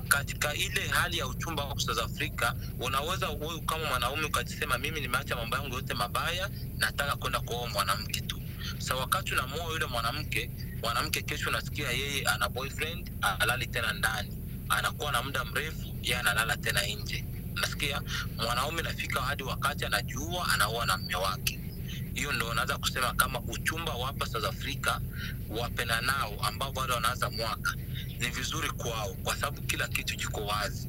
katika 0.07 0.53
ile 0.53 0.87
hali 0.87 1.17
ya 1.17 1.27
uchumba 1.27 1.63
wa 1.63 1.79
South 1.79 1.99
Africa, 1.99 2.53
unaweza 2.79 3.29
wewe 3.29 3.59
kama 3.65 3.85
mwanaume 3.89 4.25
ukajisema 4.25 4.77
mimi 4.77 5.01
nimeacha 5.01 5.35
mambo 5.35 5.55
yangu 5.55 5.75
yote 5.75 5.93
mabaya, 5.93 6.49
nataka 6.77 7.15
kwenda 7.15 7.39
kuoa 7.39 7.67
mwanamke 7.69 8.21
tu. 8.21 8.41
Sa 8.77 8.95
wakati 8.95 9.33
unamuoa 9.33 9.71
yule 9.73 9.85
mwanamke, 9.85 10.49
mwanamke 10.81 11.21
kesho 11.21 11.49
unasikia 11.49 11.91
yeye 11.91 12.23
ana 12.25 12.49
boyfriend, 12.49 13.11
alali 13.39 13.67
tena 13.67 13.93
ndani, 13.93 14.36
anakuwa 14.69 15.11
na 15.11 15.23
muda 15.23 15.45
mrefu, 15.45 15.95
yeye 16.03 16.17
analala 16.19 16.57
tena 16.57 16.81
nje. 16.85 17.25
Nasikia 17.55 18.01
mwanaume 18.37 18.81
nafika 18.81 19.21
hadi 19.21 19.43
wakati 19.43 19.85
anajua 19.85 20.47
anaoa 20.53 20.85
na 20.85 20.97
mme 20.97 21.15
wake 21.15 21.59
hiyo 22.17 22.31
ndo 22.31 22.49
unaweza 22.49 22.77
kusema 22.77 23.13
kama 23.13 23.39
uchumba 23.39 23.93
wa 23.93 24.07
hapa 24.07 24.25
South 24.25 24.45
Africa 24.45 24.99
wapena 25.49 26.01
nao 26.01 26.37
ambao 26.41 26.71
bado 26.71 26.93
wanaanza 26.93 27.29
mwaka 27.29 27.75
ni 28.19 28.29
vizuri 28.29 28.69
kwao, 28.69 29.13
kwa 29.23 29.35
sababu 29.35 29.61
kila 29.61 29.87
kitu 29.87 30.17
kiko 30.17 30.45
wazi, 30.45 30.87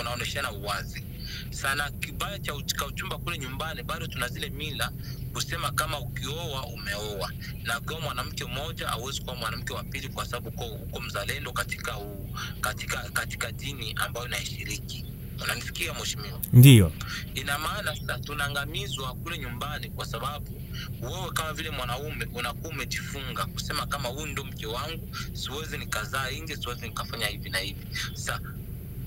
mnaoneshana 0.00 0.52
uwazi 0.52 1.04
sana. 1.50 1.90
Kibaya 1.90 2.38
cha 2.38 2.52
uch- 2.52 2.86
uchumba 2.88 3.18
kule 3.18 3.38
nyumbani, 3.38 3.82
bado 3.82 4.06
tuna 4.06 4.28
zile 4.28 4.50
mila 4.50 4.92
kusema 5.32 5.72
kama 5.72 5.98
ukioa 6.00 6.66
umeoa, 6.66 7.32
na 7.62 7.78
ukiwa 7.80 8.00
mwanamke 8.00 8.44
mmoja 8.44 8.88
hauwezi 8.88 9.20
kuwa 9.22 9.36
mwanamke 9.36 9.72
wa 9.72 9.84
pili, 9.84 10.08
kwa 10.08 10.26
sababu 10.26 10.48
uko, 10.48 10.66
uko 10.66 11.00
mzalendo 11.00 11.52
katika, 11.52 11.98
u, 11.98 12.28
katika 12.60 12.96
katika 13.10 13.52
dini 13.52 13.92
ambayo 13.96 14.26
inaishiriki. 14.26 15.04
Unanisikia 15.44 15.94
mheshimiwa? 15.94 16.40
Ndio, 16.52 16.92
ina 17.34 17.58
maana 17.58 17.96
sasa 17.96 18.18
tunaangamizwa 18.18 19.14
kule 19.14 19.38
nyumbani 19.38 19.88
kwa 19.90 20.06
sababu 20.06 20.62
wewe 21.02 21.30
kama 21.32 21.52
vile 21.52 21.70
mwanaume 21.70 22.28
unakuwa 22.34 22.70
umejifunga 22.72 23.44
kusema 23.46 23.86
kama 23.86 24.08
huyu 24.08 24.26
ndo 24.26 24.44
mke 24.44 24.66
wangu 24.66 25.08
siwezi 25.32 25.78
nikazaa 25.78 26.30
nje 26.30 26.56
siwezi 26.56 26.82
nikafanya 26.88 27.26
hivi 27.26 27.50
na 27.50 27.58
hivi 27.58 27.86
sa 28.14 28.40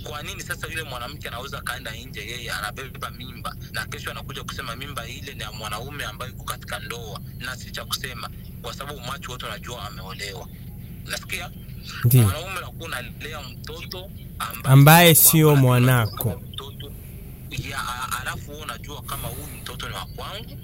kwa 0.09 0.23
nini 0.23 0.41
sasa 0.43 0.67
yule 0.67 0.83
mwanamke 0.83 1.27
anaweza 1.27 1.57
akaenda 1.57 1.91
nje? 1.91 2.19
Yeye 2.21 2.51
anabeba 2.51 3.09
mimba 3.11 3.55
na 3.71 3.85
kesho 3.85 4.11
anakuja 4.11 4.43
kusema 4.43 4.75
mimba 4.75 5.07
ile 5.07 5.33
ni 5.33 5.41
ya 5.43 5.51
mwanaume 5.51 6.03
ambaye 6.05 6.31
iko 6.31 6.43
katika 6.43 6.79
ndoa. 6.79 7.21
Na 7.39 7.55
si 7.55 7.71
cha 7.71 7.85
kusema 7.85 8.29
kwa 8.61 8.73
sababu 8.73 8.99
macho 8.99 9.31
wote 9.31 9.45
wanajua 9.45 9.87
ameolewa. 9.87 10.47
Nasikia? 11.05 11.51
Mwanaume 12.13 12.59
nakuwa 12.61 12.85
unalea 12.87 13.41
mtoto 13.41 14.09
Ambaye 14.39 14.73
ambaye 14.73 15.15
sio 15.15 15.55
mwanako. 15.55 16.41
ya 17.69 17.79
alafu 18.21 18.51
unajua 18.51 19.01
kama 19.01 19.27
huyu 19.27 19.47
mtoto 19.61 19.89
ni 19.89 19.95
wa 19.95 20.05
kwangu 20.05 20.57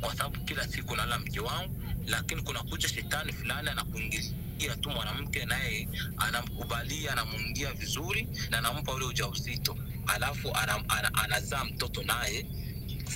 kwa 0.00 0.14
sababu 0.16 0.40
kila 0.44 0.68
siku 0.68 0.96
nala 0.96 1.18
mke 1.18 1.40
wangu 1.40 1.82
lakini 2.06 2.42
kuna 2.42 2.62
kuja 2.62 2.88
shetani 2.88 3.32
fulani 3.32 3.68
anakuingilia 3.68 4.30
tu 4.66 4.90
mwanamke 4.90 5.44
naye 5.44 5.88
anamkubalia 6.16 7.12
anamwingia 7.12 7.72
vizuri 7.72 8.28
na 8.50 8.58
anampa 8.58 8.92
ule 8.94 9.04
ujauzito. 9.04 9.76
Alafu 10.06 10.48
anam- 10.48 10.84
an, 10.88 11.10
anazaa 11.12 11.64
mtoto 11.64 12.02
naye. 12.02 12.46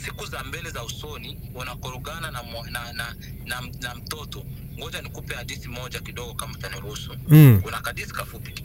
Siku 0.05 0.27
za 0.27 0.45
mbele 0.45 0.71
za 0.71 0.85
usoni 0.85 1.39
unakorogana 1.55 2.31
na, 2.31 2.43
na, 2.71 2.93
na, 2.93 3.15
na, 3.45 3.61
na 3.81 3.95
mtoto. 3.95 4.45
Ngoja 4.79 5.03
nikupe 5.03 5.35
hadithi 5.35 5.69
moja 5.69 6.01
kidogo 6.01 6.35
kama 6.35 6.55
utaniruhusu. 6.55 7.17
Mm. 7.29 7.61
kuna 7.63 7.81
kadisi 7.81 8.13
kafupi. 8.13 8.65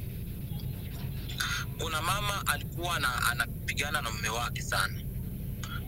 Kuna 1.79 2.01
mama 2.01 2.47
alikuwa 2.47 2.99
na, 2.99 3.23
anapigana 3.31 4.01
na 4.01 4.11
mume 4.11 4.29
wake 4.29 4.61
sana. 4.61 5.01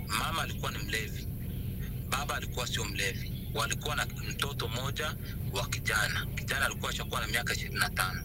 Mama 0.07 0.41
alikuwa 0.43 0.71
ni 0.71 0.77
mlevi. 0.77 1.27
Baba 2.09 2.35
alikuwa 2.35 2.67
sio 2.67 2.85
mlevi 2.85 3.31
walikuwa 3.53 3.95
na 3.95 4.05
mtoto 4.29 4.67
mmoja 4.67 5.15
wa 5.53 5.67
kijana. 5.67 6.25
Kijana 6.35 6.65
alikuwa 6.65 6.91
ashakuwa 6.91 7.21
na 7.21 7.27
miaka 7.27 7.53
ishirini 7.53 7.79
na 7.79 7.89
tano. 7.89 8.21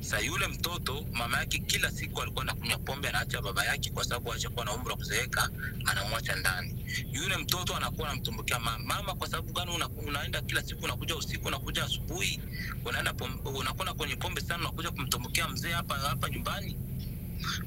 Sa 0.00 0.18
yule 0.20 0.46
mtoto 0.46 1.06
mama 1.12 1.38
yake 1.38 1.58
kila 1.58 1.90
siku 1.90 2.22
alikuwa 2.22 2.42
anakunywa 2.42 2.78
pombe 2.78 3.08
anaacha 3.08 3.42
baba 3.42 3.64
yake 3.64 3.90
kwa 3.90 4.04
sababu 4.04 4.32
ashakuwa 4.32 4.64
na 4.64 4.72
umri 4.72 4.88
wa 4.90 4.96
kuzeeka 4.96 5.50
anamwacha 5.86 6.36
ndani. 6.36 6.84
Yule 7.12 7.36
mtoto 7.36 7.76
anakuwa 7.76 8.08
anamtumbukia 8.08 8.58
mama. 8.58 8.84
Mama 8.94 9.14
kwa 9.14 9.28
sababu 9.28 9.52
gani 9.52 9.70
una, 9.74 9.88
unaenda 9.88 10.40
kila 10.42 10.62
siku 10.62 10.84
unakuja 10.84 11.16
usiku 11.16 11.48
unakuja 11.48 11.84
asubuhi 11.84 12.40
unaenda 12.84 13.14
unakwenda 13.44 13.94
kwenye 13.94 14.16
pombe 14.16 14.40
sana 14.40 14.58
unakuja 14.60 14.90
kumtumbukia 14.90 15.48
mzee 15.48 15.72
hapa 15.72 15.94
hapa 15.94 16.28
nyumbani 16.30 16.76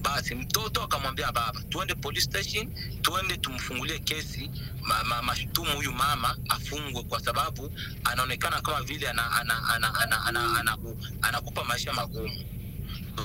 basi 0.01 0.36
mtoto 0.36 0.84
akamwambia 0.84 1.32
baba 1.32 1.61
tuende 1.69 1.95
police 1.95 2.21
station 2.26 2.73
tuende 3.01 3.38
tumfungulie 3.38 3.99
kesi 3.99 4.51
ma, 4.82 5.03
ma, 5.03 5.21
mashutumu 5.21 5.71
huyu 5.76 5.91
mama 5.91 6.38
afungwe 6.49 7.03
kwa 7.03 7.19
sababu 7.19 7.71
anaonekana 8.03 8.61
kama 8.61 8.82
vile 8.84 9.09
anakupa 9.09 9.39
ana, 9.41 9.59
ana, 9.76 9.93
ana, 9.99 9.99
ana, 9.99 10.26
ana, 10.26 10.59
ana, 10.59 10.78
anakupa 11.21 11.63
maisha 11.63 11.93
magumu. 11.93 12.43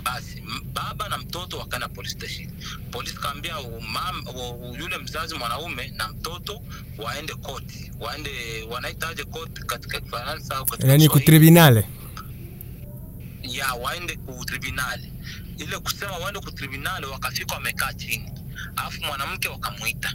Basi 0.05 0.43
baba 0.73 1.09
na 1.09 1.19
mtoto 1.19 1.59
wakana 1.59 1.89
police 1.89 2.13
station. 2.13 2.49
Polisi 2.91 3.17
kaambia 3.17 3.55
yule 4.79 4.99
mzazi 4.99 5.35
mwanaume 5.35 5.89
na 5.97 6.09
mtoto 6.09 6.63
waende 6.99 7.35
koti 7.35 7.93
waende 8.01 8.31
wanaitaje 8.71 9.25
koti 9.25 9.63
katika 9.63 10.01
kifaransa 10.01 10.57
au 10.57 10.67
katika 10.67 10.89
yani 10.89 11.09
kutribunale. 11.09 11.87
ya 13.43 13.73
waende 13.75 14.17
ku 14.17 14.45
tribunali 14.45 15.13
ile 15.61 15.79
kusema 15.79 16.17
waende 16.19 16.41
ku 16.41 16.51
tribunali 16.51 17.07
wakafika 17.07 17.55
wamekaa 17.55 17.93
chini 17.93 18.33
alafu 18.77 19.05
mwanamke 19.05 19.49
wakamwita. 19.49 20.15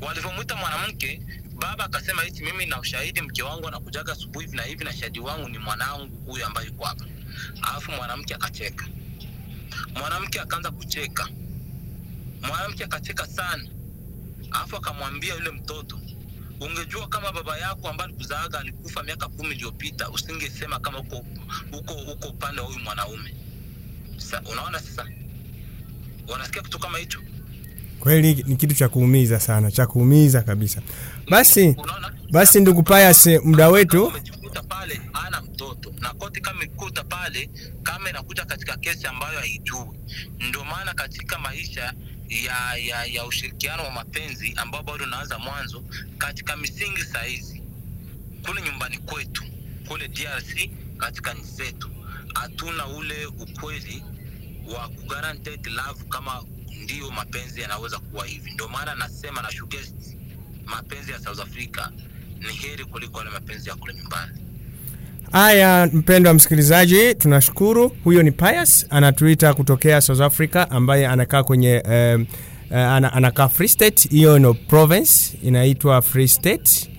Walivyomwita 0.00 0.56
mwanamke 0.56 1.22
baba 1.54 1.84
akasema 1.84 2.22
hichi 2.22 2.42
mimi 2.42 2.66
na 2.66 2.80
ushahidi 2.80 3.20
mke 3.20 3.42
wangu 3.42 3.68
anakujaga 3.68 4.12
asubuhi 4.12 4.44
hivi 4.46 4.56
na 4.56 4.62
hivi 4.62 4.84
na 4.84 4.92
shahidi 4.96 5.20
wangu 5.20 5.48
ni 5.48 5.58
mwanangu 5.58 6.16
huyu 6.26 6.46
ambaye 6.46 6.66
yuko 6.66 6.84
hapa. 6.84 7.04
Alafu 7.62 7.92
mwanamke 7.92 8.34
akacheka. 8.34 8.88
Mwanamke 9.94 10.40
akaanza 10.40 10.70
kucheka. 10.70 11.28
Mwanamke 12.42 12.84
akacheka 12.84 13.26
sana. 13.26 13.68
Alafu 14.50 14.76
akamwambia 14.76 15.34
yule 15.34 15.50
mtoto 15.50 16.00
ungejua 16.60 17.08
kama 17.08 17.32
baba 17.32 17.58
yako 17.58 17.88
ambaye 17.88 18.08
alikuzaaga 18.10 18.58
alikufa 18.58 19.02
miaka 19.02 19.28
kumi 19.28 19.50
iliyopita 19.54 20.10
usingesema 20.10 20.80
kama 20.80 20.98
uko 20.98 21.26
uko 21.72 21.94
uko 21.94 22.28
upande 22.28 22.60
wa 22.60 22.66
huyu 22.66 22.78
mwanaume 22.78 23.34
sa, 24.16 24.42
unaona 24.52 24.80
sasa 24.80 25.06
wanasikia 26.28 26.62
kitu 26.62 26.78
kama 26.78 26.98
hicho? 26.98 27.20
Kweli 28.00 28.44
ni 28.46 28.56
kitu 28.56 28.74
cha 28.74 28.88
kuumiza 28.88 29.40
sana, 29.40 29.70
cha 29.70 29.86
kuumiza 29.86 30.42
kabisa. 30.42 30.82
Basi 31.30 31.76
basi, 32.30 32.60
ndugu 32.60 32.82
Pius, 32.82 33.26
muda 33.44 33.68
wetu 33.68 34.12
pale 34.68 35.00
ana 35.12 35.40
mtoto. 35.40 35.94
Na 36.00 36.14
koti 36.14 36.40
kama 36.40 36.64
ikuta 36.64 37.04
pale 37.04 37.50
kama 37.82 38.10
inakuja 38.10 38.44
katika 38.44 38.76
kesi 38.76 39.06
ambayo 39.06 39.38
haijui. 39.38 39.86
Ndio 40.48 40.64
maana 40.64 40.94
katika 40.94 41.38
maisha 41.38 41.92
ya, 42.28 42.76
ya, 42.76 43.04
ya 43.04 43.24
ushirikiano 43.26 43.82
wa 43.84 43.90
mapenzi 43.90 44.52
ambao 44.56 44.82
bado 44.82 45.04
unaanza 45.04 45.38
mwanzo 45.38 45.82
katika 46.18 46.56
misingi 46.56 47.02
sahizi 47.12 47.62
kule 48.46 48.62
nyumbani 48.62 48.98
kwetu 48.98 49.44
kule 49.88 50.08
drc 50.08 50.70
katika 50.98 51.34
nchi 51.34 51.44
zetu 51.46 51.90
hatuna 52.34 52.86
ule 52.86 53.26
ukweli 53.26 54.02
wa 54.76 54.88
kuguaranteed 54.88 55.66
love 55.66 56.04
kama 56.08 56.42
ndiyo 56.84 57.10
mapenzi 57.10 57.60
yanaweza 57.60 57.98
kuwa 57.98 58.26
hivi 58.26 58.50
ndio 58.50 58.68
maana 58.68 58.94
nasema 58.94 59.42
na 59.42 59.50
suggest 59.50 59.94
mapenzi 60.64 61.12
ya 61.12 61.18
south 61.18 61.40
africa 61.40 61.80
ni 62.38 62.52
heri 62.52 62.84
kuliko 62.84 63.18
yale 63.18 63.30
mapenzi 63.30 63.68
ya 63.68 63.74
kule 63.74 63.94
nyumbani 63.94 64.32
Haya, 65.32 65.90
mpendwa 65.92 66.34
msikilizaji, 66.34 67.14
tunashukuru. 67.14 67.88
Huyo 68.04 68.22
ni 68.22 68.32
Pius 68.32 68.86
anatuita 68.90 69.54
kutokea 69.54 70.00
South 70.00 70.20
Africa, 70.20 70.66
ambaye 70.70 71.06
anakaa 71.06 71.42
kwenye 71.42 71.82
um, 71.88 72.26
uh, 72.70 72.76
anakaa 72.76 73.48
Free 73.48 73.68
State. 73.68 74.08
Hiyo 74.10 74.38
no 74.38 74.54
province 74.54 75.38
inaitwa 75.42 76.02
Free 76.02 76.28
State. 76.28 76.90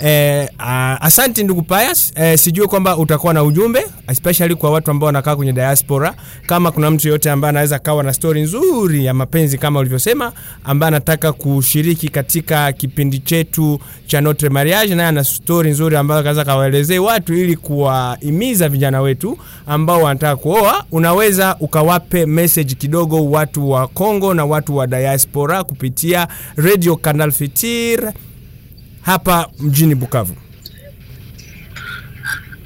Eh, 0.00 0.48
uh, 0.58 1.04
asante 1.06 1.42
ndugu 1.42 1.62
Pius. 1.62 2.12
Eh, 2.16 2.38
sijui 2.38 2.66
kwamba 2.66 2.96
utakuwa 2.96 3.34
na 3.34 3.42
ujumbe 3.42 3.86
especially 4.08 4.54
kwa 4.54 4.70
watu 4.70 4.90
ambao 4.90 5.06
wanakaa 5.06 5.36
kwenye 5.36 5.52
diaspora. 5.52 6.14
Kama 6.46 6.70
kuna 6.70 6.90
mtu 6.90 7.08
yote 7.08 7.30
ambaye 7.30 7.48
anaweza 7.50 7.78
kawa 7.78 8.02
na 8.02 8.12
story 8.12 8.42
nzuri 8.42 9.04
ya 9.04 9.14
mapenzi 9.14 9.58
kama 9.58 9.80
ulivyosema, 9.80 10.32
ambaye 10.64 10.88
anataka 10.88 11.32
kushiriki 11.32 12.08
katika 12.08 12.72
kipindi 12.72 13.18
chetu 13.18 13.80
cha 14.06 14.20
Notre 14.20 14.48
Mariage, 14.48 14.94
naye 14.94 15.08
ana 15.08 15.24
story 15.24 15.70
nzuri 15.70 15.96
ambayo 15.96 16.20
anaweza 16.20 16.44
kawaelezee 16.44 16.98
watu 16.98 17.34
ili 17.34 17.56
kuwahimiza 17.56 18.68
vijana 18.68 19.00
wetu 19.00 19.38
ambao 19.66 20.02
wanataka 20.02 20.36
kuoa, 20.36 20.84
unaweza 20.92 21.56
ukawape 21.60 22.26
message 22.26 22.74
kidogo 22.74 23.30
watu 23.30 23.70
wa 23.70 23.86
Kongo 23.88 24.34
na 24.34 24.44
watu 24.44 24.76
wa 24.76 24.86
diaspora 24.86 25.64
kupitia 25.64 26.28
Radio 26.56 26.96
Canal 26.96 27.32
Fitir 27.32 28.12
hapa 29.06 29.50
mjini 29.58 29.94
Bukavu. 29.94 30.36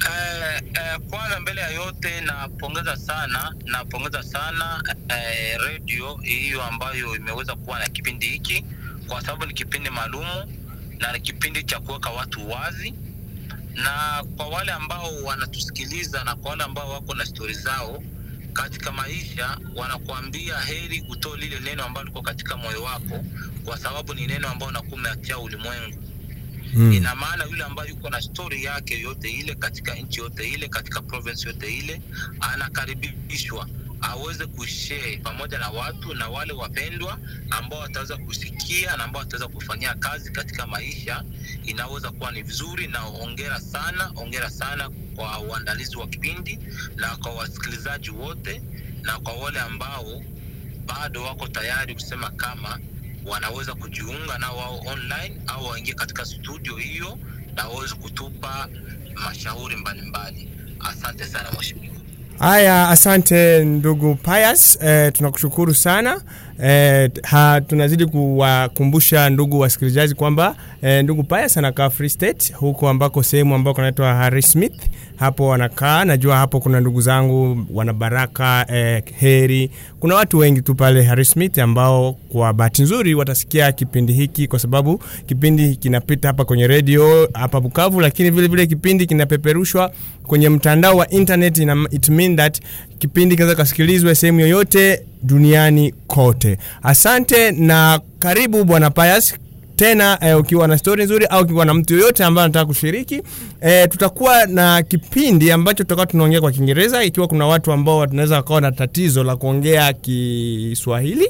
Eh, 0.09 0.61
eh, 0.73 0.99
kwanza 1.09 1.39
mbele 1.39 1.61
ya 1.61 1.69
yote 1.69 2.21
napongeza 2.21 2.95
sana 2.97 3.55
napongeza 3.65 4.23
sana 4.23 4.83
eh, 5.09 5.57
redio 5.67 6.15
hiyo 6.15 6.63
ambayo 6.63 7.15
imeweza 7.15 7.55
kuwa 7.55 7.79
na 7.79 7.87
kipindi 7.89 8.27
hiki 8.27 8.65
kwa 9.07 9.21
sababu 9.21 9.45
ni 9.45 9.53
kipindi 9.53 9.89
maalumu 9.89 10.45
na 10.99 11.11
ni 11.13 11.19
kipindi 11.19 11.63
cha 11.63 11.79
kuweka 11.79 12.09
watu 12.09 12.49
wazi 12.49 12.93
na 13.75 14.23
kwa 14.37 14.47
wale 14.47 14.71
ambao 14.71 15.23
wanatusikiliza 15.23 16.23
na 16.23 16.35
kwa 16.35 16.49
wale 16.51 16.63
ambao 16.63 16.89
wako 16.89 17.13
na 17.15 17.25
stori 17.25 17.53
zao 17.53 18.03
katika 18.53 18.91
maisha 18.91 19.57
wanakuambia 19.75 20.59
heri 20.59 21.05
utoe 21.09 21.37
lile 21.37 21.59
neno 21.59 21.83
ambalo 21.85 22.07
liko 22.07 22.21
katika 22.21 22.57
moyo 22.57 22.83
wako 22.83 23.23
kwa 23.65 23.77
sababu 23.77 24.13
ni 24.13 24.27
neno 24.27 24.49
ambao 24.49 24.69
unakuwa 24.69 25.39
ulimwengu 25.43 26.10
Mm. 26.73 26.91
ina 26.93 27.15
maana 27.15 27.43
yule 27.45 27.63
ambaye 27.63 27.89
yuko 27.89 28.09
na 28.09 28.21
stori 28.21 28.63
yake 28.63 28.99
yote 28.99 29.29
ile 29.31 29.55
katika 29.55 29.95
nchi 29.95 30.19
yote 30.19 30.47
ile 30.49 30.67
katika 30.67 31.01
province 31.01 31.47
yote 31.47 31.77
ile 31.77 32.01
anakaribishwa 32.39 33.67
aweze 34.01 34.45
kushare 34.45 35.17
pamoja 35.23 35.57
na 35.59 35.69
watu 35.69 36.13
na 36.13 36.27
wale 36.29 36.53
wapendwa 36.53 37.19
ambao 37.49 37.79
wataweza 37.79 38.17
kusikia 38.17 38.97
na 38.97 39.03
ambao 39.03 39.19
wataweza 39.19 39.47
kufanyia 39.47 39.93
kazi 39.93 40.31
katika 40.31 40.67
maisha 40.67 41.23
inaweza 41.65 42.11
kuwa 42.11 42.31
ni 42.31 42.41
vizuri 42.43 42.87
na 42.87 43.05
ongera 43.05 43.59
sana 43.59 44.11
ongera 44.15 44.49
sana 44.49 44.89
kwa 45.15 45.39
uandalizi 45.39 45.97
wa 45.97 46.07
kipindi 46.07 46.59
na 46.95 47.15
kwa 47.15 47.31
wasikilizaji 47.33 48.09
wote 48.09 48.61
na 49.01 49.19
kwa 49.19 49.33
wale 49.33 49.59
ambao 49.59 50.23
bado 50.85 51.23
wako 51.23 51.47
tayari 51.47 51.93
kusema 51.93 52.29
kama 52.31 52.79
wanaweza 53.25 53.73
kujiunga 53.73 54.37
nao 54.39 54.57
wao 54.57 54.79
online 54.85 55.41
au 55.47 55.65
waingie 55.65 55.93
katika 55.93 56.25
studio 56.25 56.75
hiyo 56.75 57.17
na 57.55 57.67
waweze 57.67 57.95
kutupa 57.95 58.67
mashauri 59.15 59.75
mbalimbali. 59.75 60.49
Asante 60.79 61.25
sana 61.25 61.51
mheshimiwa. 61.51 61.95
Haya, 62.39 62.89
asante 62.89 63.65
ndugu 63.65 64.15
Pius, 64.15 64.77
eh, 64.81 65.11
tunakushukuru 65.13 65.73
sana 65.73 66.21
ha, 67.23 67.61
tunazidi 67.67 68.05
kuwakumbusha 68.05 69.29
ndugu 69.29 69.59
wasikilizaji 69.59 70.13
kwamba 70.13 70.55
eh, 70.81 71.03
ndugu 71.03 71.23
Pius 71.23 71.57
anakaa 71.57 71.89
Free 71.89 72.09
State 72.09 72.53
huko 72.53 72.89
ambako 72.89 73.23
sehemu 73.23 73.55
ambako 73.55 73.81
anaitwa 73.81 74.13
Harry 74.13 74.41
Smith, 74.41 74.81
hapo 75.15 75.47
wanakaa. 75.47 76.05
Najua 76.05 76.37
hapo 76.37 76.59
kuna 76.59 76.79
ndugu 76.79 77.01
zangu 77.01 77.65
wana 77.73 77.93
Baraka 77.93 78.65
eh, 78.73 79.03
Heri, 79.19 79.71
kuna 79.99 80.15
watu 80.15 80.37
wengi 80.37 80.61
tu 80.61 80.75
pale 80.75 81.03
Harry 81.03 81.25
Smith 81.25 81.57
ambao 81.59 82.13
kwa 82.13 82.53
bahati 82.53 82.81
nzuri 82.81 83.15
watasikia 83.15 83.71
kipindi 83.71 84.13
hiki, 84.13 84.47
kwa 84.47 84.59
sababu 84.59 85.03
kipindi 85.25 85.75
kinapita 85.75 86.27
hapa 86.27 86.45
kwenye 86.45 86.67
redio 86.67 87.29
hapa 87.33 87.59
Bukavu, 87.61 88.01
lakini 88.01 88.29
vile 88.31 88.47
vile 88.47 88.67
kipindi 88.67 89.05
kinapeperushwa 89.05 89.91
kwenye 90.23 90.49
mtandao 90.49 90.97
wa 90.97 91.09
internet. 91.09 91.57
It 91.91 92.09
mean 92.09 92.35
that 92.35 92.61
kipindi 92.99 93.35
kinaweza 93.35 93.55
kasikilizwe 93.57 94.15
sehemu 94.15 94.39
yoyote 94.39 95.01
duniani 95.23 95.93
kote. 96.07 96.57
Asante 96.83 97.51
na 97.51 97.99
karibu 98.19 98.63
bwana 98.63 98.89
Pius 98.89 99.35
tena 99.75 100.17
eh, 100.21 100.39
ukiwa 100.39 100.67
na 100.67 100.77
stori 100.77 101.03
nzuri 101.03 101.25
au 101.25 101.43
ukiwa 101.43 101.65
na 101.65 101.73
mtu 101.73 101.93
yoyote 101.93 102.23
ambaye 102.23 102.45
anataka 102.45 102.65
kushiriki 102.65 103.21
eh, 103.61 103.87
tutakuwa 103.89 104.45
na 104.45 104.83
kipindi 104.83 105.51
ambacho 105.51 105.83
tutakuwa 105.83 106.05
tunaongea 106.05 106.41
kwa 106.41 106.51
Kiingereza 106.51 107.03
ikiwa 107.03 107.27
kuna 107.27 107.45
watu 107.47 107.71
ambao 107.71 107.97
wanaweza 107.97 108.35
wakawa 108.35 108.61
na 108.61 108.71
tatizo 108.71 109.23
la 109.23 109.35
kuongea 109.35 109.93
Kiswahili 109.93 111.27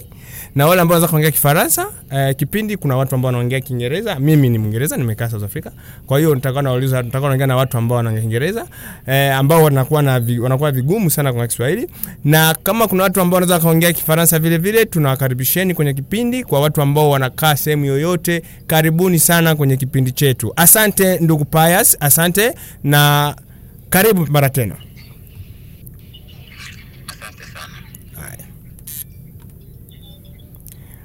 na 0.55 0.67
wale 0.67 0.81
ambao 0.81 0.93
wanaweza 0.95 1.07
kuongea 1.11 1.31
Kifaransa. 1.31 1.85
Eh, 2.11 2.35
kipindi 2.35 2.77
kuna 2.77 2.95
watu 2.97 3.15
ambao 3.15 3.27
wanaongea 3.27 3.59
Kiingereza. 3.59 4.19
Mimi 4.19 4.49
ni 4.49 4.57
Mwingereza, 4.57 4.97
nimekaa 4.97 5.29
South 5.29 5.43
Africa. 5.43 5.67
Kwa 6.05 6.17
hiyo 6.19 6.35
nitakuwa 6.35 6.63
nauliza, 6.63 7.01
nitakuwa 7.01 7.29
naongea 7.29 7.47
na 7.47 7.55
watu 7.55 7.77
ambao 7.77 7.97
wanaongea 7.97 8.21
Kiingereza 8.21 8.67
eh, 9.07 9.35
ambao 9.35 9.63
wanakuwa 9.63 10.01
na 10.01 10.19
vi, 10.19 10.39
wanakuwa 10.39 10.71
vigumu 10.71 11.11
sana 11.11 11.33
kwa 11.33 11.47
Kiswahili, 11.47 11.87
na 12.25 12.55
kama 12.63 12.87
kuna 12.87 13.03
watu 13.03 13.21
ambao 13.21 13.35
wanaweza 13.39 13.59
kuongea 13.59 13.93
Kifaransa 13.93 14.39
vile 14.39 14.57
vile, 14.57 14.85
tunawakaribisheni 14.85 15.73
kwenye 15.73 15.93
kipindi. 15.93 16.43
Kwa 16.43 16.61
watu 16.61 16.81
ambao 16.81 17.09
wanakaa 17.09 17.55
sehemu 17.55 17.85
yoyote, 17.85 18.43
karibuni 18.67 19.19
sana 19.19 19.55
kwenye 19.55 19.77
kipindi 19.77 20.11
chetu. 20.11 20.53
Asante 20.55 21.19
ndugu 21.19 21.45
Pius, 21.45 21.97
asante 21.99 22.53
na 22.83 23.35
karibu 23.89 24.27
mara 24.31 24.49
tena. 24.49 24.75
asante 27.07 27.43
sana 27.43 27.77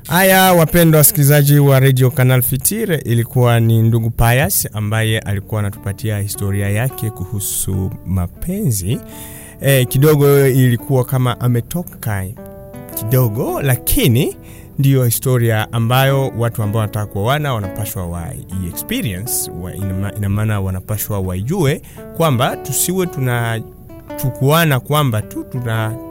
Haya, 0.06 0.52
wapendwa 0.52 0.98
wasikilizaji 0.98 1.58
wa 1.58 1.80
Radio 1.80 2.10
Canal 2.10 2.42
Fitir, 2.42 3.00
ilikuwa 3.04 3.60
ni 3.60 3.82
ndugu 3.82 4.10
Pius 4.10 4.68
ambaye 4.72 5.18
alikuwa 5.18 5.60
anatupatia 5.60 6.18
historia 6.18 6.68
yake 6.70 7.10
kuhusu 7.10 7.90
mapenzi. 8.06 9.00
E, 9.60 9.84
kidogo 9.84 10.46
ilikuwa 10.46 11.04
kama 11.04 11.40
ametoka 11.40 12.24
kidogo, 12.94 13.62
lakini 13.62 14.36
ndiyo 14.78 15.04
historia 15.04 15.72
ambayo 15.72 16.32
watu 16.38 16.62
ambao 16.62 16.80
wanataka 16.80 17.06
kuoana 17.06 17.54
wanapashwa 17.54 18.06
wa 18.06 18.28
experience 18.68 19.50
wa, 19.50 19.74
ina 20.16 20.28
maana 20.28 20.60
wanapashwa 20.60 21.20
waijue 21.20 21.82
kwamba 22.16 22.56
tusiwe 22.56 23.06
tunachukuana 23.06 24.80
kwamba 24.80 25.22
tu 25.22 25.44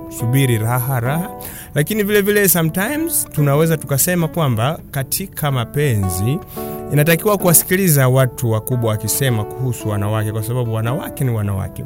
tunasubiri 0.10 0.58
raha 0.58 1.00
raha, 1.00 1.30
lakini 1.76 2.04
vile 2.04 2.22
vile 2.22 2.48
sometimes 2.50 3.28
tunaweza 3.32 3.78
tukasema 3.78 4.28
kwamba 4.28 4.80
katika 4.92 5.52
mapenzi 5.52 6.40
inatakiwa 6.94 7.38
kuwasikiliza 7.38 8.10
watu 8.10 8.52
wakubwa 8.52 8.90
wakisema 8.92 9.44
kuhusu 9.44 9.90
wanawake, 9.90 10.32
kwa 10.32 10.44
sababu 10.44 10.74
wanawake 10.74 11.24
ni 11.24 11.32
wanawake. 11.32 11.84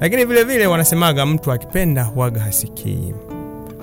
Lakini 0.00 0.24
vile 0.24 0.44
vile 0.44 0.66
wanasemaga 0.66 1.26
mtu 1.26 1.52
akipenda 1.52 2.04
huaga 2.04 2.40
hasikii 2.40 3.14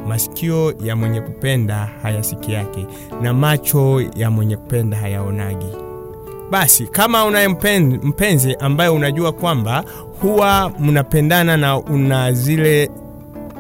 masikio 0.07 0.73
ya 0.83 0.95
mwenye 0.95 1.21
kupenda 1.21 1.89
hayasiki 2.01 2.51
yake 2.53 2.85
na 3.21 3.33
macho 3.33 4.01
ya 4.15 4.31
mwenye 4.31 4.57
kupenda 4.57 4.97
hayaonagi. 4.97 5.67
Basi 6.51 6.87
kama 6.87 7.25
unaye 7.25 7.47
mpenzi 8.03 8.55
ambaye 8.59 8.89
unajua 8.89 9.31
kwamba 9.31 9.83
huwa 10.21 10.71
mnapendana 10.79 11.57
na 11.57 11.77
una 11.77 12.31
zile 12.33 12.89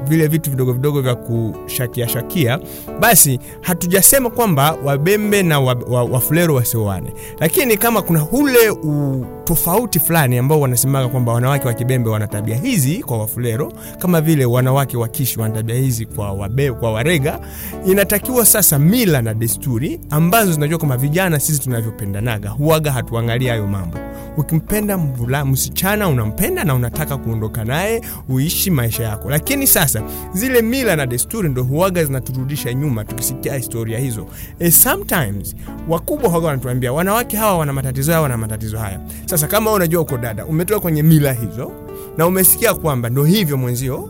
vile 0.07 0.27
vitu 0.27 0.49
vidogo 0.49 0.73
vidogo 0.73 1.01
vya 1.01 1.15
kushakia 1.15 2.07
shakia, 2.07 2.59
basi 2.99 3.39
hatujasema 3.61 4.29
kwamba 4.29 4.77
wabembe 4.85 5.43
na 5.43 5.59
wa- 5.59 5.77
wa- 5.89 6.03
wafulero 6.03 6.55
wasioane, 6.55 7.13
lakini 7.39 7.77
kama 7.77 8.01
kuna 8.01 8.27
ule 8.31 8.69
utofauti 8.69 9.99
fulani 9.99 10.37
ambao 10.37 10.59
wanasemaga 10.59 11.07
kwamba 11.07 11.33
wanawake 11.33 11.67
wa 11.67 11.73
kibembe 11.73 12.09
wana 12.09 12.27
tabia 12.27 12.55
hizi 12.57 13.03
kwa 13.03 13.17
wafulero, 13.17 13.71
kama 13.99 14.21
vile 14.21 14.45
wanawake 14.45 14.97
wa 14.97 15.07
kishi 15.07 15.39
wana 15.39 15.53
tabia 15.55 15.75
hizi 15.75 16.05
kwa, 16.05 16.31
wabe, 16.31 16.71
kwa 16.71 16.91
warega, 16.91 17.39
inatakiwa 17.87 18.45
sasa 18.45 18.79
mila 18.79 19.21
na 19.21 19.33
desturi 19.33 19.99
ambazo 20.09 20.53
zinajua 20.53 20.77
kwamba 20.77 20.97
vijana 20.97 21.39
sisi 21.39 21.61
tunavyopendanaga 21.61 22.49
huaga 22.49 22.91
hatuangalia 22.91 23.51
hayo 23.51 23.67
mambo. 23.67 23.97
Ukimpenda 24.37 24.97
mvula 24.97 25.45
msichana 25.45 26.07
unampenda 26.07 26.63
na 26.63 26.75
unataka 26.75 27.17
kuondoka 27.17 27.63
naye 27.63 28.01
uishi 28.29 28.71
maisha 28.71 29.03
yako, 29.03 29.29
lakini 29.29 29.67
sasa 29.67 30.03
zile 30.33 30.61
mila 30.61 30.95
na 30.95 31.05
desturi 31.05 31.49
ndo 31.49 31.63
huaga 31.63 32.05
zinaturudisha 32.05 32.73
nyuma 32.73 33.03
tukisikia 33.05 33.55
historia 33.55 33.99
hizo. 33.99 34.27
E, 34.59 34.71
sometimes 34.71 35.55
wakubwa 35.89 36.29
huaga 36.29 36.47
wanatuambia 36.47 36.93
wanawake 36.93 37.37
hawa 37.37 37.57
wana 37.57 37.73
matatizo 37.73 38.11
haya, 38.11 38.21
wana 38.21 38.37
matatizo 38.37 38.77
haya. 38.77 38.99
Sasa 39.25 39.47
kama 39.47 39.71
unajua 39.71 40.01
uko 40.01 40.17
dada, 40.17 40.45
umetoka 40.45 40.79
kwenye 40.79 41.03
mila 41.03 41.33
hizo 41.33 41.71
na 42.17 42.27
umesikia 42.27 42.73
kwamba 42.73 43.09
ndo 43.09 43.23
hivyo 43.23 43.57
mwenzio 43.57 44.09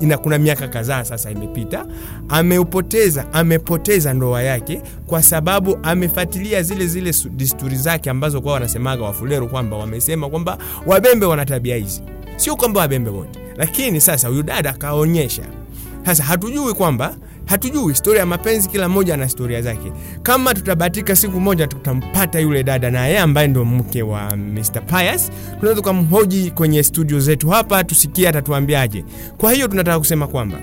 ina 0.00 0.18
kuna 0.18 0.38
miaka 0.38 0.68
kadhaa 0.68 1.04
sasa 1.04 1.30
imepita, 1.30 1.86
ameupoteza 2.28 3.32
amepoteza 3.32 4.14
ndoa 4.14 4.42
yake 4.42 4.82
kwa 5.06 5.22
sababu 5.22 5.78
amefuatilia 5.82 6.62
zile 6.62 6.86
zile 6.86 7.12
desturi 7.30 7.76
zake 7.76 8.10
ambazo 8.10 8.40
kwa 8.40 8.52
wanasemaga 8.52 9.04
Wafuleru 9.04 9.48
kwamba 9.48 9.76
wamesema 9.76 10.28
kwamba 10.30 10.58
wabembe 10.86 11.26
wana 11.26 11.44
tabia 11.46 11.76
hizi. 11.76 12.02
Sio 12.36 12.56
kwamba 12.56 12.80
wabembe 12.80 13.10
wote, 13.10 13.38
lakini 13.56 14.00
sasa 14.00 14.28
huyu 14.28 14.42
dada 14.42 14.70
akaonyesha. 14.70 15.42
Sasa 16.06 16.24
hatujui 16.24 16.74
kwamba 16.74 17.14
hatujui 17.48 17.88
historia 17.92 18.20
ya 18.20 18.26
mapenzi, 18.26 18.68
kila 18.68 18.88
mmoja 18.88 19.14
ana 19.14 19.24
historia 19.24 19.62
zake. 19.62 19.92
Kama 20.22 20.54
tutabahatika 20.54 21.16
siku 21.16 21.40
moja 21.40 21.66
tutampata 21.66 22.40
yule 22.40 22.62
dada 22.62 22.90
na 22.90 23.06
yeye 23.06 23.18
ambaye 23.18 23.48
ndo 23.48 23.64
mke 23.64 24.02
wa 24.02 24.36
Mr. 24.36 24.82
Pius, 24.86 25.30
tunaweza 25.58 25.74
tukamhoji 25.74 26.50
kwenye 26.50 26.82
studio 26.82 27.20
zetu 27.20 27.48
hapa, 27.48 27.84
tusikie 27.84 28.28
atatuambiaje. 28.28 29.04
Kwa 29.38 29.52
hiyo 29.52 29.68
tunataka 29.68 29.98
kusema 29.98 30.26
kwamba 30.26 30.58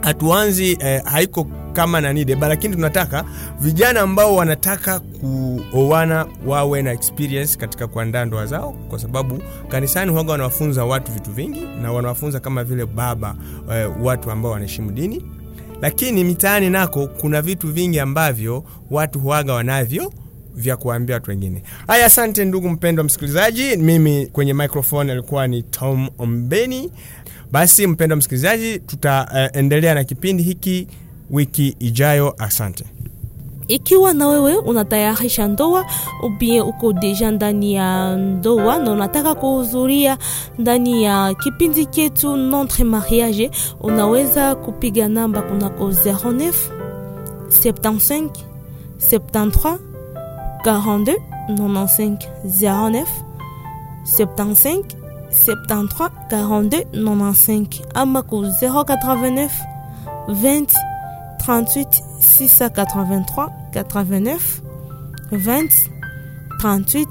hatuanzi 0.00 0.78
eh, 0.80 1.02
haiko 1.04 1.46
kama 1.72 2.00
nani 2.00 2.24
lakini 2.24 2.74
tunataka 2.74 3.24
vijana 3.60 4.00
ambao 4.00 4.36
wanataka 4.36 5.00
kuoana 5.70 6.26
wawe 6.46 6.82
na 6.82 6.92
experience 6.92 7.58
katika 7.58 7.86
kuandaa 7.86 8.24
ndoa 8.24 8.46
zao, 8.46 8.72
kwa 8.88 8.98
sababu 8.98 9.42
kanisani 9.68 10.10
huaga 10.12 10.32
wanawafunza 10.32 10.84
watu 10.84 11.12
vitu 11.12 11.30
vingi 11.30 11.60
na 11.82 11.92
wanawafunza 11.92 12.40
kama 12.40 12.64
vile 12.64 12.86
baba 12.86 13.34
eh, 13.72 13.90
watu 14.02 14.30
ambao 14.30 14.52
wanaheshimu 14.52 14.90
dini, 14.90 15.24
lakini 15.82 16.24
mitaani 16.24 16.70
nako 16.70 17.06
kuna 17.06 17.42
vitu 17.42 17.72
vingi 17.72 18.00
ambavyo 18.00 18.64
watu 18.90 19.20
huaga 19.20 19.52
wanavyo 19.54 20.12
vya 20.54 20.76
kuwaambia 20.76 21.14
watu 21.16 21.30
wengine. 21.30 21.62
Haya, 21.86 22.06
asante 22.06 22.44
ndugu 22.44 22.68
mpendwa 22.68 23.04
msikilizaji. 23.04 23.76
Mimi 23.76 24.26
kwenye 24.26 24.54
microphone 24.54 25.12
alikuwa 25.12 25.46
ni 25.46 25.62
Tom 25.62 26.08
Ombeni. 26.18 26.92
Basi 27.52 27.86
mpendwa 27.86 28.16
msikilizaji, 28.16 28.78
tutaendelea 28.78 29.92
uh, 29.92 29.98
na 29.98 30.04
kipindi 30.04 30.42
hiki 30.42 30.88
wiki 31.30 31.76
ijayo. 31.78 32.34
Asante. 32.38 32.84
Ikiwa 33.68 34.12
na 34.14 34.28
wewe 34.28 34.56
unatayarisha 34.56 35.48
ndoa 35.48 35.86
ubie 36.22 36.60
uko 36.62 36.92
deja 36.92 37.30
ndani 37.30 37.74
ya 37.74 38.16
ndoa 38.16 38.78
na 38.78 38.90
unataka 38.92 39.34
kuhudhuria 39.34 40.18
ndani 40.58 41.02
ya 41.04 41.34
kipindi 41.34 41.86
chetu 41.86 42.36
Notre 42.36 42.84
Mariage, 42.84 43.50
unaweza 43.80 44.54
kupiga 44.54 45.08
namba 45.08 45.42
kunako 45.42 45.88
09 45.88 46.52
75 47.48 48.28
73 49.10 49.78
42 50.64 51.16
95 51.48 52.16
09 52.46 53.04
75 54.18 54.84
73 55.48 56.10
42 56.30 56.84
95 56.92 57.66
ama 57.94 58.22
ku 58.22 58.36
089 58.36 59.48
20 60.28 60.66
38 61.46 62.07
683 62.28 63.48
89 63.72 64.38
20 65.32 65.68
38 66.62 67.06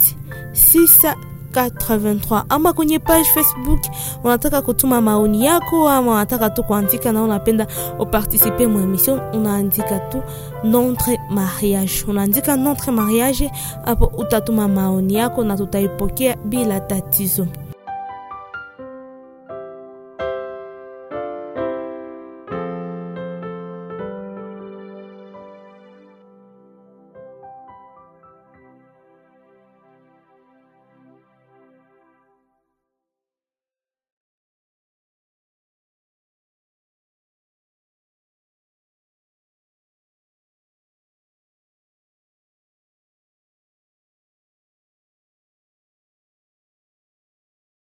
683 1.54 2.44
ama 2.50 2.74
kwenye 2.74 3.00
page 3.00 3.24
Facebook 3.34 3.80
unataka 4.24 4.62
kutuma 4.62 5.02
maoni 5.02 5.46
yako 5.46 5.90
ama 5.90 6.12
unataka 6.12 6.50
tu 6.50 6.64
kuandika 6.64 7.12
na 7.12 7.24
unapenda 7.24 7.68
uparticipe 8.00 8.68
mu 8.68 8.80
emission, 8.80 9.20
unaandika 9.34 10.00
tu 10.00 10.24
notre 10.64 11.20
mariage, 11.30 11.92
unaandika 12.08 12.56
notre 12.56 12.92
mariage 12.92 13.52
hapo, 13.86 14.06
utatuma 14.06 14.68
maoni 14.68 15.14
yako 15.14 15.44
na 15.44 15.58
tutaipokea 15.58 16.36
bila 16.46 16.80
tatizo. 16.80 17.48